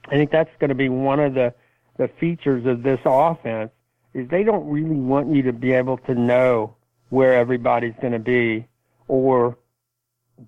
I 0.08 0.12
think 0.12 0.32
that's 0.32 0.50
going 0.60 0.70
to 0.70 0.76
be 0.76 0.90
one 0.90 1.20
of 1.20 1.34
the 1.34 1.54
the 1.98 2.08
features 2.20 2.66
of 2.66 2.84
this 2.84 3.00
offense 3.06 3.72
is 4.14 4.28
they 4.30 4.44
don't 4.44 4.68
really 4.68 4.96
want 4.96 5.34
you 5.34 5.44
to 5.44 5.54
be 5.54 5.74
able 5.74 5.98
to 5.98 6.16
know 6.16 6.76
where 7.10 7.36
everybody's 7.36 7.94
going 8.02 8.14
to 8.14 8.20
be 8.20 8.66
or 9.08 9.58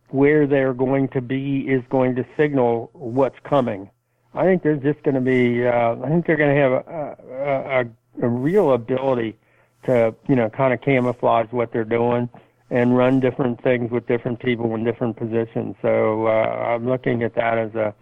where 0.10 0.48
they're 0.48 0.74
going 0.74 1.08
to 1.10 1.22
be 1.22 1.62
is 1.62 1.84
going 1.90 2.16
to 2.16 2.26
signal 2.36 2.90
what's 2.94 3.38
coming. 3.44 3.90
I 4.34 4.44
think 4.44 4.64
there's 4.64 4.82
just 4.82 5.04
going 5.04 5.16
to 5.16 5.22
be. 5.22 5.66
Uh, 5.66 5.96
I 6.04 6.10
think 6.10 6.26
they're 6.26 6.36
going 6.36 6.56
to 6.56 6.62
have 6.62 6.72
a, 6.72 7.86
a, 8.22 8.26
a 8.26 8.28
real 8.28 8.74
ability 8.74 9.38
to, 9.86 10.16
you 10.28 10.36
know, 10.36 10.50
kind 10.50 10.74
of 10.74 10.82
camouflage 10.82 11.48
what 11.52 11.72
they're 11.72 11.84
doing 11.84 12.30
and 12.76 12.98
run 12.98 13.22
different 13.22 13.64
things 13.64 13.90
with 13.90 14.06
different 14.06 14.38
people 14.42 14.76
in 14.76 14.84
different 14.84 15.16
positions. 15.16 15.78
So 15.82 16.28
uh, 16.28 16.74
I'm 16.76 16.86
looking 16.86 17.24
at 17.24 17.34
that 17.36 17.58
as 17.58 17.74
a 17.74 17.96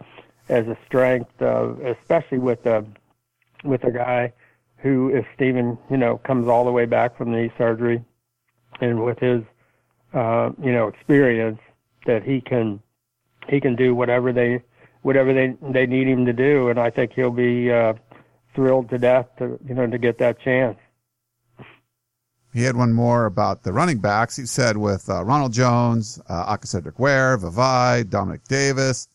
as 0.50 0.68
a 0.68 0.76
strength, 0.88 1.30
uh, 1.40 1.76
especially 1.86 2.40
with 2.40 2.66
a 2.66 2.84
with 3.64 3.84
a 3.84 3.92
guy 3.92 4.34
who, 4.78 5.10
if 5.14 5.26
Steven, 5.36 5.78
you 5.92 5.98
know, 5.98 6.18
comes 6.18 6.48
all 6.48 6.66
the 6.66 6.72
way 6.72 6.86
back 6.86 7.16
from 7.16 7.32
knee 7.32 7.52
surgery, 7.56 8.04
and 8.82 9.06
with 9.06 9.20
his, 9.20 9.44
uh, 10.14 10.50
you 10.62 10.72
know, 10.72 10.88
experience, 10.88 11.60
that 12.08 12.24
he 12.24 12.42
can 12.42 12.82
he 13.48 13.62
can 13.62 13.76
do 13.76 13.94
whatever 13.94 14.34
they 14.34 14.64
whatever 15.04 15.36
they 15.36 15.56
they 15.72 15.86
need 15.86 16.08
him 16.08 16.26
to 16.26 16.34
do, 16.34 16.70
and 16.70 16.80
I 16.80 16.90
think 16.90 17.14
he'll 17.14 17.30
be 17.30 17.72
uh, 17.72 17.94
thrilled 18.56 18.90
to 18.90 18.98
death 18.98 19.28
to 19.38 19.60
you 19.68 19.76
know 19.76 19.86
to 19.86 20.00
get 20.00 20.18
that 20.18 20.40
chance. 20.40 20.80
He 22.54 22.64
had 22.64 22.76
one 22.76 22.94
more 22.94 23.26
about 23.26 23.64
the 23.64 23.74
running 23.74 23.98
backs. 23.98 24.36
He 24.36 24.46
said 24.46 24.78
with 24.78 25.10
uh, 25.10 25.24
Ronald 25.24 25.54
Jones, 25.54 26.22
uh, 26.30 26.56
Aca'Cedric 26.56 27.00
Ware, 27.00 27.38
Vavae, 27.38 28.08
Dominic 28.08 28.44
Davis, 28.44 29.08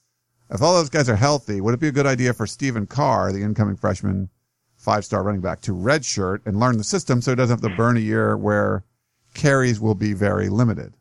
if 0.51 0.63
all 0.63 0.75
those 0.75 0.89
guys 0.89 1.09
are 1.09 1.17
healthy, 1.17 1.61
would 1.61 1.75
it 1.75 1.81
be 1.81 1.89
a 1.89 1.93
good 1.93 2.07
idea 2.07 2.33
for 2.33 2.47
Stephen 2.47 2.87
Carr, 2.87 3.33
the 3.33 3.43
incoming 3.43 3.77
freshman 3.77 4.29
five-star 4.77 5.23
running 5.23 5.41
back, 5.41 5.61
to 5.61 5.73
redshirt 5.73 6.41
and 6.47 6.59
learn 6.59 6.79
the 6.79 6.85
system 6.85 7.21
so 7.21 7.33
he 7.33 7.37
doesn't 7.37 7.63
have 7.63 7.71
to 7.71 7.77
burn 7.77 7.97
a 7.97 8.01
year 8.01 8.37
where 8.37 8.85
carries 9.35 9.79
will 9.79 9.95
be 9.95 10.15
very 10.15 10.49
limited? 10.49 10.95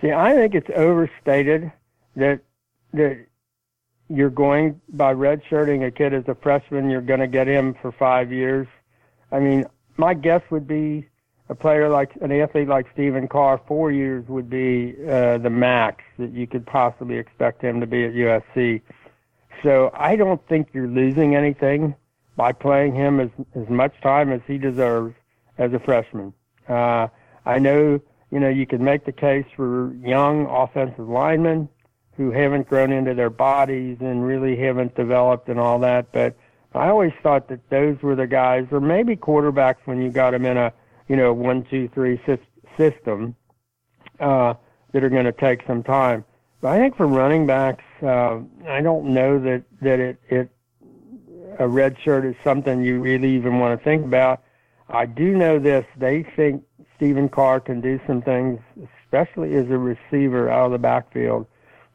See, 0.00 0.10
I 0.10 0.34
think 0.34 0.54
it's 0.54 0.70
overstated 0.74 1.70
that 2.16 2.40
that 2.92 3.26
you're 4.08 4.30
going 4.30 4.80
by 4.90 5.12
redshirting 5.12 5.86
a 5.86 5.90
kid 5.90 6.14
as 6.14 6.24
a 6.28 6.34
freshman, 6.34 6.88
you're 6.88 7.00
going 7.00 7.20
to 7.20 7.26
get 7.26 7.46
him 7.46 7.74
for 7.82 7.92
five 7.92 8.32
years. 8.32 8.66
I 9.32 9.40
mean, 9.40 9.66
my 9.96 10.14
guess 10.14 10.42
would 10.50 10.66
be 10.66 11.08
a 11.48 11.54
player 11.54 11.88
like 11.88 12.16
an 12.20 12.32
athlete 12.32 12.68
like 12.68 12.86
Stephen 12.92 13.28
Carr, 13.28 13.60
four 13.68 13.92
years 13.92 14.26
would 14.28 14.50
be 14.50 14.94
uh, 15.08 15.38
the 15.38 15.50
max 15.50 16.02
that 16.18 16.32
you 16.32 16.46
could 16.46 16.66
possibly 16.66 17.16
expect 17.16 17.62
him 17.62 17.80
to 17.80 17.86
be 17.86 18.04
at 18.04 18.12
USC. 18.12 18.82
So 19.62 19.90
I 19.94 20.16
don't 20.16 20.44
think 20.48 20.68
you're 20.72 20.88
losing 20.88 21.36
anything 21.36 21.94
by 22.36 22.52
playing 22.52 22.94
him 22.94 23.20
as 23.20 23.30
as 23.54 23.68
much 23.68 23.98
time 24.02 24.32
as 24.32 24.40
he 24.46 24.58
deserves 24.58 25.14
as 25.56 25.72
a 25.72 25.78
freshman. 25.78 26.32
Uh, 26.68 27.08
I 27.46 27.58
know 27.58 28.00
you 28.30 28.40
know, 28.40 28.48
you 28.48 28.66
could 28.66 28.80
make 28.80 29.04
the 29.04 29.12
case 29.12 29.46
for 29.54 29.94
young 29.94 30.46
offensive 30.46 31.08
linemen 31.08 31.68
who 32.16 32.30
haven't 32.30 32.68
grown 32.68 32.92
into 32.92 33.14
their 33.14 33.30
bodies 33.30 33.98
and 34.00 34.26
really 34.26 34.56
haven't 34.56 34.94
developed 34.94 35.48
and 35.48 35.60
all 35.60 35.78
that. 35.80 36.10
But 36.12 36.36
I 36.76 36.88
always 36.88 37.12
thought 37.22 37.48
that 37.48 37.68
those 37.70 38.00
were 38.02 38.14
the 38.14 38.26
guys, 38.26 38.66
or 38.70 38.80
maybe 38.80 39.16
quarterbacks 39.16 39.78
when 39.84 40.00
you 40.00 40.10
got 40.10 40.32
them 40.32 40.44
in 40.44 40.56
a, 40.56 40.72
you 41.08 41.16
know, 41.16 41.32
one, 41.32 41.64
two, 41.64 41.88
three 41.94 42.20
system, 42.76 43.34
uh, 44.20 44.54
that 44.92 45.04
are 45.04 45.08
going 45.08 45.24
to 45.24 45.32
take 45.32 45.62
some 45.66 45.82
time. 45.82 46.24
But 46.60 46.72
I 46.72 46.78
think 46.78 46.96
for 46.96 47.06
running 47.06 47.46
backs, 47.46 47.84
uh, 48.02 48.40
I 48.66 48.80
don't 48.80 49.12
know 49.12 49.38
that 49.38 49.62
that 49.82 50.00
it 50.00 50.18
it 50.28 50.50
a 51.58 51.68
red 51.68 51.96
shirt 52.02 52.24
is 52.24 52.34
something 52.42 52.82
you 52.82 53.00
really 53.00 53.34
even 53.34 53.58
want 53.58 53.78
to 53.78 53.84
think 53.84 54.04
about. 54.04 54.42
I 54.88 55.06
do 55.06 55.36
know 55.36 55.58
this: 55.58 55.84
they 55.96 56.22
think 56.22 56.64
Stephen 56.96 57.28
Carr 57.28 57.60
can 57.60 57.80
do 57.80 58.00
some 58.06 58.22
things, 58.22 58.60
especially 59.04 59.54
as 59.54 59.70
a 59.70 59.78
receiver 59.78 60.48
out 60.48 60.66
of 60.66 60.72
the 60.72 60.78
backfield, 60.78 61.46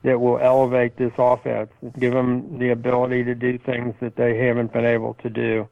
that 0.04 0.20
will 0.20 0.40
elevate 0.40 0.98
this 0.98 1.14
offense 1.18 1.70
give 2.00 2.14
them 2.14 2.58
the 2.58 2.70
ability 2.70 3.24
to 3.24 3.36
do 3.36 3.58
things 3.58 3.94
that 4.00 4.16
they 4.16 4.38
haven't 4.38 4.74
been 4.74 4.86
able 4.86 5.14
to 5.16 5.30
do. 5.30 5.68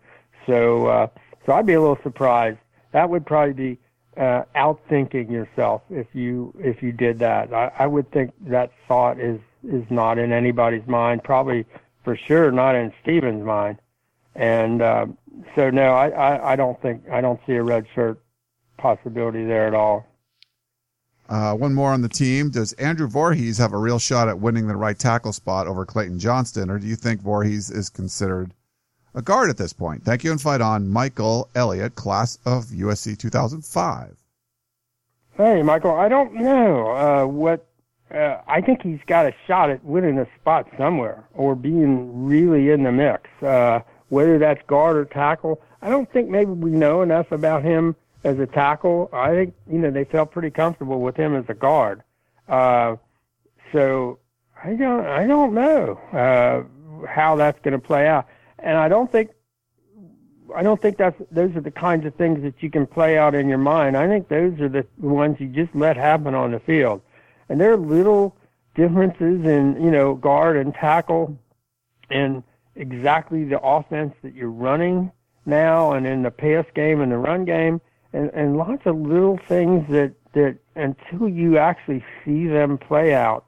So, 0.46 0.88
uh, 0.88 1.08
so 1.46 1.54
I'd 1.54 1.66
be 1.66 1.74
a 1.74 1.82
little 1.82 2.00
surprised. 2.04 2.60
That 2.92 3.10
would 3.10 3.26
probably 3.26 3.54
be 3.54 3.78
uh, 4.18 4.44
outthinking 4.56 5.32
yourself 5.32 5.82
if 5.90 6.08
you 6.14 6.54
if 6.60 6.84
you 6.84 6.92
did 6.92 7.20
that. 7.20 7.54
I, 7.54 7.72
I 7.80 7.88
would 7.88 8.12
think 8.12 8.34
that 8.48 8.72
thought 8.88 9.20
is 9.20 9.40
is 9.64 9.84
not 9.90 10.18
in 10.18 10.32
anybody's 10.32 10.88
mind. 10.88 11.24
Probably 11.24 11.66
for 12.04 12.16
sure 12.16 12.52
not 12.52 12.76
in 12.76 12.92
Stephen's 13.02 13.46
mind. 13.46 13.78
And 14.36 14.82
uh, 14.82 15.08
so 15.56 15.70
no, 15.70 15.92
I, 15.94 16.10
I 16.10 16.54
I 16.54 16.56
don't 16.56 16.82
think 16.82 17.04
I 17.10 17.22
don't 17.22 17.40
see 17.46 17.54
a 17.54 17.64
red 17.64 17.86
shirt 17.94 18.20
possibility 18.78 19.46
there 19.46 19.68
at 19.68 19.74
all. 19.74 20.06
Uh, 21.30 21.54
one 21.54 21.76
more 21.76 21.94
on 21.94 22.02
the 22.02 22.10
team. 22.10 22.50
Does 22.50 22.74
Andrew 22.74 23.08
Voorhees 23.08 23.60
have 23.60 23.72
a 23.72 23.78
real 23.78 24.00
shot 24.00 24.28
at 24.28 24.40
winning 24.40 24.68
the 24.68 24.76
right 24.76 24.98
tackle 24.98 25.32
spot 25.32 25.68
over 25.68 25.86
Clayton 25.86 26.18
Johnston, 26.18 26.72
or 26.72 26.80
do 26.80 26.88
you 26.88 26.96
think 26.96 27.22
Voorhees 27.22 27.70
is 27.70 27.88
considered 27.88 28.56
a 29.14 29.22
guard 29.22 29.52
at 29.52 29.58
this 29.58 29.72
point? 29.72 30.04
Thank 30.04 30.24
you 30.24 30.32
and 30.32 30.42
fight 30.42 30.60
on. 30.60 30.90
Michael 30.90 31.48
Elliott, 31.54 31.94
class 31.94 32.40
of 32.46 32.66
USC 32.66 33.16
2005. 33.16 34.18
Hey, 35.38 35.62
Michael, 35.62 35.96
I 35.96 36.10
don't 36.10 36.34
know 36.34 36.92
uh, 36.92 37.26
what. 37.28 37.66
Uh, 38.12 38.42
I 38.48 38.60
think 38.62 38.82
he's 38.82 39.00
got 39.06 39.28
a 39.28 39.34
shot 39.46 39.70
at 39.70 39.86
winning 39.86 40.18
a 40.18 40.28
spot 40.40 40.68
somewhere 40.80 41.24
or 41.36 41.54
being 41.54 42.26
really 42.26 42.72
in 42.72 42.82
the 42.82 42.92
mix. 42.92 43.30
Uh, 43.44 43.82
whether 44.08 44.40
that's 44.40 44.64
guard 44.66 44.98
or 44.98 45.06
tackle, 45.06 45.62
I 45.84 45.90
don't 45.90 46.12
think 46.12 46.28
maybe 46.28 46.50
we 46.50 46.72
know 46.72 47.04
enough 47.04 47.32
about 47.32 47.64
him 47.64 47.96
as 48.24 48.40
a 48.40 48.46
tackle. 48.46 49.10
I 49.14 49.32
think 49.32 49.54
you 49.70 49.80
know 49.80 49.92
they 49.92 50.06
felt 50.06 50.32
pretty 50.32 50.50
comfortable 50.50 51.02
with 51.02 51.16
him 51.16 51.36
as 51.36 51.46
a 51.48 51.54
guard. 51.54 52.04
Uh, 52.48 52.96
so 53.72 54.20
I 54.64 54.74
don't 54.74 55.06
I 55.06 55.28
don't 55.28 55.54
know 55.54 56.00
uh, 56.14 57.08
how 57.08 57.36
that's 57.36 57.60
going 57.62 57.74
to 57.74 57.80
play 57.80 58.08
out, 58.08 58.28
and 58.60 58.78
I 58.78 58.88
don't 58.90 59.12
think 59.12 59.32
I 60.56 60.64
don't 60.64 60.82
think 60.82 60.98
that's 60.98 61.22
those 61.32 61.56
are 61.56 61.62
the 61.62 61.72
kinds 61.72 62.06
of 62.06 62.16
things 62.16 62.42
that 62.44 62.62
you 62.62 62.70
can 62.70 62.86
play 62.88 63.18
out 63.18 63.36
in 63.36 63.48
your 63.48 63.58
mind. 63.58 63.96
I 63.96 64.08
think 64.08 64.28
those 64.28 64.60
are 64.60 64.70
the 64.70 64.86
ones 64.98 65.38
you 65.40 65.48
just 65.48 65.74
let 65.76 65.96
happen 65.98 66.36
on 66.36 66.52
the 66.52 66.60
field, 66.60 67.02
and 67.48 67.60
there 67.60 67.72
are 67.72 67.78
little 67.78 68.36
differences 68.76 69.46
in 69.46 69.82
you 69.82 69.92
know 69.92 70.16
guard 70.16 70.58
and 70.58 70.74
tackle, 70.74 71.38
and 72.10 72.44
exactly 72.76 73.44
the 73.46 73.62
offense 73.62 74.14
that 74.24 74.34
you're 74.34 74.50
running 74.50 75.12
now, 75.46 75.94
and 75.94 76.06
in 76.06 76.24
the 76.24 76.32
pass 76.32 76.66
game 76.74 77.02
and 77.02 77.12
the 77.12 77.18
run 77.18 77.46
game 77.46 77.80
and, 78.14 78.30
and 78.34 78.58
lots 78.58 78.86
of 78.86 78.98
little 78.98 79.38
things 79.48 79.86
that, 79.90 80.14
that 80.34 80.58
until 80.76 81.28
you 81.28 81.58
actually 81.58 82.04
see 82.24 82.48
them 82.48 82.78
play 82.78 83.14
out, 83.14 83.46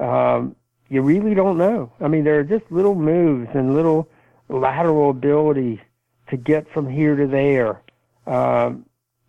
um, 0.00 0.54
you 0.88 1.00
really 1.02 1.34
don't 1.34 1.56
know. 1.56 1.90
I 2.00 2.08
mean, 2.08 2.24
there 2.24 2.38
are 2.38 2.44
just 2.44 2.64
little 2.70 2.94
moves 2.94 3.48
and 3.54 3.74
little 3.74 4.08
lateral 4.48 5.10
ability 5.10 5.80
to 6.28 6.36
get 6.36 6.70
from 6.72 6.88
here 6.88 7.16
to 7.16 7.26
there 7.26 7.80
um, 8.26 8.84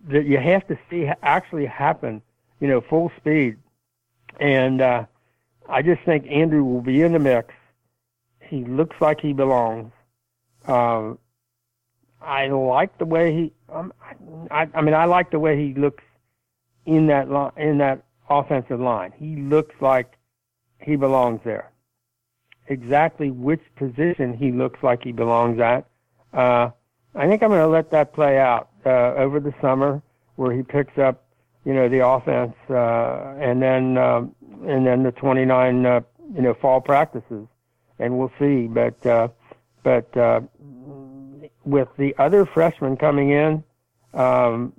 that 0.08 0.26
you 0.26 0.38
have 0.38 0.68
to 0.68 0.78
see 0.90 1.10
actually 1.22 1.66
happen, 1.66 2.22
you 2.60 2.68
know, 2.68 2.82
full 2.82 3.12
speed. 3.18 3.58
And 4.40 4.82
uh, 4.82 5.06
I 5.70 5.82
just 5.82 6.02
think 6.04 6.26
Andrew 6.30 6.64
will 6.64 6.82
be 6.82 7.02
in 7.02 7.14
the 7.14 7.20
mix. 7.20 7.54
He 8.42 8.66
looks 8.66 8.96
like 9.00 9.22
he 9.22 9.34
belongs. 9.34 9.92
Um, 10.66 11.18
I 12.24 12.48
like 12.48 12.98
the 12.98 13.06
way 13.06 13.34
he. 13.34 13.54
Um, 13.72 13.94
I, 14.52 14.68
I 14.74 14.82
mean, 14.82 14.94
I 14.94 15.06
like 15.06 15.32
the 15.32 15.40
way 15.40 15.58
he 15.58 15.74
looks 15.74 16.04
in 16.86 17.08
that 17.08 17.30
line, 17.30 17.52
in 17.58 17.78
that 17.80 18.04
offensive 18.30 18.80
line. 18.80 19.14
He 19.18 19.36
looks 19.36 19.76
like 19.82 20.18
he 20.80 20.96
belongs 20.96 21.42
there. 21.44 21.72
Exactly 22.68 23.30
which 23.30 23.62
position 23.76 24.34
he 24.38 24.52
looks 24.52 24.82
like 24.84 25.04
he 25.04 25.12
belongs 25.12 25.60
at. 25.60 25.86
Uh, 26.34 26.70
I 27.16 27.28
think 27.28 27.44
I'm 27.44 27.50
going 27.50 27.62
to 27.62 27.68
let 27.68 27.92
that 27.92 28.14
play 28.14 28.40
out 28.40 28.70
uh, 28.86 29.14
over 29.16 29.40
the 29.40 29.54
summer, 29.62 30.02
where 30.36 30.52
he 30.52 30.64
picks 30.64 30.98
up, 30.98 31.26
you 31.66 31.74
know, 31.74 31.88
the 31.90 32.06
offense, 32.06 32.56
uh, 32.70 33.36
and 33.40 33.62
then 33.62 33.98
um, 33.98 34.36
and 34.66 34.86
then 34.86 35.04
the 35.04 35.12
29, 35.12 35.86
uh, 35.86 36.02
you 36.34 36.42
know, 36.42 36.54
fall 36.54 36.82
practices, 36.82 37.48
and 38.00 38.18
we'll 38.18 38.32
see. 38.40 38.68
But 38.68 39.06
uh, 39.06 39.28
but 39.84 40.16
uh, 40.18 40.42
with 41.66 41.88
the 41.98 42.16
other 42.18 42.46
freshmen 42.46 42.98
coming 42.98 43.30
in, 43.32 43.64
um, 44.14 44.74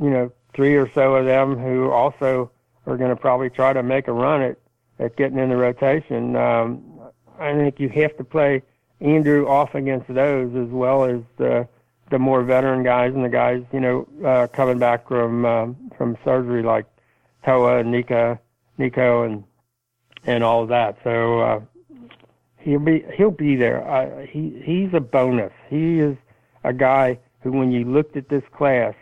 you 0.00 0.10
know, 0.10 0.32
three 0.54 0.74
or 0.74 0.90
so 0.92 1.16
of 1.16 1.26
them 1.26 1.58
who 1.58 1.90
also 1.90 2.50
are 2.86 2.96
going 2.96 3.10
to 3.10 3.16
probably 3.16 3.50
try 3.50 3.72
to 3.72 3.82
make 3.82 4.08
a 4.08 4.12
run 4.12 4.42
at, 4.42 4.58
at 4.98 5.16
getting 5.16 5.38
in 5.38 5.48
the 5.48 5.56
rotation. 5.56 6.36
Um, 6.36 6.82
I 7.38 7.52
think 7.54 7.80
you 7.80 7.88
have 7.90 8.16
to 8.16 8.24
play 8.24 8.62
Andrew 9.00 9.48
off 9.48 9.74
against 9.74 10.12
those 10.12 10.54
as 10.54 10.68
well 10.68 11.04
as 11.04 11.20
the 11.36 11.68
the 12.10 12.18
more 12.18 12.42
veteran 12.42 12.82
guys 12.82 13.14
and 13.14 13.24
the 13.24 13.30
guys, 13.30 13.62
you 13.72 13.80
know, 13.80 14.06
uh, 14.24 14.46
coming 14.48 14.78
back 14.78 15.08
from 15.08 15.44
um, 15.44 15.90
from 15.96 16.16
surgery 16.24 16.62
like 16.62 16.86
Toa 17.44 17.78
and 17.78 17.90
Nika, 17.90 18.38
Nico 18.78 19.24
and 19.24 19.44
and 20.26 20.44
all 20.44 20.62
of 20.62 20.68
that. 20.68 20.96
So 21.02 21.40
uh, 21.40 21.60
he'll 22.64 22.80
be 22.80 23.04
he'll 23.14 23.30
be 23.30 23.56
there. 23.56 23.86
Uh, 23.86 24.26
he 24.26 24.60
he's 24.64 24.92
a 24.94 25.00
bonus. 25.00 25.52
He 25.68 26.00
is 26.00 26.16
a 26.64 26.72
guy 26.72 27.18
who, 27.40 27.52
when 27.52 27.70
you 27.70 27.84
looked 27.84 28.16
at 28.16 28.28
this 28.28 28.42
class, 28.56 28.94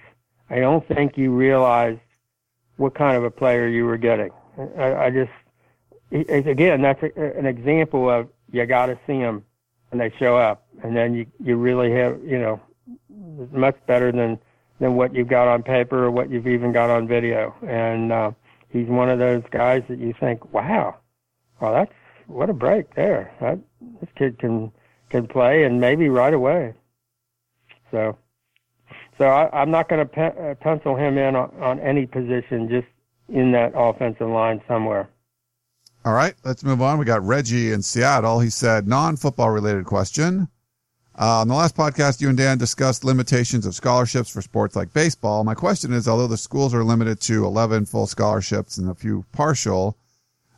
I 0.50 0.58
don't 0.58 0.86
think 0.86 1.16
you 1.16 1.30
realized 1.30 2.00
what 2.76 2.94
kind 2.94 3.16
of 3.16 3.24
a 3.24 3.30
player 3.30 3.68
you 3.68 3.84
were 3.84 3.96
getting. 3.96 4.30
I, 4.76 4.94
I 5.06 5.10
just 5.10 5.30
again 6.12 6.82
that's 6.82 7.02
a, 7.02 7.38
an 7.38 7.46
example 7.46 8.10
of 8.10 8.28
you 8.50 8.66
got 8.66 8.86
to 8.86 8.98
see 9.06 9.18
them 9.18 9.44
when 9.90 9.98
they 9.98 10.14
show 10.18 10.36
up, 10.36 10.66
and 10.82 10.96
then 10.96 11.14
you 11.14 11.26
you 11.42 11.56
really 11.56 11.92
have 11.92 12.20
you 12.24 12.38
know 12.38 12.60
much 13.52 13.76
better 13.86 14.10
than 14.10 14.38
than 14.80 14.96
what 14.96 15.14
you've 15.14 15.28
got 15.28 15.46
on 15.46 15.62
paper 15.62 16.04
or 16.04 16.10
what 16.10 16.28
you've 16.30 16.48
even 16.48 16.72
got 16.72 16.90
on 16.90 17.06
video. 17.06 17.54
And 17.66 18.10
uh, 18.12 18.32
he's 18.68 18.88
one 18.88 19.08
of 19.08 19.20
those 19.20 19.44
guys 19.50 19.84
that 19.88 20.00
you 20.00 20.12
think, 20.18 20.52
wow, 20.52 20.96
well 21.60 21.72
that's 21.72 21.92
what 22.32 22.50
a 22.50 22.54
break 22.54 22.94
there. 22.94 23.32
That, 23.40 23.58
this 24.00 24.10
kid 24.16 24.38
can 24.38 24.72
can 25.12 25.28
play 25.28 25.64
and 25.64 25.80
maybe 25.80 26.08
right 26.08 26.34
away. 26.34 26.74
So, 27.90 28.16
so 29.18 29.26
I, 29.26 29.62
am 29.62 29.70
not 29.70 29.88
going 29.88 30.00
to 30.00 30.06
pe- 30.06 30.50
uh, 30.50 30.54
pencil 30.54 30.96
him 30.96 31.18
in 31.18 31.36
on, 31.36 31.52
on 31.60 31.78
any 31.80 32.06
position, 32.06 32.68
just 32.68 32.88
in 33.28 33.52
that 33.52 33.72
offensive 33.76 34.28
line 34.28 34.62
somewhere. 34.66 35.08
All 36.04 36.14
right, 36.14 36.34
let's 36.44 36.64
move 36.64 36.82
on. 36.82 36.98
We 36.98 37.04
got 37.04 37.24
Reggie 37.24 37.70
in 37.70 37.82
Seattle. 37.82 38.40
He 38.40 38.50
said, 38.50 38.88
non-football 38.88 39.50
related 39.50 39.84
question. 39.84 40.48
Uh, 41.16 41.40
on 41.40 41.48
the 41.48 41.54
last 41.54 41.76
podcast, 41.76 42.20
you 42.22 42.28
and 42.28 42.38
Dan 42.38 42.56
discussed 42.56 43.04
limitations 43.04 43.66
of 43.66 43.74
scholarships 43.74 44.30
for 44.30 44.40
sports 44.40 44.74
like 44.74 44.94
baseball. 44.94 45.44
My 45.44 45.54
question 45.54 45.92
is, 45.92 46.08
although 46.08 46.26
the 46.26 46.38
schools 46.38 46.72
are 46.72 46.82
limited 46.82 47.20
to 47.20 47.44
11 47.44 47.84
full 47.84 48.06
scholarships 48.06 48.78
and 48.78 48.88
a 48.88 48.94
few 48.94 49.26
partial, 49.30 49.96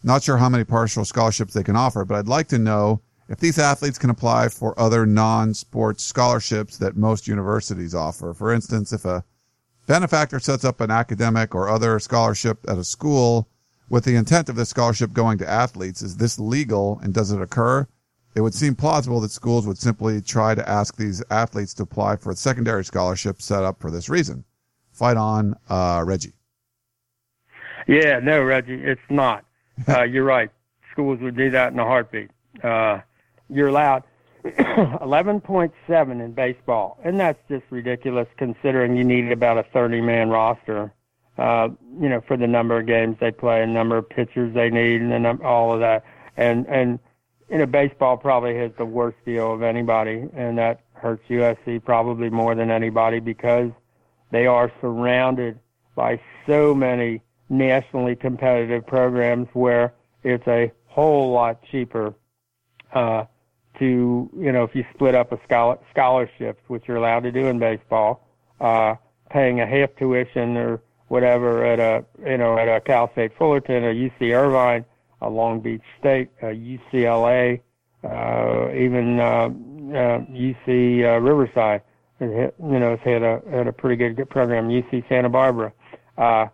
not 0.04 0.22
sure 0.22 0.36
how 0.36 0.48
many 0.48 0.64
partial 0.64 1.04
scholarships 1.04 1.54
they 1.54 1.62
can 1.62 1.76
offer, 1.76 2.04
but 2.04 2.16
I'd 2.16 2.28
like 2.28 2.48
to 2.48 2.58
know 2.58 3.00
if 3.28 3.38
these 3.38 3.58
athletes 3.58 3.98
can 3.98 4.10
apply 4.10 4.48
for 4.48 4.78
other 4.78 5.06
non-sports 5.06 6.04
scholarships 6.04 6.76
that 6.78 6.96
most 6.96 7.26
universities 7.26 7.94
offer. 7.94 8.34
For 8.34 8.52
instance, 8.52 8.92
if 8.92 9.04
a 9.04 9.24
benefactor 9.86 10.38
sets 10.38 10.64
up 10.64 10.80
an 10.80 10.90
academic 10.90 11.54
or 11.54 11.68
other 11.68 11.98
scholarship 11.98 12.58
at 12.68 12.78
a 12.78 12.84
school 12.84 13.48
with 13.88 14.04
the 14.04 14.16
intent 14.16 14.48
of 14.48 14.56
the 14.56 14.66
scholarship 14.66 15.12
going 15.12 15.38
to 15.38 15.48
athletes, 15.48 16.02
is 16.02 16.16
this 16.16 16.38
legal 16.38 17.00
and 17.02 17.14
does 17.14 17.32
it 17.32 17.40
occur? 17.40 17.86
It 18.34 18.40
would 18.40 18.54
seem 18.54 18.74
plausible 18.74 19.20
that 19.20 19.30
schools 19.30 19.66
would 19.66 19.78
simply 19.78 20.20
try 20.20 20.54
to 20.54 20.68
ask 20.68 20.96
these 20.96 21.22
athletes 21.30 21.72
to 21.74 21.84
apply 21.84 22.16
for 22.16 22.32
a 22.32 22.36
secondary 22.36 22.84
scholarship 22.84 23.40
set 23.40 23.62
up 23.62 23.80
for 23.80 23.90
this 23.90 24.08
reason. 24.08 24.44
Fight 24.92 25.16
on, 25.16 25.54
uh, 25.68 26.02
Reggie. 26.04 26.34
Yeah, 27.86 28.18
no, 28.20 28.42
Reggie, 28.42 28.82
it's 28.82 29.00
not. 29.08 29.44
Uh, 29.88 30.02
you're 30.02 30.24
right. 30.24 30.50
Schools 30.92 31.20
would 31.20 31.36
do 31.36 31.50
that 31.50 31.72
in 31.72 31.78
a 31.78 31.84
heartbeat. 31.84 32.30
Uh, 32.62 33.00
you're 33.48 33.68
allowed 33.68 34.04
11.7 34.44 36.24
in 36.24 36.32
baseball, 36.32 36.98
and 37.04 37.18
that's 37.18 37.38
just 37.48 37.64
ridiculous 37.70 38.28
considering 38.36 38.96
you 38.96 39.04
need 39.04 39.32
about 39.32 39.58
a 39.58 39.62
30 39.72 40.00
man 40.00 40.28
roster. 40.28 40.92
Uh, 41.36 41.68
you 42.00 42.08
know, 42.08 42.20
for 42.28 42.36
the 42.36 42.46
number 42.46 42.78
of 42.78 42.86
games 42.86 43.16
they 43.20 43.32
play, 43.32 43.62
and 43.62 43.74
number 43.74 43.96
of 43.96 44.08
pitchers 44.08 44.54
they 44.54 44.70
need, 44.70 45.00
and 45.00 45.10
then 45.10 45.26
all 45.42 45.74
of 45.74 45.80
that. 45.80 46.04
And 46.36 46.66
and 46.68 47.00
you 47.50 47.58
know, 47.58 47.66
baseball 47.66 48.16
probably 48.16 48.56
has 48.58 48.70
the 48.78 48.84
worst 48.84 49.16
deal 49.24 49.52
of 49.52 49.62
anybody, 49.62 50.28
and 50.34 50.56
that 50.58 50.80
hurts 50.92 51.22
USC 51.28 51.84
probably 51.84 52.30
more 52.30 52.54
than 52.54 52.70
anybody 52.70 53.18
because 53.18 53.70
they 54.30 54.46
are 54.46 54.70
surrounded 54.80 55.58
by 55.94 56.20
so 56.46 56.74
many 56.74 57.20
nationally 57.48 58.16
competitive 58.16 58.86
programs 58.86 59.48
where 59.52 59.94
it's 60.22 60.46
a 60.46 60.72
whole 60.86 61.32
lot 61.32 61.62
cheaper 61.70 62.14
uh, 62.92 63.24
to, 63.78 64.30
you 64.38 64.52
know, 64.52 64.62
if 64.62 64.74
you 64.74 64.84
split 64.94 65.14
up 65.14 65.32
a 65.32 65.40
scholar, 65.44 65.78
scholarships, 65.90 66.62
which 66.68 66.84
you're 66.86 66.96
allowed 66.96 67.24
to 67.24 67.32
do 67.32 67.46
in 67.46 67.58
baseball, 67.58 68.28
uh, 68.60 68.94
paying 69.30 69.60
a 69.60 69.66
half 69.66 69.90
tuition 69.96 70.56
or, 70.56 70.80
whatever 71.08 71.64
at 71.64 71.78
a 71.78 72.04
you 72.28 72.36
know 72.36 72.58
at 72.58 72.68
a 72.68 72.80
Cal 72.80 73.10
State 73.12 73.32
Fullerton, 73.38 73.84
a 73.84 73.94
UC 73.94 74.34
Irvine, 74.34 74.84
a 75.20 75.28
Long 75.28 75.60
Beach 75.60 75.82
State, 76.00 76.30
a 76.42 76.46
UCLA, 76.46 77.60
uh, 78.02 78.72
even 78.74 79.20
uh, 79.20 79.24
uh, 79.24 80.20
UC 80.30 81.04
uh, 81.04 81.20
Riverside. 81.20 81.82
you 82.20 82.50
know, 82.58 82.94
it's 82.94 83.02
had 83.04 83.22
a 83.22 83.42
had 83.50 83.66
a 83.66 83.72
pretty 83.72 83.96
good, 83.96 84.16
good 84.16 84.30
program. 84.30 84.68
UC 84.68 85.08
Santa 85.08 85.28
Barbara. 85.28 85.72
Uh, 86.16 86.46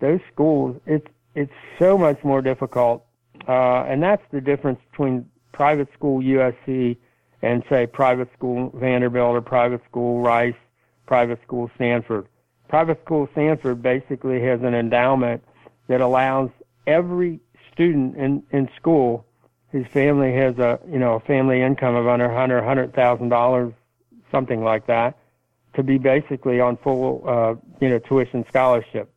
those 0.00 0.20
schools, 0.32 0.80
it's 0.86 1.06
it's 1.34 1.52
so 1.78 1.96
much 1.96 2.22
more 2.24 2.42
difficult, 2.42 3.04
uh, 3.46 3.84
and 3.84 4.02
that's 4.02 4.22
the 4.32 4.40
difference 4.40 4.80
between 4.90 5.28
private 5.52 5.88
school 5.92 6.20
USC 6.20 6.96
and 7.42 7.62
say 7.68 7.86
private 7.86 8.28
school 8.32 8.70
Vanderbilt 8.74 9.36
or 9.36 9.40
private 9.40 9.82
school 9.88 10.20
Rice, 10.20 10.54
private 11.06 11.40
school 11.42 11.70
Stanford. 11.76 12.26
Private 12.68 13.00
school 13.04 13.28
Stanford 13.32 13.82
basically 13.82 14.40
has 14.42 14.60
an 14.62 14.74
endowment 14.74 15.42
that 15.88 16.00
allows 16.00 16.50
every 16.86 17.40
student 17.72 18.16
in, 18.16 18.42
in 18.50 18.68
school 18.76 19.24
whose 19.70 19.86
family 19.88 20.34
has 20.34 20.58
a 20.58 20.80
you 20.90 20.98
know 20.98 21.14
a 21.14 21.20
family 21.20 21.62
income 21.62 21.94
of 21.94 22.06
under 22.06 22.32
hundred 22.32 22.62
hundred 22.62 22.94
thousand 22.94 23.28
dollars, 23.28 23.72
something 24.30 24.62
like 24.64 24.86
that, 24.86 25.18
to 25.74 25.82
be 25.82 25.98
basically 25.98 26.60
on 26.60 26.76
full 26.78 27.22
uh, 27.26 27.54
you 27.80 27.88
know 27.88 27.98
tuition 27.98 28.44
scholarship, 28.48 29.10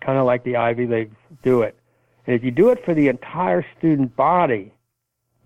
kind 0.00 0.18
of 0.18 0.26
like 0.26 0.44
the 0.44 0.56
Ivy 0.56 0.86
Leagues 0.86 1.16
do 1.42 1.62
it. 1.62 1.76
And 2.26 2.34
if 2.36 2.44
you 2.44 2.50
do 2.50 2.70
it 2.70 2.84
for 2.84 2.94
the 2.94 3.08
entire 3.08 3.64
student 3.78 4.14
body, 4.16 4.72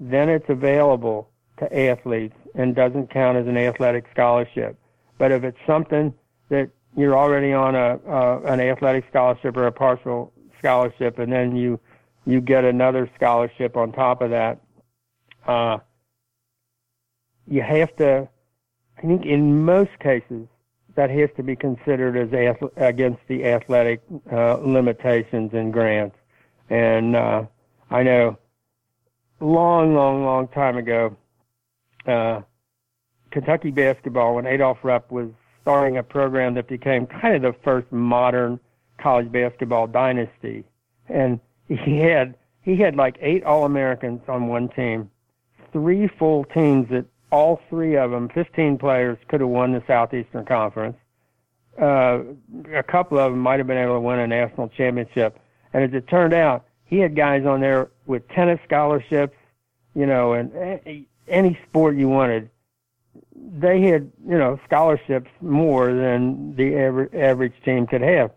then 0.01 0.29
it's 0.29 0.49
available 0.49 1.29
to 1.59 1.79
athletes 1.79 2.35
and 2.55 2.75
doesn't 2.75 3.11
count 3.11 3.39
as 3.39 3.47
an 3.47 3.57
athletic 3.57 4.05
scholarship. 4.13 4.77
But 5.19 5.33
if 5.33 5.45
it's 5.45 5.59
something 5.67 6.13
that 6.49 6.71
you're 6.97 7.17
already 7.17 7.53
on 7.53 7.75
a 7.75 7.99
uh, 8.07 8.41
an 8.45 8.61
athletic 8.61 9.05
scholarship 9.09 9.57
or 9.57 9.67
a 9.67 9.73
partial 9.73 10.33
scholarship, 10.59 11.19
and 11.19 11.33
then 11.33 11.57
you 11.57 11.79
you 12.27 12.41
get 12.41 12.65
another 12.65 13.09
scholarship 13.15 13.77
on 13.77 13.93
top 13.93 14.21
of 14.21 14.31
that, 14.31 14.61
uh, 15.47 15.79
you 17.47 17.63
have 17.63 17.95
to. 17.97 18.29
I 18.99 19.01
think 19.01 19.25
in 19.25 19.65
most 19.65 19.99
cases 19.99 20.47
that 20.95 21.11
has 21.11 21.31
to 21.37 21.43
be 21.43 21.57
considered 21.57 22.17
as 22.17 22.33
ath- 22.33 22.73
against 22.77 23.21
the 23.29 23.45
athletic 23.45 24.03
uh, 24.31 24.55
limitations 24.55 25.53
and 25.53 25.73
grants. 25.73 26.17
And 26.71 27.17
uh, 27.17 27.45
I 27.91 28.03
know 28.03 28.39
long, 29.41 29.95
long, 29.95 30.25
long 30.25 30.49
time 30.49 30.77
ago, 30.77 31.17
uh, 32.07 32.43
Kentucky 33.31 33.71
basketball 33.71 34.35
when 34.35 34.47
Adolph 34.47 34.79
Rupp 34.83 35.11
was 35.11 35.31
starting 35.63 35.97
a 35.97 36.03
program 36.03 36.55
that 36.55 36.69
became 36.69 37.07
kind 37.07 37.37
of 37.37 37.43
the 37.43 37.59
first 37.63 37.91
modern 37.91 38.61
college 38.99 39.31
basketball 39.31 39.87
dynasty. 39.87 40.65
And 41.09 41.41
he 41.69 41.99
had 41.99 42.37
he 42.63 42.77
had 42.77 42.97
like 42.97 43.17
eight 43.21 43.43
All 43.45 43.65
Americans 43.65 44.21
on 44.29 44.49
one 44.49 44.69
team, 44.69 45.11
three 45.73 46.09
full 46.09 46.45
teams 46.45 46.89
that 46.91 47.07
all 47.33 47.61
three 47.71 47.97
of 47.97 48.11
them, 48.11 48.29
15 48.29 48.79
players, 48.79 49.19
could 49.27 49.41
have 49.41 49.49
won 49.49 49.73
the 49.73 49.83
Southeastern 49.87 50.45
Conference. 50.45 50.97
Uh, 51.81 52.21
a 52.75 52.83
couple 52.83 53.19
of 53.19 53.33
them 53.33 53.41
might 53.41 53.59
have 53.59 53.67
been 53.67 53.79
able 53.79 53.95
to 53.95 54.01
win 54.01 54.19
a 54.19 54.27
national 54.27 54.69
championship. 54.69 55.41
And 55.73 55.83
as 55.83 55.95
it 55.95 56.07
turned 56.07 56.35
out, 56.35 56.67
he 56.85 56.99
had 56.99 57.17
guys 57.17 57.47
on 57.47 57.63
there 57.63 57.91
with 58.05 58.29
tennis 58.29 58.61
scholarships, 58.67 59.37
you 59.95 60.05
know, 60.05 60.35
and 60.35 61.07
any 61.27 61.59
sport 61.67 61.97
you 61.97 62.11
wanted. 62.11 62.51
They 63.35 63.81
had, 63.81 64.13
you 64.29 64.37
know, 64.37 64.61
scholarships 64.67 65.31
more 65.41 65.95
than 65.95 66.55
the 66.55 66.77
average, 66.77 67.15
average 67.15 67.55
team 67.65 67.87
could 67.87 68.03
have. 68.03 68.31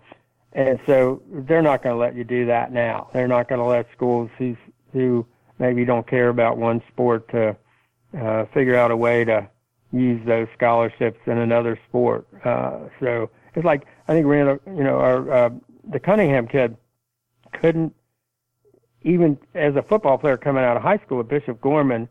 And 0.54 0.80
so 0.86 1.22
they're 1.30 1.62
not 1.62 1.84
going 1.84 1.94
to 1.94 2.00
let 2.00 2.16
you 2.16 2.24
do 2.24 2.46
that 2.46 2.72
now. 2.72 3.10
They're 3.12 3.28
not 3.28 3.50
going 3.50 3.60
to 3.60 3.66
let 3.66 3.88
schools 3.94 4.30
who, 4.38 4.56
who 4.94 5.26
maybe 5.60 5.84
don't 5.84 6.08
care 6.08 6.30
about 6.30 6.58
one 6.58 6.82
sport 6.88 7.28
to 7.32 7.58
uh, 8.18 8.46
figure 8.54 8.76
out 8.76 8.92
a 8.92 8.98
way 8.98 9.26
to 9.26 9.50
use 9.92 10.22
those 10.26 10.48
scholarships 10.56 11.20
in 11.26 11.38
another 11.38 11.80
sport. 11.88 12.28
Uh, 12.44 12.80
so 13.00 13.30
it's 13.56 13.66
like 13.66 13.86
I 14.08 14.14
think 14.14 14.28
Randall, 14.28 14.60
you 14.68 14.84
know, 14.84 15.00
our 15.00 15.32
uh, 15.32 15.50
the 15.92 16.00
Cunningham 16.00 16.48
kid 16.48 16.76
couldn't 17.54 17.94
even 19.04 19.38
as 19.54 19.76
a 19.76 19.84
football 19.84 20.18
player 20.18 20.38
coming 20.38 20.64
out 20.64 20.76
of 20.76 20.84
high 20.84 20.98
school 20.98 21.20
at 21.20 21.28
Bishop 21.28 21.62
Gorman 21.62 22.10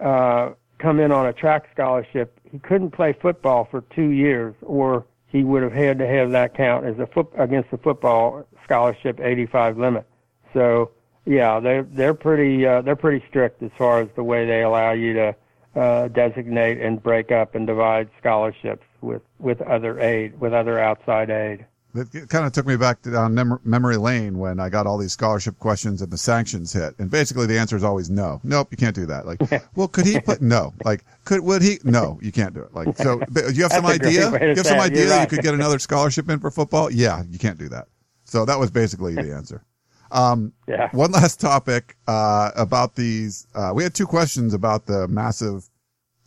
uh, 0.00 0.50
come 0.78 1.00
in 1.00 1.12
on 1.12 1.26
a 1.26 1.32
track 1.32 1.68
scholarship. 1.72 2.38
He 2.50 2.58
couldn't 2.58 2.90
play 2.90 3.12
football 3.12 3.68
for 3.70 3.82
two 3.94 4.10
years, 4.10 4.54
or 4.62 5.06
he 5.26 5.44
would 5.44 5.62
have 5.62 5.72
had 5.72 5.98
to 5.98 6.06
have 6.06 6.30
that 6.32 6.54
count 6.54 6.86
as 6.86 6.98
a 6.98 7.06
foot 7.06 7.28
against 7.36 7.70
the 7.70 7.78
football 7.78 8.46
scholarship 8.64 9.20
85 9.20 9.78
limit. 9.78 10.06
So 10.54 10.90
yeah, 11.26 11.60
they're 11.60 11.82
they're 11.82 12.14
pretty 12.14 12.66
uh, 12.66 12.82
they're 12.82 12.96
pretty 12.96 13.24
strict 13.28 13.62
as 13.62 13.70
far 13.76 14.00
as 14.00 14.08
the 14.16 14.24
way 14.24 14.46
they 14.46 14.62
allow 14.62 14.92
you 14.92 15.12
to 15.14 15.36
uh, 15.76 16.08
designate 16.08 16.80
and 16.80 17.02
break 17.02 17.30
up 17.30 17.54
and 17.54 17.66
divide 17.66 18.08
scholarships 18.18 18.86
with 19.00 19.22
with 19.38 19.60
other 19.62 20.00
aid 20.00 20.38
with 20.40 20.52
other 20.52 20.78
outside 20.78 21.30
aid. 21.30 21.66
It 21.92 22.28
kind 22.28 22.46
of 22.46 22.52
took 22.52 22.66
me 22.66 22.76
back 22.76 23.02
to 23.02 23.10
down 23.10 23.34
memory 23.64 23.96
lane 23.96 24.38
when 24.38 24.60
I 24.60 24.68
got 24.68 24.86
all 24.86 24.96
these 24.96 25.12
scholarship 25.12 25.58
questions 25.58 26.00
and 26.00 26.10
the 26.10 26.18
sanctions 26.18 26.72
hit, 26.72 26.94
and 27.00 27.10
basically 27.10 27.46
the 27.46 27.58
answer 27.58 27.76
is 27.76 27.82
always 27.82 28.08
no. 28.08 28.40
Nope, 28.44 28.68
you 28.70 28.76
can't 28.76 28.94
do 28.94 29.06
that. 29.06 29.26
Like, 29.26 29.40
well, 29.74 29.88
could 29.88 30.06
he 30.06 30.20
put 30.20 30.40
no? 30.40 30.72
Like, 30.84 31.04
could 31.24 31.40
would 31.40 31.62
he? 31.62 31.80
No, 31.82 32.20
you 32.22 32.30
can't 32.30 32.54
do 32.54 32.60
it. 32.60 32.72
Like, 32.72 32.96
so 32.96 33.18
do 33.32 33.52
you 33.52 33.64
have 33.64 33.72
some 33.72 33.86
idea? 33.86 34.30
You 34.30 34.54
have 34.54 34.66
some 34.66 34.78
idea 34.78 35.10
right. 35.10 35.22
you 35.22 35.26
could 35.26 35.42
get 35.42 35.52
another 35.52 35.80
scholarship 35.80 36.30
in 36.30 36.38
for 36.38 36.52
football? 36.52 36.90
Yeah, 36.92 37.24
you 37.28 37.40
can't 37.40 37.58
do 37.58 37.68
that. 37.70 37.88
So 38.24 38.44
that 38.44 38.60
was 38.60 38.70
basically 38.70 39.16
the 39.16 39.34
answer. 39.34 39.64
Um, 40.10 40.52
yeah. 40.68 40.88
One 40.92 41.12
last 41.20 41.40
topic 41.40 41.96
uh, 42.06 42.50
about 42.56 42.94
these. 42.94 43.46
Uh, 43.54 43.72
we 43.74 43.82
had 43.82 43.94
two 43.94 44.06
questions 44.06 44.54
about 44.54 44.86
the 44.86 45.08
massive 45.08 45.68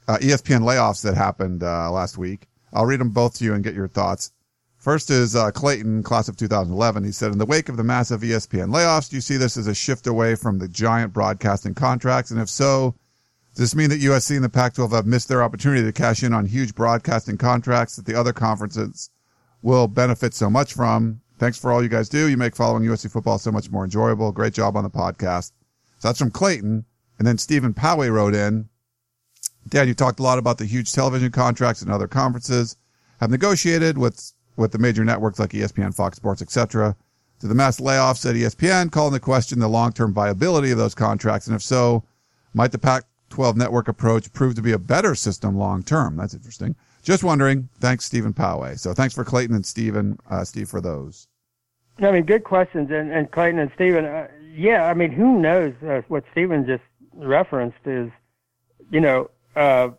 uh, 0.07 0.17
ESPN 0.17 0.61
layoffs 0.61 1.03
that 1.03 1.15
happened 1.15 1.63
uh, 1.63 1.91
last 1.91 2.17
week. 2.17 2.47
I'll 2.73 2.85
read 2.85 2.99
them 2.99 3.11
both 3.11 3.35
to 3.35 3.43
you 3.43 3.53
and 3.53 3.63
get 3.63 3.75
your 3.75 3.87
thoughts. 3.87 4.31
First 4.77 5.09
is 5.09 5.33
uh, 5.33 5.49
Clayton, 5.51 6.03
class 6.03 6.27
of 6.27 6.35
2011. 6.35 7.05
He 7.05 7.11
said, 7.13 7.31
in 7.31 7.37
the 7.37 7.45
wake 7.45 7.69
of 7.69 7.77
the 7.77 7.85
massive 7.85 8.19
ESPN 8.19 8.69
layoffs, 8.73 9.09
do 9.09 9.15
you 9.15 9.21
see 9.21 9.37
this 9.37 9.55
as 9.55 9.67
a 9.67 9.73
shift 9.73 10.07
away 10.07 10.35
from 10.35 10.59
the 10.59 10.67
giant 10.67 11.13
broadcasting 11.13 11.73
contracts? 11.73 12.31
And 12.31 12.41
if 12.41 12.49
so, 12.49 12.93
does 13.55 13.59
this 13.59 13.75
mean 13.75 13.89
that 13.91 14.01
USC 14.01 14.35
and 14.35 14.43
the 14.43 14.49
Pac-12 14.49 14.91
have 14.91 15.05
missed 15.05 15.29
their 15.29 15.41
opportunity 15.41 15.83
to 15.83 15.93
cash 15.93 16.21
in 16.21 16.33
on 16.33 16.45
huge 16.47 16.75
broadcasting 16.75 17.37
contracts 17.37 17.95
that 17.95 18.05
the 18.05 18.19
other 18.19 18.33
conferences 18.33 19.09
will 19.61 19.87
benefit 19.87 20.33
so 20.33 20.49
much 20.49 20.73
from? 20.73 21.21
Thanks 21.43 21.57
for 21.57 21.73
all 21.73 21.83
you 21.83 21.89
guys 21.89 22.07
do. 22.07 22.29
You 22.29 22.37
make 22.37 22.55
following 22.55 22.83
USC 22.83 23.11
football 23.11 23.37
so 23.37 23.51
much 23.51 23.69
more 23.69 23.83
enjoyable. 23.83 24.31
Great 24.31 24.53
job 24.53 24.77
on 24.77 24.85
the 24.85 24.89
podcast. 24.89 25.51
So 25.99 26.07
that's 26.07 26.17
from 26.17 26.31
Clayton. 26.31 26.85
And 27.19 27.27
then 27.27 27.37
Stephen 27.37 27.73
Poway 27.73 28.09
wrote 28.09 28.33
in, 28.33 28.69
Dan, 29.67 29.89
you 29.89 29.93
talked 29.93 30.21
a 30.21 30.23
lot 30.23 30.39
about 30.39 30.57
the 30.57 30.63
huge 30.63 30.93
television 30.93 31.33
contracts 31.33 31.81
and 31.81 31.91
other 31.91 32.07
conferences 32.07 32.77
have 33.19 33.29
negotiated 33.29 33.97
with 33.97 34.31
with 34.55 34.71
the 34.71 34.77
major 34.77 35.03
networks 35.03 35.37
like 35.37 35.49
ESPN, 35.49 35.93
Fox 35.93 36.15
Sports, 36.15 36.41
etc. 36.41 36.95
To 37.41 37.47
the 37.47 37.55
mass 37.55 37.81
layoffs 37.81 38.25
at 38.25 38.37
ESPN, 38.37 38.89
calling 38.89 39.13
into 39.13 39.19
question 39.19 39.59
the 39.59 39.67
long-term 39.67 40.13
viability 40.13 40.71
of 40.71 40.77
those 40.77 40.95
contracts, 40.95 41.47
and 41.47 41.57
if 41.57 41.61
so, 41.61 42.05
might 42.53 42.71
the 42.71 42.77
Pac-12 42.77 43.57
network 43.57 43.89
approach 43.89 44.31
prove 44.31 44.55
to 44.55 44.61
be 44.61 44.71
a 44.71 44.79
better 44.79 45.13
system 45.13 45.57
long-term? 45.57 46.15
That's 46.15 46.35
interesting. 46.35 46.77
Just 47.01 47.21
wondering. 47.21 47.67
Thanks, 47.81 48.05
Stephen 48.05 48.33
Poway. 48.33 48.79
So 48.79 48.93
thanks 48.93 49.13
for 49.13 49.25
Clayton 49.25 49.57
and 49.57 49.65
Stephen, 49.65 50.17
uh, 50.29 50.45
Steve, 50.45 50.69
for 50.69 50.79
those. 50.79 51.27
I 52.01 52.11
mean, 52.11 52.23
good 52.23 52.43
questions, 52.43 52.89
and, 52.91 53.11
and 53.11 53.29
Clayton 53.31 53.59
and 53.59 53.71
Stephen. 53.75 54.05
Uh, 54.05 54.27
yeah, 54.55 54.85
I 54.85 54.93
mean, 54.93 55.11
who 55.11 55.39
knows? 55.39 55.73
Uh, 55.85 56.01
what 56.07 56.23
Stephen 56.31 56.65
just 56.65 56.83
referenced 57.13 57.85
is, 57.85 58.09
you 58.91 58.99
know, 58.99 59.29
uh, 59.55 59.89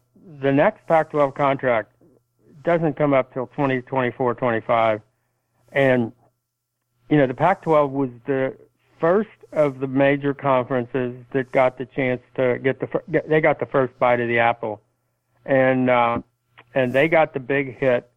the 0.40 0.53
next 0.53 0.86
Pac-12 0.86 1.34
contract 1.34 1.92
doesn't 2.64 2.97
come 2.97 3.12
up 3.12 3.32
till 3.32 3.47
2024, 3.49 4.34
25. 4.34 5.01
And, 5.72 6.12
you 7.09 7.18
know, 7.18 7.26
the 7.26 7.34
Pac 7.34 7.62
12 7.62 7.90
was 7.90 8.11
the 8.26 8.57
first 8.99 9.28
of 9.53 9.80
the 9.80 9.86
major 9.86 10.34
conferences 10.34 11.14
that 11.32 11.53
got 11.53 11.78
the 11.78 11.86
chance 11.86 12.22
to 12.36 12.59
get 12.59 12.80
the, 12.80 13.22
they 13.28 13.40
got 13.40 13.61
the 13.61 13.66
first 13.66 13.97
bite 13.99 14.20
of 14.20 14.28
the 14.28 14.38
apple. 14.38 14.80
And, 15.45 15.90
uh, 15.90 16.22
and 16.74 16.92
they 16.92 17.09
got 17.09 17.34
the 17.34 17.40
big 17.40 17.78
hit 17.78 18.11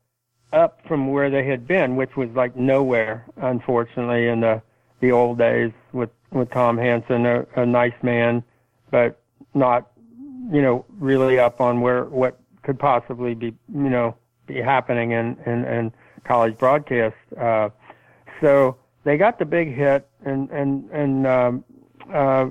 up 0.53 0.81
from 0.87 1.11
where 1.11 1.29
they 1.29 1.45
had 1.45 1.67
been, 1.67 1.95
which 1.95 2.15
was 2.15 2.29
like 2.31 2.55
nowhere, 2.55 3.25
unfortunately, 3.37 4.27
in 4.27 4.39
the, 4.41 4.61
the 5.01 5.11
old 5.11 5.37
days 5.37 5.71
with, 5.91 6.09
with 6.31 6.49
Tom 6.51 6.77
Hansen, 6.77 7.25
a, 7.25 7.45
a 7.55 7.65
nice 7.65 7.93
man, 8.01 8.43
but 8.91 9.21
not, 9.53 9.91
you 10.51 10.61
know, 10.61 10.85
really 10.99 11.39
up 11.39 11.59
on 11.59 11.81
where, 11.81 12.05
what 12.05 12.39
could 12.63 12.79
possibly 12.79 13.33
be, 13.33 13.53
you 13.73 13.89
know, 13.89 14.15
be 14.45 14.61
happening 14.61 15.11
in, 15.11 15.37
in, 15.45 15.65
in 15.65 15.93
college 16.23 16.57
broadcast. 16.57 17.15
Uh, 17.37 17.69
so 18.41 18.77
they 19.03 19.17
got 19.17 19.39
the 19.39 19.45
big 19.45 19.73
hit, 19.73 20.07
and 20.25 20.49
and 20.51 20.89
and 20.91 21.25
um, 21.25 21.63
uh, 22.13 22.47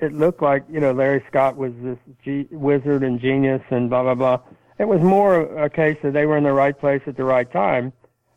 it 0.00 0.12
looked 0.12 0.42
like 0.42 0.64
you 0.70 0.80
know 0.80 0.92
Larry 0.92 1.22
Scott 1.28 1.56
was 1.56 1.72
this 1.82 1.98
G- 2.24 2.48
wizard 2.50 3.02
and 3.02 3.20
genius 3.20 3.62
and 3.70 3.90
blah 3.90 4.02
blah 4.02 4.14
blah. 4.14 4.40
It 4.78 4.86
was 4.86 5.00
more 5.00 5.40
a 5.62 5.68
case 5.68 5.98
that 6.02 6.12
they 6.12 6.26
were 6.26 6.36
in 6.36 6.44
the 6.44 6.52
right 6.52 6.78
place 6.78 7.02
at 7.06 7.16
the 7.16 7.24
right 7.24 7.50
time, 7.50 7.92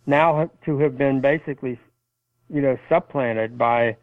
now 0.07 0.49
to 0.65 0.79
have 0.79 0.97
been 0.97 1.21
basically, 1.21 1.79
you 2.49 2.61
know, 2.61 2.77
supplanted 2.89 3.57
by 3.57 3.95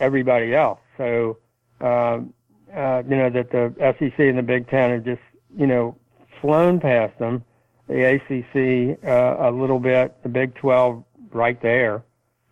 everybody 0.00 0.54
else. 0.54 0.80
So, 0.96 1.38
um, 1.80 2.32
uh, 2.74 3.02
you 3.06 3.16
know, 3.16 3.28
that 3.28 3.50
the 3.50 3.74
SEC 3.98 4.18
and 4.18 4.38
the 4.38 4.42
Big 4.42 4.68
Ten 4.68 4.90
have 4.90 5.04
just, 5.04 5.20
you 5.56 5.66
know, 5.66 5.96
flown 6.40 6.80
past 6.80 7.18
them. 7.18 7.44
The 7.88 8.14
ACC 8.14 9.04
uh, 9.06 9.48
a 9.48 9.50
little 9.50 9.78
bit, 9.78 10.16
the 10.22 10.28
Big 10.30 10.54
12 10.54 11.04
right 11.32 11.60
there 11.60 12.02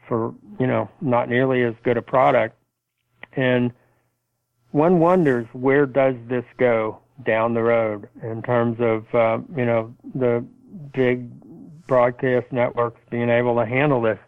for, 0.06 0.34
you 0.58 0.66
know, 0.66 0.90
not 1.00 1.30
nearly 1.30 1.62
as 1.62 1.74
good 1.82 1.96
a 1.96 2.02
product. 2.02 2.56
And 3.32 3.72
one 4.72 4.98
wonders 4.98 5.46
where 5.52 5.86
does 5.86 6.16
this 6.28 6.44
go 6.58 6.98
down 7.24 7.54
the 7.54 7.62
road 7.62 8.08
in 8.22 8.42
terms 8.42 8.78
of, 8.80 9.14
uh, 9.14 9.38
you 9.56 9.64
know, 9.64 9.94
the 10.14 10.44
big 10.92 11.28
broadcast 11.86 12.46
networks 12.52 13.00
being 13.10 13.28
able 13.28 13.56
to 13.56 13.66
handle 13.66 14.00
this. 14.00 14.18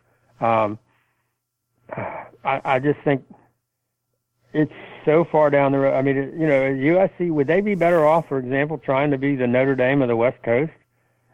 Um, 0.41 0.79
I, 2.45 2.61
I 2.65 2.79
just 2.79 2.99
think 3.05 3.25
it's 4.53 4.73
so 5.05 5.25
far 5.25 5.51
down 5.51 5.73
the 5.73 5.79
road. 5.79 5.95
I 5.95 6.03
mean, 6.03 6.17
you 6.17 6.47
know, 6.47 6.63
USC 6.63 7.31
would 7.31 7.47
they 7.47 7.61
be 7.61 7.75
better 7.75 8.07
off, 8.07 8.29
for 8.29 8.39
example, 8.39 8.79
trying 8.79 9.11
to 9.11 9.19
be 9.19 9.37
the 9.37 9.47
Notre 9.47 9.75
Dame 9.75 10.03
of 10.03 10.09
the 10.09 10.17
West 10.17 10.43
Coast 10.43 10.73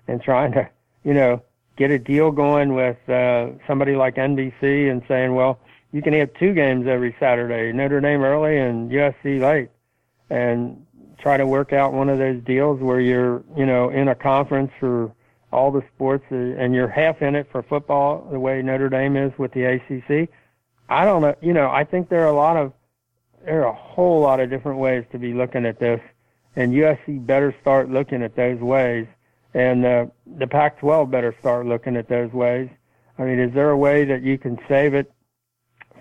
and 0.06 0.22
trying 0.22 0.52
to, 0.52 0.68
you 1.04 1.14
know, 1.14 1.42
get 1.76 1.90
a 1.90 1.98
deal 1.98 2.30
going 2.30 2.74
with 2.74 2.96
uh, 3.08 3.48
somebody 3.66 3.96
like 3.96 4.16
NBC 4.16 4.90
and 4.90 5.02
saying, 5.08 5.34
well, 5.34 5.58
you 5.92 6.02
can 6.02 6.12
have 6.12 6.30
two 6.34 6.52
games 6.52 6.86
every 6.86 7.16
Saturday, 7.18 7.72
Notre 7.72 8.00
Dame 8.00 8.22
early 8.22 8.58
and 8.58 8.90
USC 8.90 9.40
late, 9.40 9.70
and 10.28 10.84
try 11.18 11.36
to 11.36 11.46
work 11.46 11.72
out 11.72 11.92
one 11.92 12.08
of 12.08 12.18
those 12.18 12.42
deals 12.42 12.80
where 12.80 13.00
you're, 13.00 13.42
you 13.56 13.66
know, 13.66 13.90
in 13.90 14.08
a 14.08 14.14
conference 14.14 14.70
for 14.78 15.12
all 15.52 15.70
the 15.70 15.82
sports 15.94 16.24
and 16.30 16.74
you're 16.74 16.88
half 16.88 17.22
in 17.22 17.34
it 17.34 17.48
for 17.50 17.62
football 17.62 18.28
the 18.30 18.38
way 18.38 18.60
Notre 18.62 18.88
Dame 18.88 19.16
is 19.16 19.32
with 19.38 19.52
the 19.52 19.64
ACC. 19.64 20.28
I 20.88 21.04
don't 21.04 21.22
know, 21.22 21.34
you 21.40 21.52
know, 21.52 21.70
I 21.70 21.84
think 21.84 22.08
there 22.08 22.22
are 22.22 22.28
a 22.28 22.36
lot 22.36 22.56
of 22.56 22.72
there 23.44 23.62
are 23.62 23.68
a 23.68 23.74
whole 23.74 24.20
lot 24.20 24.40
of 24.40 24.50
different 24.50 24.78
ways 24.78 25.04
to 25.12 25.18
be 25.18 25.32
looking 25.32 25.64
at 25.64 25.78
this, 25.78 26.00
and 26.56 26.72
USC 26.72 27.24
better 27.24 27.54
start 27.60 27.88
looking 27.88 28.22
at 28.22 28.34
those 28.34 28.60
ways, 28.60 29.06
and 29.54 29.84
uh, 29.86 30.06
the 30.38 30.46
Pac-12 30.46 31.10
better 31.10 31.34
start 31.40 31.64
looking 31.64 31.96
at 31.96 32.08
those 32.08 32.32
ways. 32.32 32.68
I 33.16 33.22
mean, 33.22 33.38
is 33.38 33.54
there 33.54 33.70
a 33.70 33.76
way 33.76 34.04
that 34.04 34.22
you 34.22 34.38
can 34.38 34.58
save 34.68 34.92
it 34.94 35.10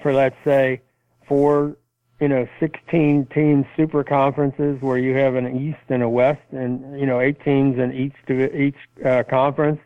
for, 0.02 0.14
let's 0.14 0.36
say, 0.44 0.82
four, 1.28 1.78
you 2.20 2.28
know, 2.28 2.48
16 2.60 3.28
team 3.28 3.66
super 3.76 4.04
conferences 4.04 4.82
where 4.82 4.98
you 4.98 5.16
have 5.16 5.36
an 5.36 5.56
East 5.56 5.80
and 5.90 6.02
a 6.02 6.10
West, 6.10 6.42
and 6.52 7.00
you 7.00 7.06
know, 7.06 7.20
eight 7.20 7.44
teams 7.44 7.78
in 7.78 7.94
each 7.94 8.16
each 8.54 8.76
uh, 9.06 9.24
conference, 9.24 9.80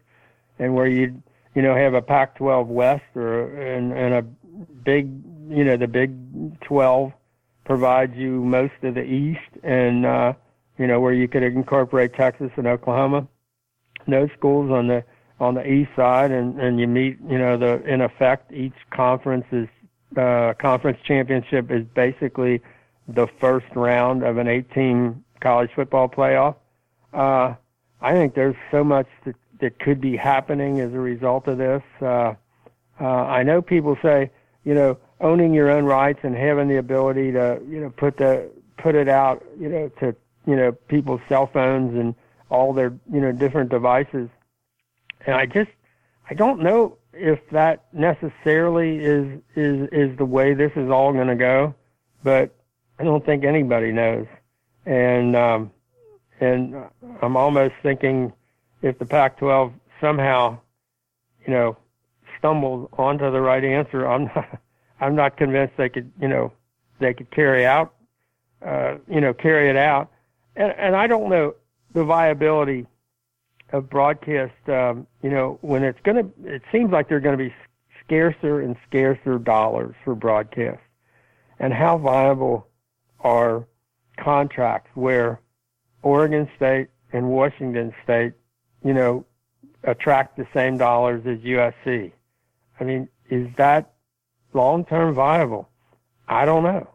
and 0.58 0.74
where 0.74 0.88
you 0.88 1.22
you 1.56 1.62
know 1.62 1.76
have 1.76 1.94
a 1.94 2.02
Pac-12 2.02 2.68
West 2.68 3.04
or 3.16 3.54
and, 3.62 3.92
and 3.92 4.14
a 4.14 4.22
big, 4.84 5.12
you 5.50 5.64
know, 5.64 5.76
the 5.76 5.88
Big 5.88 6.14
12 6.62 7.12
provides 7.66 8.16
you 8.16 8.44
most 8.44 8.74
of 8.84 8.96
the 8.96 9.04
East, 9.04 9.40
and 9.64 10.06
uh, 10.06 10.34
you 10.78 10.88
know 10.88 11.02
where 11.02 11.14
you 11.14 11.28
could 11.28 11.44
incorporate 11.44 12.14
Texas 12.14 12.52
and 12.56 12.66
Oklahoma. 12.66 13.28
Those 14.08 14.30
schools 14.38 14.72
on 14.72 14.88
the 14.88 15.04
on 15.42 15.56
the 15.56 15.68
east 15.68 15.92
side, 15.96 16.32
and 16.32 16.60
and 16.62 16.80
you 16.80 16.88
meet, 16.88 17.18
you 17.28 17.38
know, 17.38 17.58
the 17.58 17.84
in 17.84 18.00
effect 18.00 18.54
each 18.54 18.76
conference 18.92 19.46
is 19.52 19.68
uh, 20.18 20.54
conference 20.60 21.00
championship 21.04 21.72
is 21.72 21.86
basically 21.94 22.62
the 23.08 23.28
first 23.40 23.68
round 23.76 24.24
of 24.24 24.38
an 24.38 24.48
eight-team 24.48 25.24
college 25.40 25.72
football 25.76 26.08
playoff. 26.08 26.56
Uh, 27.14 27.56
I 28.02 28.14
think 28.14 28.36
there's 28.36 28.56
so 28.72 28.84
much 28.84 29.08
that, 29.26 29.36
that 29.60 29.80
could 29.80 30.02
be 30.02 30.16
happening 30.16 30.80
as 30.80 30.94
a 30.94 31.00
result 31.00 31.48
of 31.48 31.58
this. 31.58 31.84
Uh, 32.02 32.34
uh, 33.00 33.06
I 33.06 33.44
know 33.44 33.62
people 33.62 33.98
say, 34.02 34.32
you 34.64 34.74
know, 34.74 34.98
owning 35.22 35.54
your 35.54 35.70
own 35.70 35.86
rights 35.86 36.20
and 36.24 36.36
having 36.36 36.68
the 36.68 36.78
ability 36.78 37.32
to 37.32 37.62
you 37.68 37.80
know 37.80 37.90
put 37.92 38.18
the 38.18 38.50
put 38.78 38.96
it 38.96 39.08
out 39.08 39.46
you 39.60 39.70
know 39.70 39.90
to 40.00 40.16
you 40.48 40.56
know 40.56 40.72
people's 40.72 41.22
cell 41.30 41.48
phones 41.48 41.96
and 41.96 42.16
all 42.50 42.74
their 42.74 42.94
you 43.12 43.22
know 43.22 43.32
different 43.32 43.70
devices 43.70 44.28
and 45.26 45.36
i 45.36 45.46
just 45.46 45.70
i 46.30 46.34
don't 46.34 46.60
know 46.60 46.98
if 47.14 47.40
that 47.52 47.86
necessarily 47.94 48.98
is 48.98 49.40
is 49.56 49.90
is 49.92 50.18
the 50.18 50.26
way 50.26 50.54
this 50.54 50.72
is 50.76 50.90
all 50.90 51.12
going 51.14 51.28
to 51.28 51.36
go 51.36 51.74
but 52.24 52.54
i 53.00 53.04
don't 53.04 53.26
think 53.26 53.44
anybody 53.44 53.92
knows 53.92 54.26
and 54.86 55.36
um 55.36 55.72
and 56.40 56.76
i'm 57.22 57.36
almost 57.36 57.74
thinking 57.84 58.32
if 58.82 58.98
the 59.00 59.06
pac 59.06 59.38
12 59.38 59.74
somehow 60.00 60.58
you 61.46 61.54
know 61.54 61.78
stumbles 62.38 62.90
onto 62.98 63.30
the 63.32 63.42
right 63.42 63.64
answer 63.64 64.08
i'm 64.08 64.26
not 64.26 64.60
I'm 65.02 65.16
not 65.16 65.36
convinced 65.36 65.74
they 65.78 65.90
could, 65.90 66.12
you 66.22 66.28
know, 66.28 66.54
they 67.00 67.14
could 67.14 67.32
carry 67.32 67.66
out, 67.66 67.94
uh, 68.66 68.98
you 69.10 69.20
know, 69.20 69.34
carry 69.34 69.70
it 69.70 69.76
out. 69.76 70.12
And, 70.56 70.72
and 70.78 70.96
I 70.96 71.08
don't 71.08 71.30
know 71.30 71.56
the 71.94 72.04
viability 72.06 72.86
of 73.72 73.90
broadcast, 73.90 74.54
um, 74.68 75.08
you 75.22 75.30
know, 75.30 75.58
when 75.62 75.84
it's 75.84 76.00
going 76.04 76.18
to, 76.18 76.54
it 76.54 76.62
seems 76.72 76.92
like 76.92 77.08
there 77.08 77.18
are 77.18 77.22
going 77.22 77.38
to 77.38 77.44
be 77.44 77.54
scarcer 78.04 78.60
and 78.62 78.76
scarcer 78.88 79.38
dollars 79.38 79.96
for 80.04 80.16
broadcast. 80.16 80.82
And 81.60 81.74
how 81.74 81.98
viable 81.98 82.68
are 83.22 83.66
contracts 84.18 84.90
where 84.96 85.40
Oregon 86.02 86.50
State 86.56 86.88
and 87.14 87.30
Washington 87.30 87.94
State, 88.04 88.34
you 88.84 88.94
know, 88.94 89.26
attract 89.84 90.38
the 90.38 90.48
same 90.54 90.78
dollars 90.78 91.22
as 91.26 91.38
USC? 91.40 92.12
I 92.80 92.84
mean, 92.84 93.08
is 93.30 93.48
that 93.58 93.94
long 94.54 94.86
term 94.86 95.14
viable? 95.14 95.70
I 96.28 96.46
don't 96.46 96.64
know. 96.64 96.90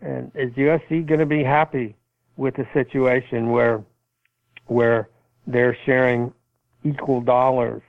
And 0.00 0.30
is 0.34 0.52
USC 0.52 1.06
going 1.06 1.20
to 1.20 1.26
be 1.26 1.42
happy 1.42 1.96
with 2.36 2.58
a 2.58 2.68
situation 2.72 3.50
where 3.50 3.82
where 4.66 5.08
they're 5.46 5.76
sharing 5.84 6.32
equal 6.84 7.20
dollars 7.20 7.82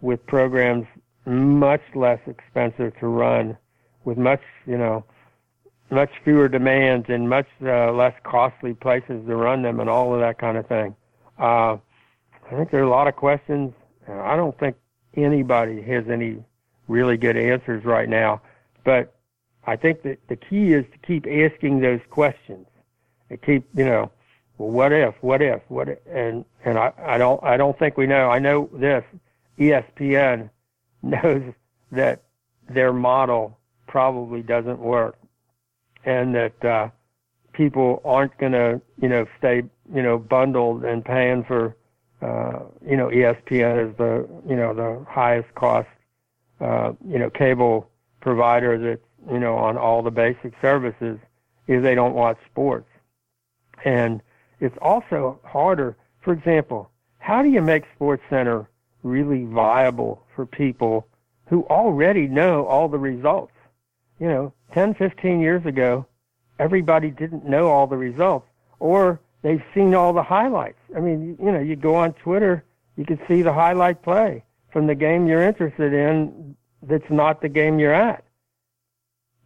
with 0.00 0.24
programs 0.26 0.86
much 1.24 1.82
less 1.94 2.20
expensive 2.26 2.98
to 2.98 3.06
run, 3.06 3.56
with 4.04 4.18
much 4.18 4.42
you 4.66 4.78
know 4.78 5.04
much 5.92 6.10
fewer 6.24 6.48
demands 6.48 7.06
and 7.08 7.28
much 7.28 7.46
uh, 7.62 7.92
less 7.92 8.14
costly 8.24 8.74
places 8.74 9.24
to 9.26 9.36
run 9.36 9.62
them 9.62 9.78
and 9.78 9.90
all 9.90 10.14
of 10.14 10.20
that 10.20 10.38
kind 10.38 10.56
of 10.56 10.66
thing. 10.66 10.96
Uh, 11.38 11.76
I 12.50 12.56
think 12.56 12.70
there 12.70 12.80
are 12.80 12.86
a 12.86 12.90
lot 12.90 13.08
of 13.08 13.14
questions. 13.14 13.74
And 14.06 14.18
I 14.18 14.34
don't 14.36 14.58
think 14.58 14.76
anybody 15.14 15.82
has 15.82 16.04
any 16.08 16.42
really 16.88 17.16
good 17.16 17.36
answers 17.36 17.84
right 17.84 18.08
now. 18.08 18.40
But 18.84 19.14
I 19.64 19.76
think 19.76 20.02
that 20.02 20.18
the 20.28 20.36
key 20.36 20.72
is 20.72 20.84
to 20.92 20.98
keep 21.06 21.26
asking 21.26 21.80
those 21.80 22.00
questions 22.10 22.66
and 23.30 23.40
keep, 23.42 23.64
you 23.74 23.84
know, 23.84 24.10
well, 24.58 24.70
what 24.70 24.92
if, 24.92 25.14
what 25.20 25.42
if, 25.42 25.62
what 25.68 25.88
if, 25.88 25.98
and 26.06 26.44
and 26.64 26.78
I, 26.78 26.92
I 27.04 27.18
don't 27.18 27.42
I 27.42 27.56
don't 27.56 27.78
think 27.78 27.96
we 27.96 28.06
know. 28.06 28.30
I 28.30 28.38
know 28.38 28.68
this. 28.72 29.04
ESPN 29.58 30.50
knows 31.02 31.52
that 31.90 32.22
their 32.68 32.92
model 32.92 33.58
probably 33.86 34.42
doesn't 34.42 34.78
work, 34.78 35.18
and 36.04 36.34
that 36.34 36.64
uh, 36.64 36.88
people 37.52 38.00
aren't 38.04 38.36
going 38.38 38.52
to, 38.52 38.80
you 39.00 39.08
know, 39.08 39.26
stay, 39.38 39.62
you 39.94 40.02
know, 40.02 40.18
bundled 40.18 40.84
and 40.84 41.04
paying 41.04 41.44
for, 41.44 41.76
uh, 42.22 42.60
you 42.86 42.96
know, 42.96 43.08
ESPN 43.08 43.90
as 43.90 43.96
the, 43.98 44.26
you 44.48 44.56
know, 44.56 44.72
the 44.72 45.04
highest 45.06 45.54
cost, 45.54 45.88
uh, 46.60 46.92
you 47.06 47.18
know, 47.18 47.28
cable 47.28 47.90
provider 48.20 48.78
that's 48.78 49.02
you 49.30 49.38
know 49.38 49.56
on 49.56 49.76
all 49.76 50.02
the 50.02 50.10
basic 50.10 50.54
services 50.60 51.18
if 51.66 51.82
they 51.82 51.94
don't 51.94 52.14
watch 52.14 52.38
sports. 52.50 52.88
And 53.84 54.22
it's 54.62 54.78
also 54.80 55.40
harder. 55.44 55.96
For 56.20 56.32
example, 56.32 56.88
how 57.18 57.42
do 57.42 57.48
you 57.48 57.60
make 57.60 57.82
Sports 57.96 58.22
Center 58.30 58.70
really 59.02 59.44
viable 59.44 60.22
for 60.36 60.46
people 60.46 61.08
who 61.46 61.64
already 61.64 62.28
know 62.28 62.64
all 62.66 62.88
the 62.88 62.98
results? 62.98 63.52
You 64.20 64.28
know, 64.28 64.52
10, 64.72 64.94
15 64.94 65.40
years 65.40 65.66
ago, 65.66 66.06
everybody 66.60 67.10
didn't 67.10 67.44
know 67.44 67.66
all 67.66 67.88
the 67.88 67.96
results, 67.96 68.46
or 68.78 69.20
they've 69.42 69.64
seen 69.74 69.94
all 69.94 70.12
the 70.12 70.22
highlights. 70.22 70.78
I 70.96 71.00
mean, 71.00 71.36
you 71.42 71.50
know, 71.50 71.58
you 71.58 71.74
go 71.74 71.96
on 71.96 72.12
Twitter, 72.12 72.64
you 72.96 73.04
can 73.04 73.18
see 73.26 73.42
the 73.42 73.52
highlight 73.52 74.02
play 74.04 74.44
from 74.72 74.86
the 74.86 74.94
game 74.94 75.26
you're 75.26 75.42
interested 75.42 75.92
in 75.92 76.54
that's 76.82 77.10
not 77.10 77.42
the 77.42 77.48
game 77.48 77.80
you're 77.80 77.92
at. 77.92 78.24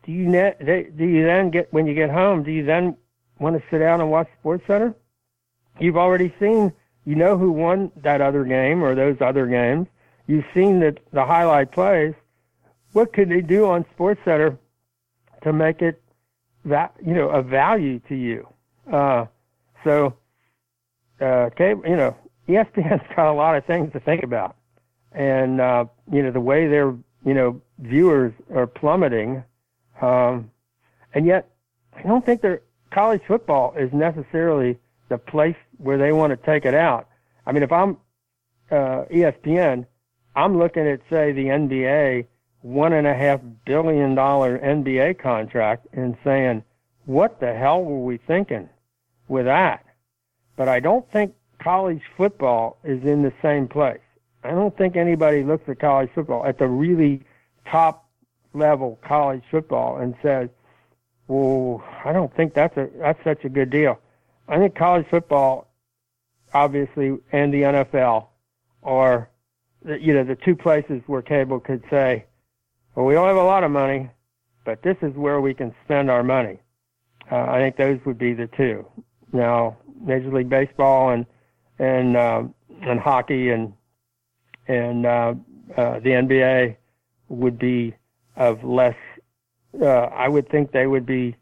Do 0.05 0.13
you 0.13 0.27
net, 0.27 0.65
do 0.65 1.05
you 1.05 1.25
then 1.25 1.51
get 1.51 1.73
when 1.73 1.87
you 1.87 1.95
get 1.95 2.11
home? 2.11 2.43
Do 2.43 2.51
you 2.51 2.65
then 2.65 2.99
want 3.39 3.57
to 3.57 3.63
sit 3.71 3.79
down 3.79 4.03
and 4.03 4.11
watch 4.11 4.29
Sports 4.41 4.65
Center? 4.67 4.95
You've 5.79 5.97
already 5.97 6.35
seen, 6.41 6.73
you 7.05 7.15
know 7.15 7.37
who 7.37 7.53
won 7.53 7.93
that 7.97 8.21
other 8.21 8.45
game 8.45 8.83
or 8.83 8.95
those 8.95 9.17
other 9.21 9.47
games. 9.47 9.89
You've 10.27 10.45
seen 10.55 10.81
the 10.81 10.97
the 11.13 11.25
highlight 11.25 11.71
plays. 11.71 12.15
What 12.93 13.13
could 13.13 13.29
they 13.29 13.43
do 13.43 13.67
on 13.67 13.85
Sports 13.95 14.21
Center 14.25 14.59
to 15.43 15.53
make 15.53 15.83
it 15.83 16.03
that 16.65 16.95
you 17.05 17.15
know 17.15 17.29
a 17.29 17.43
value 17.43 18.01
to 18.09 18.15
you? 18.15 18.49
Uh, 18.91 19.27
so, 19.85 20.15
uh, 21.21 21.51
cable, 21.57 21.89
you 21.89 21.97
know, 21.97 22.17
ESPN's 22.49 23.07
got 23.17 23.31
a 23.31 23.33
lot 23.33 23.57
of 23.57 23.65
things 23.67 23.93
to 23.93 24.01
think 24.01 24.23
about, 24.23 24.57
and 25.13 25.61
uh, 25.61 25.85
you 26.11 26.23
know, 26.23 26.31
the 26.31 26.41
way 26.41 26.67
their, 26.67 26.95
you 27.25 27.35
know, 27.35 27.61
viewers 27.79 28.33
are 28.55 28.67
plummeting. 28.67 29.45
Um, 30.01 30.51
and 31.15 31.27
yet 31.27 31.49
I 31.95 32.03
don't 32.03 32.25
think 32.25 32.43
their 32.43 32.63
college 32.91 33.23
football 33.27 33.75
is 33.77 33.93
necessarily 33.93 34.79
the 35.09 35.19
place 35.19 35.57
where 35.79 35.99
they 35.99 36.13
want 36.13 36.31
to 36.31 36.37
take 36.37 36.65
it 36.65 36.75
out. 36.75 37.09
I 37.47 37.53
mean, 37.53 37.63
if 37.63 37.73
I'm 37.73 37.97
uh, 38.71 39.05
ESPN, 39.11 39.87
I'm 40.35 40.59
looking 40.59 40.87
at 40.87 41.01
say 41.09 41.33
the 41.33 41.47
NBA 41.47 42.27
one 42.63 42.93
and 42.93 43.07
a 43.07 43.15
half 43.15 43.41
billion 43.65 44.15
dollar 44.15 44.59
NBA 44.59 45.19
contract 45.21 45.87
and 45.93 46.17
saying, 46.25 46.65
what 47.05 47.39
the 47.39 47.55
hell 47.55 47.83
were 47.83 48.05
we 48.05 48.17
thinking 48.17 48.69
with 49.29 49.45
that? 49.45 49.85
But 50.57 50.69
I 50.69 50.81
don't 50.81 51.11
think 51.13 51.35
college 51.63 52.03
football 52.17 52.79
is 52.83 53.05
in 53.05 53.23
the 53.23 53.33
same 53.41 53.69
place. 53.69 54.01
I 54.43 54.51
don't 54.51 54.77
think 54.77 54.97
anybody 54.97 55.43
looks 55.43 55.69
at 55.69 55.79
college 55.79 56.11
football 56.15 56.45
at 56.45 56.59
the 56.59 56.67
really 56.67 57.23
top 57.71 58.09
level 58.53 58.99
college 59.03 59.43
football 59.51 59.99
and 59.99 60.15
says, 60.23 60.49
well, 61.29 61.85
I 62.05 62.13
don't 62.13 62.35
think 62.35 62.55
that's 62.55 62.77
a 62.77 62.89
that's 62.99 63.23
such 63.25 63.45
a 63.45 63.49
good 63.49 63.71
deal. 63.71 63.99
I 64.49 64.59
think 64.59 64.77
college 64.77 65.07
football, 65.11 65.69
obviously, 66.55 67.19
and 67.33 67.53
the 67.53 67.63
NFL 67.63 68.29
are, 68.83 69.29
you 69.85 70.15
know, 70.15 70.25
the 70.25 70.37
two 70.37 70.55
places 70.55 71.03
where 71.07 71.23
cable 71.23 71.61
could 71.61 71.83
say, 71.91 72.25
well, 72.95 73.07
we 73.07 73.15
don't 73.15 73.27
have 73.27 73.37
a 73.37 73.43
lot 73.43 73.65
of 73.65 73.71
money, 73.71 74.11
but 74.65 74.83
this 74.83 74.97
is 75.03 75.15
where 75.15 75.41
we 75.41 75.53
can 75.53 75.75
spend 75.85 76.11
our 76.11 76.23
money. 76.23 76.59
Uh, 77.31 77.45
I 77.49 77.59
think 77.59 77.77
those 77.77 77.99
would 78.07 78.19
be 78.19 78.35
the 78.35 78.47
two. 78.47 78.87
Now, 79.33 79.77
Major 80.01 80.31
League 80.33 80.49
Baseball 80.49 81.11
and 81.11 81.27
and 81.79 82.17
uh, 82.17 82.45
and 82.83 83.01
hockey 83.01 83.51
and 83.51 83.73
and 84.69 85.07
uh, 85.07 85.35
uh, 85.77 85.99
the 86.01 86.11
NBA 86.11 86.77
would 87.29 87.59
be 87.59 87.95
of 88.37 88.63
less. 88.65 88.97
Uh, 89.81 89.87
I 89.87 90.29
would 90.29 90.49
think 90.49 90.73
they 90.73 90.87
would 90.87 91.05
be 91.05 91.37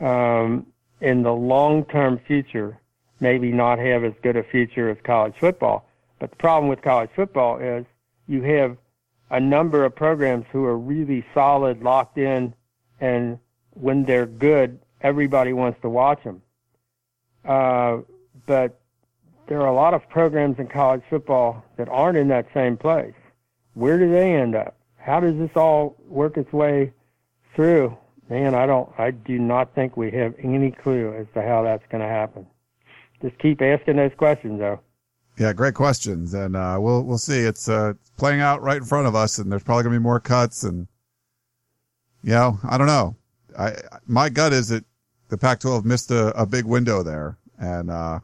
um, 0.00 0.66
in 1.00 1.22
the 1.22 1.32
long-term 1.32 2.20
future, 2.26 2.78
maybe 3.20 3.52
not 3.52 3.78
have 3.78 4.04
as 4.04 4.12
good 4.22 4.36
a 4.36 4.42
future 4.42 4.90
as 4.90 4.96
college 5.04 5.34
football. 5.38 5.88
But 6.18 6.30
the 6.30 6.36
problem 6.36 6.68
with 6.68 6.82
college 6.82 7.10
football 7.14 7.58
is 7.58 7.84
you 8.26 8.42
have 8.42 8.76
a 9.30 9.40
number 9.40 9.84
of 9.84 9.94
programs 9.94 10.46
who 10.52 10.64
are 10.64 10.78
really 10.78 11.24
solid, 11.34 11.82
locked 11.82 12.18
in, 12.18 12.54
and 13.00 13.38
when 13.70 14.04
they're 14.04 14.26
good, 14.26 14.78
everybody 15.00 15.52
wants 15.52 15.80
to 15.82 15.88
watch 15.88 16.22
them. 16.24 16.42
Uh, 17.44 17.98
but 18.46 18.80
there 19.46 19.60
are 19.60 19.68
a 19.68 19.74
lot 19.74 19.94
of 19.94 20.08
programs 20.08 20.58
in 20.58 20.66
college 20.66 21.02
football 21.08 21.64
that 21.76 21.88
aren't 21.88 22.16
in 22.16 22.28
that 22.28 22.46
same 22.54 22.76
place. 22.76 23.14
Where 23.74 23.98
do 23.98 24.10
they 24.10 24.34
end 24.34 24.54
up? 24.54 24.76
How 24.96 25.20
does 25.20 25.36
this 25.36 25.50
all 25.54 25.96
work 26.08 26.36
its 26.36 26.52
way 26.52 26.92
through? 27.54 27.96
Man, 28.28 28.54
I 28.54 28.66
don't, 28.66 28.88
I 28.98 29.12
do 29.12 29.38
not 29.38 29.74
think 29.74 29.96
we 29.96 30.10
have 30.12 30.34
any 30.42 30.72
clue 30.72 31.14
as 31.14 31.26
to 31.34 31.42
how 31.42 31.62
that's 31.62 31.84
going 31.90 32.02
to 32.02 32.08
happen. 32.08 32.46
Just 33.22 33.38
keep 33.38 33.62
asking 33.62 33.96
those 33.96 34.12
questions, 34.16 34.58
though. 34.58 34.80
Yeah, 35.38 35.52
great 35.52 35.74
questions, 35.74 36.32
and 36.32 36.56
uh, 36.56 36.78
we'll 36.80 37.02
we'll 37.02 37.18
see. 37.18 37.40
It's 37.40 37.68
uh, 37.68 37.92
playing 38.16 38.40
out 38.40 38.62
right 38.62 38.78
in 38.78 38.84
front 38.84 39.06
of 39.06 39.14
us, 39.14 39.38
and 39.38 39.52
there's 39.52 39.62
probably 39.62 39.84
gonna 39.84 39.96
be 39.96 40.02
more 40.02 40.18
cuts, 40.18 40.64
and 40.64 40.86
you 42.22 42.30
know, 42.30 42.58
I 42.66 42.78
don't 42.78 42.86
know. 42.86 43.16
I 43.58 43.74
my 44.06 44.30
gut 44.30 44.54
is 44.54 44.68
that 44.68 44.86
the 45.28 45.36
Pac-12 45.36 45.84
missed 45.84 46.10
a, 46.10 46.28
a 46.40 46.46
big 46.46 46.64
window 46.64 47.02
there, 47.02 47.36
and 47.58 47.90
uh, 47.90 48.20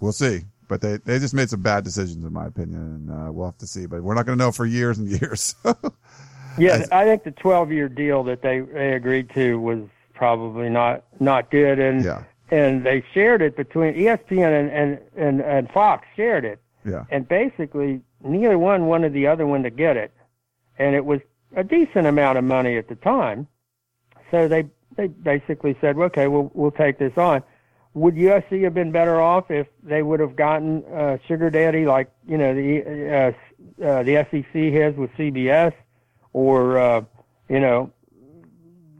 we'll 0.00 0.10
see. 0.10 0.40
But 0.66 0.80
they 0.80 0.96
they 0.96 1.20
just 1.20 1.34
made 1.34 1.48
some 1.48 1.62
bad 1.62 1.84
decisions, 1.84 2.24
in 2.24 2.32
my 2.32 2.46
opinion, 2.46 2.80
and 2.80 3.10
uh, 3.10 3.32
we'll 3.32 3.46
have 3.46 3.58
to 3.58 3.66
see. 3.68 3.86
But 3.86 4.02
we're 4.02 4.14
not 4.14 4.26
gonna 4.26 4.36
know 4.36 4.50
for 4.50 4.66
years 4.66 4.98
and 4.98 5.08
years. 5.20 5.54
Yeah, 6.58 6.86
I 6.92 7.04
think 7.04 7.24
the 7.24 7.32
12-year 7.32 7.88
deal 7.88 8.24
that 8.24 8.42
they 8.42 8.60
they 8.60 8.92
agreed 8.94 9.30
to 9.34 9.58
was 9.60 9.80
probably 10.14 10.68
not 10.68 11.04
not 11.18 11.50
good, 11.50 11.78
and 11.78 12.04
yeah 12.04 12.24
and 12.50 12.84
they 12.84 13.04
shared 13.14 13.42
it 13.42 13.56
between 13.56 13.94
ESPN 13.94 14.60
and, 14.60 14.70
and, 14.70 14.98
and, 15.16 15.40
and 15.40 15.70
Fox 15.70 16.06
shared 16.16 16.44
it. 16.44 16.60
Yeah. 16.84 17.04
And 17.10 17.28
basically, 17.28 18.00
neither 18.24 18.58
one 18.58 18.86
wanted 18.86 19.12
the 19.12 19.26
other 19.26 19.46
one 19.46 19.62
to 19.62 19.70
get 19.70 19.96
it. 19.96 20.12
And 20.78 20.96
it 20.96 21.04
was 21.04 21.20
a 21.54 21.62
decent 21.62 22.06
amount 22.06 22.38
of 22.38 22.44
money 22.44 22.76
at 22.76 22.88
the 22.88 22.96
time. 22.96 23.46
So 24.30 24.48
they, 24.48 24.66
they 24.96 25.08
basically 25.08 25.76
said, 25.80 25.96
okay, 25.96 26.26
we'll, 26.26 26.50
we'll 26.54 26.70
take 26.70 26.98
this 26.98 27.16
on. 27.16 27.42
Would 27.94 28.14
USC 28.14 28.62
have 28.64 28.74
been 28.74 28.92
better 28.92 29.20
off 29.20 29.50
if 29.50 29.66
they 29.82 30.02
would 30.02 30.20
have 30.20 30.36
gotten 30.36 30.84
uh, 30.84 31.18
sugar 31.26 31.50
daddy 31.50 31.86
like, 31.86 32.10
you 32.26 32.38
know, 32.38 32.54
the, 32.54 33.34
uh, 33.80 33.84
uh, 33.84 34.02
the 34.04 34.26
SEC 34.30 34.72
has 34.74 34.94
with 34.94 35.10
CBS 35.12 35.72
or, 36.32 36.78
uh, 36.78 37.02
you 37.48 37.60
know, 37.60 37.92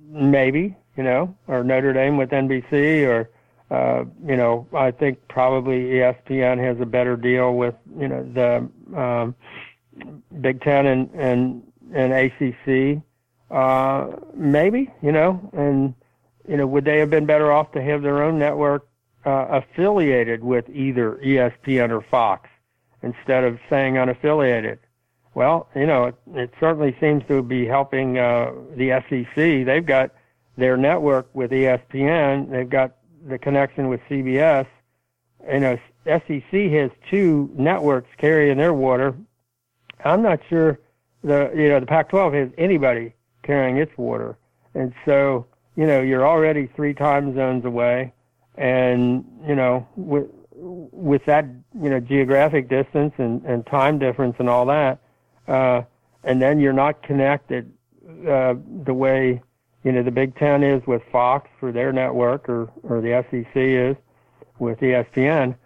maybe, 0.09 0.77
you 0.97 1.03
know, 1.03 1.35
or 1.47 1.63
Notre 1.65 1.93
Dame 1.93 2.17
with 2.17 2.31
NBC 2.31 3.07
or, 3.07 3.31
uh, 3.71 4.05
you 4.27 4.37
know, 4.37 4.67
I 4.75 4.91
think 4.91 5.19
probably 5.29 5.85
ESPN 5.85 6.59
has 6.59 6.81
a 6.81 6.87
better 6.87 7.17
deal 7.17 7.55
with, 7.55 7.75
you 7.97 8.09
know, 8.09 8.25
the 8.33 8.99
um, 8.99 9.35
Big 10.41 10.61
Ten 10.63 10.87
and 10.87 11.11
and 11.15 11.63
and 11.93 12.13
ACC. 12.13 13.03
Uh, 13.51 14.17
maybe, 14.35 14.91
you 15.03 15.13
know, 15.13 15.51
and 15.53 15.95
you 16.49 16.57
know, 16.57 16.67
would 16.67 16.85
they 16.85 16.99
have 16.99 17.11
been 17.11 17.27
better 17.27 17.53
off 17.53 17.73
to 17.73 17.83
have 17.83 18.03
their 18.03 18.23
own 18.23 18.39
network 18.39 18.89
uh, 19.25 19.47
affiliated 19.51 20.43
with 20.43 20.69
either 20.71 21.21
ESPN 21.25 21.91
or 21.91 22.01
Fox 22.01 22.49
instead 23.03 23.45
of 23.45 23.59
saying 23.69 23.95
unaffiliated? 23.95 24.79
Well, 25.35 25.69
you 25.75 25.87
know, 25.87 26.07
it, 26.07 26.17
it 26.35 26.51
certainly 26.59 26.97
seems 27.01 27.25
to 27.29 27.43
be 27.43 27.67
helping 27.67 28.19
uh, 28.19 28.53
the 28.77 29.03
SEC. 29.09 29.67
They've 29.67 29.87
got 29.87 30.11
their 30.57 30.77
network 30.77 31.29
with 31.35 31.51
ESPN. 31.53 32.51
They've 32.51 32.69
got 32.69 32.97
the 33.27 33.39
connection 33.39 33.89
with 33.89 34.01
CBS. 34.11 34.67
You 35.51 35.61
know, 35.61 35.79
SEC 36.07 36.53
has 36.53 36.91
two 37.11 37.51
networks 37.55 38.09
carrying 38.19 38.59
their 38.59 38.75
water. 38.75 39.15
I'm 40.05 40.23
not 40.23 40.41
sure 40.49 40.81
the 41.23 41.51
you 41.55 41.69
know 41.69 41.81
the 41.81 41.87
Pac-12 41.87 42.35
has 42.35 42.51
anybody 42.57 43.15
carrying 43.43 43.77
its 43.77 43.97
water, 43.97 44.39
and 44.75 44.93
so 45.05 45.47
you 45.77 45.87
know 45.87 46.01
you're 46.01 46.27
already 46.27 46.69
three 46.75 46.95
time 46.95 47.35
zones 47.35 47.65
away, 47.65 48.13
and 48.57 49.25
you 49.47 49.55
know 49.55 49.87
with 49.97 50.27
with 50.55 51.25
that 51.27 51.45
you 51.81 51.91
know 51.91 52.01
geographic 52.01 52.69
distance 52.69 53.13
and, 53.19 53.43
and 53.45 53.67
time 53.67 53.99
difference 53.99 54.37
and 54.39 54.49
all 54.49 54.65
that, 54.67 54.99
uh, 55.51 55.83
and 56.25 56.41
then 56.41 56.61
you're 56.61 56.73
not 56.73 57.03
connected 57.03 57.73
uh, 58.29 58.55
the 58.85 58.95
way 58.95 59.43
you 59.83 59.93
know, 59.93 60.03
the 60.03 60.11
Big 60.11 60.37
Ten 60.37 60.63
is 60.63 60.87
with 60.87 61.03
Fox 61.11 61.49
for 61.59 61.73
their 61.73 61.93
network, 61.93 62.49
or 62.49 62.71
or 62.83 63.01
the 63.01 63.25
SEC 63.31 63.51
is 63.55 63.97
with 64.59 64.79
ESPN. 64.81 65.57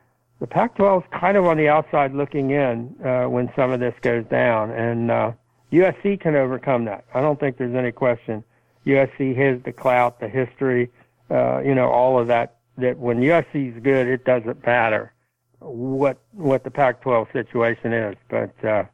The 0.41 0.47
Pac-12 0.47 1.03
is 1.03 1.09
kind 1.11 1.37
of 1.37 1.47
on 1.47 1.57
the 1.57 1.69
outside 1.69 2.15
looking 2.15 2.51
in 2.51 2.95
uh, 3.05 3.25
when 3.25 3.51
some 3.57 3.71
of 3.71 3.81
this 3.81 3.95
goes 4.03 4.25
down, 4.27 4.71
and 4.71 5.11
uh, 5.11 5.33
USC 5.73 6.21
can 6.21 6.37
overcome 6.37 6.85
that. 6.85 7.05
I 7.15 7.21
don't 7.21 7.41
think 7.41 7.57
there's 7.57 7.75
any 7.75 7.93
question. 7.93 8.45
USC 8.87 9.35
has 9.37 9.63
the 9.65 9.73
clout, 9.73 10.21
the 10.21 10.29
history, 10.29 10.91
uh, 11.31 11.61
you 11.65 11.75
know, 11.75 11.89
all 11.89 12.19
of 12.19 12.29
that. 12.29 12.59
That 12.79 12.99
when 12.99 13.21
USC 13.21 13.77
is 13.77 13.83
good, 13.83 14.07
it 14.07 14.25
doesn't 14.25 14.65
matter 14.65 15.13
what 15.59 16.19
what 16.33 16.63
the 16.63 16.71
Pac-12 16.71 17.33
situation 17.33 17.93
is. 17.93 18.17
But 18.29 18.65
uh, 18.65 18.85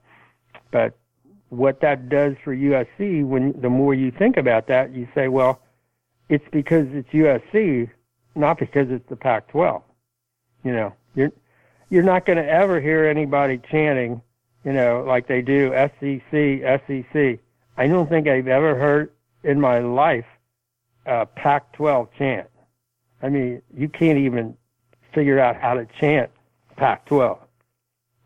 but 0.71 0.97
what 1.51 1.81
that 1.81 2.09
does 2.09 2.37
for 2.45 2.55
USC, 2.55 3.25
when 3.25 3.61
the 3.61 3.69
more 3.71 3.93
you 3.93 4.11
think 4.11 4.37
about 4.37 4.69
that, 4.69 4.95
you 4.95 5.09
say, 5.15 5.29
well, 5.29 5.61
it's 6.29 6.45
because 6.53 6.87
it's 6.93 7.09
USC, 7.11 7.91
not 8.35 8.59
because 8.59 8.91
it's 8.91 9.09
the 9.09 9.17
Pac-12. 9.17 9.83
You 10.65 10.73
know, 10.73 10.95
you're 11.15 11.33
you're 11.89 12.05
not 12.05 12.25
going 12.25 12.37
to 12.37 12.49
ever 12.49 12.81
hear 12.81 13.05
anybody 13.07 13.59
chanting, 13.71 14.23
you 14.65 14.73
know, 14.73 15.03
like 15.07 15.27
they 15.27 15.43
do 15.43 15.71
SEC, 15.73 16.31
SEC. 16.87 17.41
I 17.77 17.87
don't 17.89 18.09
think 18.09 18.29
I've 18.29 18.47
ever 18.47 18.77
heard 18.77 19.11
in 19.43 19.61
my 19.61 19.81
life 19.81 20.27
a 21.07 21.27
Pac-12 21.27 22.09
chant. 22.17 22.49
I 23.23 23.29
mean, 23.29 23.61
you 23.77 23.89
can't 23.89 24.19
even 24.19 24.57
figure 25.13 25.41
out 25.41 25.57
how 25.57 25.75
to 25.75 25.87
chant 25.99 26.31
Pac-12 26.77 27.39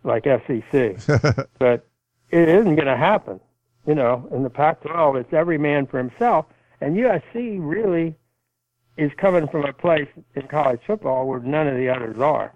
like 0.03 0.25
SEC. 0.25 1.49
but 1.59 1.87
it 2.31 2.49
isn't 2.49 2.77
going 2.77 2.87
to 2.87 2.97
happen. 2.97 3.41
You 3.87 3.95
know, 3.95 4.29
in 4.33 4.43
the 4.43 4.51
Pac-12, 4.51 5.21
it's 5.21 5.33
every 5.33 5.59
man 5.59 5.87
for 5.87 5.99
himself, 5.99 6.47
and 6.81 6.97
USC 6.97 7.59
really 7.61 8.17
is 8.97 9.11
coming 9.17 9.47
from 9.49 9.65
a 9.65 9.73
place 9.73 10.09
in 10.35 10.47
college 10.49 10.81
football 10.87 11.27
where 11.27 11.41
none 11.41 11.67
of 11.67 11.77
the 11.77 11.89
others 11.89 12.19
are. 12.19 12.55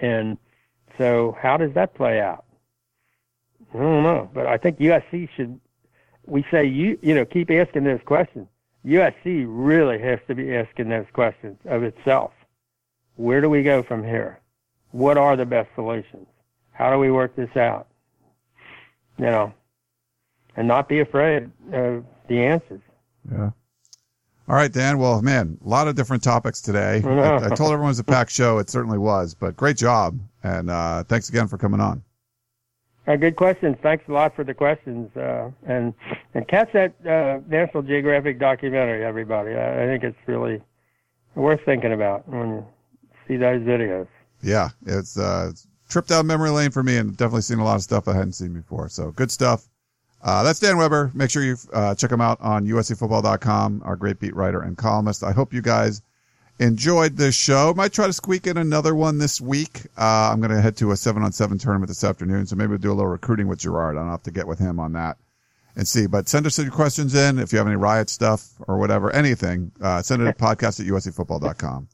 And 0.00 0.38
so, 0.96 1.36
how 1.40 1.56
does 1.56 1.72
that 1.74 1.94
play 1.94 2.20
out? 2.20 2.44
I 3.74 3.78
don't 3.78 4.02
know, 4.02 4.30
but 4.32 4.46
I 4.46 4.56
think 4.56 4.78
USC 4.78 5.28
should. 5.36 5.60
We 6.26 6.44
say 6.50 6.64
you, 6.64 6.98
you 7.02 7.14
know, 7.14 7.24
keep 7.24 7.50
asking 7.50 7.84
those 7.84 8.00
questions. 8.04 8.48
USC 8.84 9.44
really 9.48 9.98
has 9.98 10.20
to 10.28 10.34
be 10.34 10.54
asking 10.54 10.88
those 10.88 11.06
questions 11.12 11.58
of 11.66 11.82
itself. 11.82 12.32
Where 13.16 13.40
do 13.40 13.50
we 13.50 13.62
go 13.62 13.82
from 13.82 14.04
here? 14.04 14.40
What 14.92 15.18
are 15.18 15.36
the 15.36 15.46
best 15.46 15.68
solutions? 15.74 16.26
How 16.72 16.90
do 16.90 16.98
we 16.98 17.10
work 17.10 17.34
this 17.34 17.54
out? 17.56 17.88
You 19.18 19.26
know, 19.26 19.52
and 20.56 20.66
not 20.66 20.88
be 20.88 21.00
afraid 21.00 21.50
of 21.72 22.04
the 22.28 22.38
answers. 22.38 22.80
Yeah. 23.30 23.50
All 24.48 24.54
right, 24.54 24.72
Dan. 24.72 24.98
Well, 24.98 25.20
man, 25.20 25.58
a 25.62 25.68
lot 25.68 25.88
of 25.88 25.94
different 25.94 26.22
topics 26.22 26.62
today. 26.62 27.02
I. 27.04 27.36
I, 27.36 27.54
told 27.54 27.70
everyone 27.70 27.88
it 27.88 27.90
was 27.90 27.98
a 27.98 28.04
packed 28.04 28.30
show. 28.30 28.58
It 28.58 28.70
certainly 28.70 28.96
was, 28.96 29.34
but 29.34 29.56
great 29.56 29.76
job. 29.76 30.18
And 30.42 30.70
uh, 30.70 31.04
thanks 31.04 31.28
again 31.28 31.48
for 31.48 31.58
coming 31.58 31.80
on. 31.80 32.02
Uh, 33.06 33.16
good 33.16 33.36
questions. 33.36 33.76
Thanks 33.82 34.04
a 34.08 34.12
lot 34.12 34.34
for 34.34 34.44
the 34.44 34.54
questions. 34.54 35.14
Uh, 35.14 35.50
and 35.66 35.92
and 36.34 36.48
catch 36.48 36.72
that 36.72 36.94
uh, 37.06 37.40
National 37.48 37.82
Geographic 37.82 38.38
documentary, 38.38 39.04
everybody. 39.04 39.54
I, 39.54 39.84
I 39.84 39.86
think 39.86 40.02
it's 40.04 40.18
really 40.26 40.62
worth 41.34 41.60
thinking 41.66 41.92
about 41.92 42.26
when 42.28 42.48
you 42.48 42.66
see 43.26 43.36
those 43.36 43.60
videos. 43.62 44.08
Yeah, 44.42 44.70
it's 44.86 45.18
uh, 45.18 45.48
it's 45.50 45.67
trip 45.88 46.06
down 46.06 46.26
memory 46.26 46.50
lane 46.50 46.70
for 46.70 46.82
me 46.82 46.96
and 46.96 47.16
definitely 47.16 47.42
seen 47.42 47.58
a 47.58 47.64
lot 47.64 47.76
of 47.76 47.82
stuff 47.82 48.08
I 48.08 48.14
hadn't 48.14 48.32
seen 48.32 48.52
before. 48.52 48.88
So 48.88 49.10
good 49.12 49.30
stuff. 49.30 49.68
Uh, 50.20 50.42
that's 50.42 50.58
Dan 50.58 50.76
Weber. 50.76 51.12
Make 51.14 51.30
sure 51.30 51.42
you 51.42 51.56
uh, 51.72 51.94
check 51.94 52.10
him 52.10 52.20
out 52.20 52.40
on 52.40 52.66
USCFootball.com, 52.66 53.82
our 53.84 53.96
great 53.96 54.18
beat 54.18 54.34
writer 54.34 54.60
and 54.60 54.76
columnist. 54.76 55.22
I 55.22 55.32
hope 55.32 55.52
you 55.52 55.62
guys 55.62 56.02
enjoyed 56.58 57.16
this 57.16 57.36
show. 57.36 57.72
Might 57.74 57.92
try 57.92 58.06
to 58.06 58.12
squeak 58.12 58.46
in 58.46 58.56
another 58.56 58.94
one 58.94 59.18
this 59.18 59.40
week. 59.40 59.82
Uh, 59.96 60.30
I'm 60.32 60.40
going 60.40 60.50
to 60.50 60.60
head 60.60 60.76
to 60.78 60.90
a 60.90 60.96
seven 60.96 61.22
on 61.22 61.32
seven 61.32 61.56
tournament 61.56 61.88
this 61.88 62.02
afternoon, 62.02 62.46
so 62.46 62.56
maybe 62.56 62.70
we'll 62.70 62.78
do 62.78 62.90
a 62.90 62.94
little 62.94 63.10
recruiting 63.10 63.46
with 63.46 63.60
Gerard. 63.60 63.96
I 63.96 64.00
don't 64.00 64.10
have 64.10 64.24
to 64.24 64.32
get 64.32 64.46
with 64.46 64.58
him 64.58 64.80
on 64.80 64.92
that 64.94 65.18
and 65.76 65.86
see. 65.86 66.06
But 66.08 66.28
send 66.28 66.46
us 66.46 66.58
your 66.58 66.70
questions 66.72 67.14
in 67.14 67.38
if 67.38 67.52
you 67.52 67.58
have 67.58 67.68
any 67.68 67.76
riot 67.76 68.10
stuff 68.10 68.50
or 68.66 68.78
whatever, 68.78 69.12
anything. 69.12 69.70
Uh, 69.80 70.02
send 70.02 70.20
it 70.22 70.24
to 70.26 70.32
podcast 70.44 70.80
at 70.80 70.86
USCFootball.com, 70.86 71.88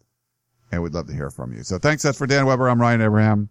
and 0.73 0.83
we'd 0.83 0.95
love 0.95 1.07
to 1.09 1.13
hear 1.13 1.31
from 1.31 1.53
you. 1.53 1.63
So 1.63 1.79
thanks. 1.79 2.03
That's 2.03 2.17
for 2.17 2.27
Dan 2.27 2.47
Weber. 2.47 2.69
I'm 2.69 2.81
Ryan 2.81 3.03
Abraham. 3.03 3.51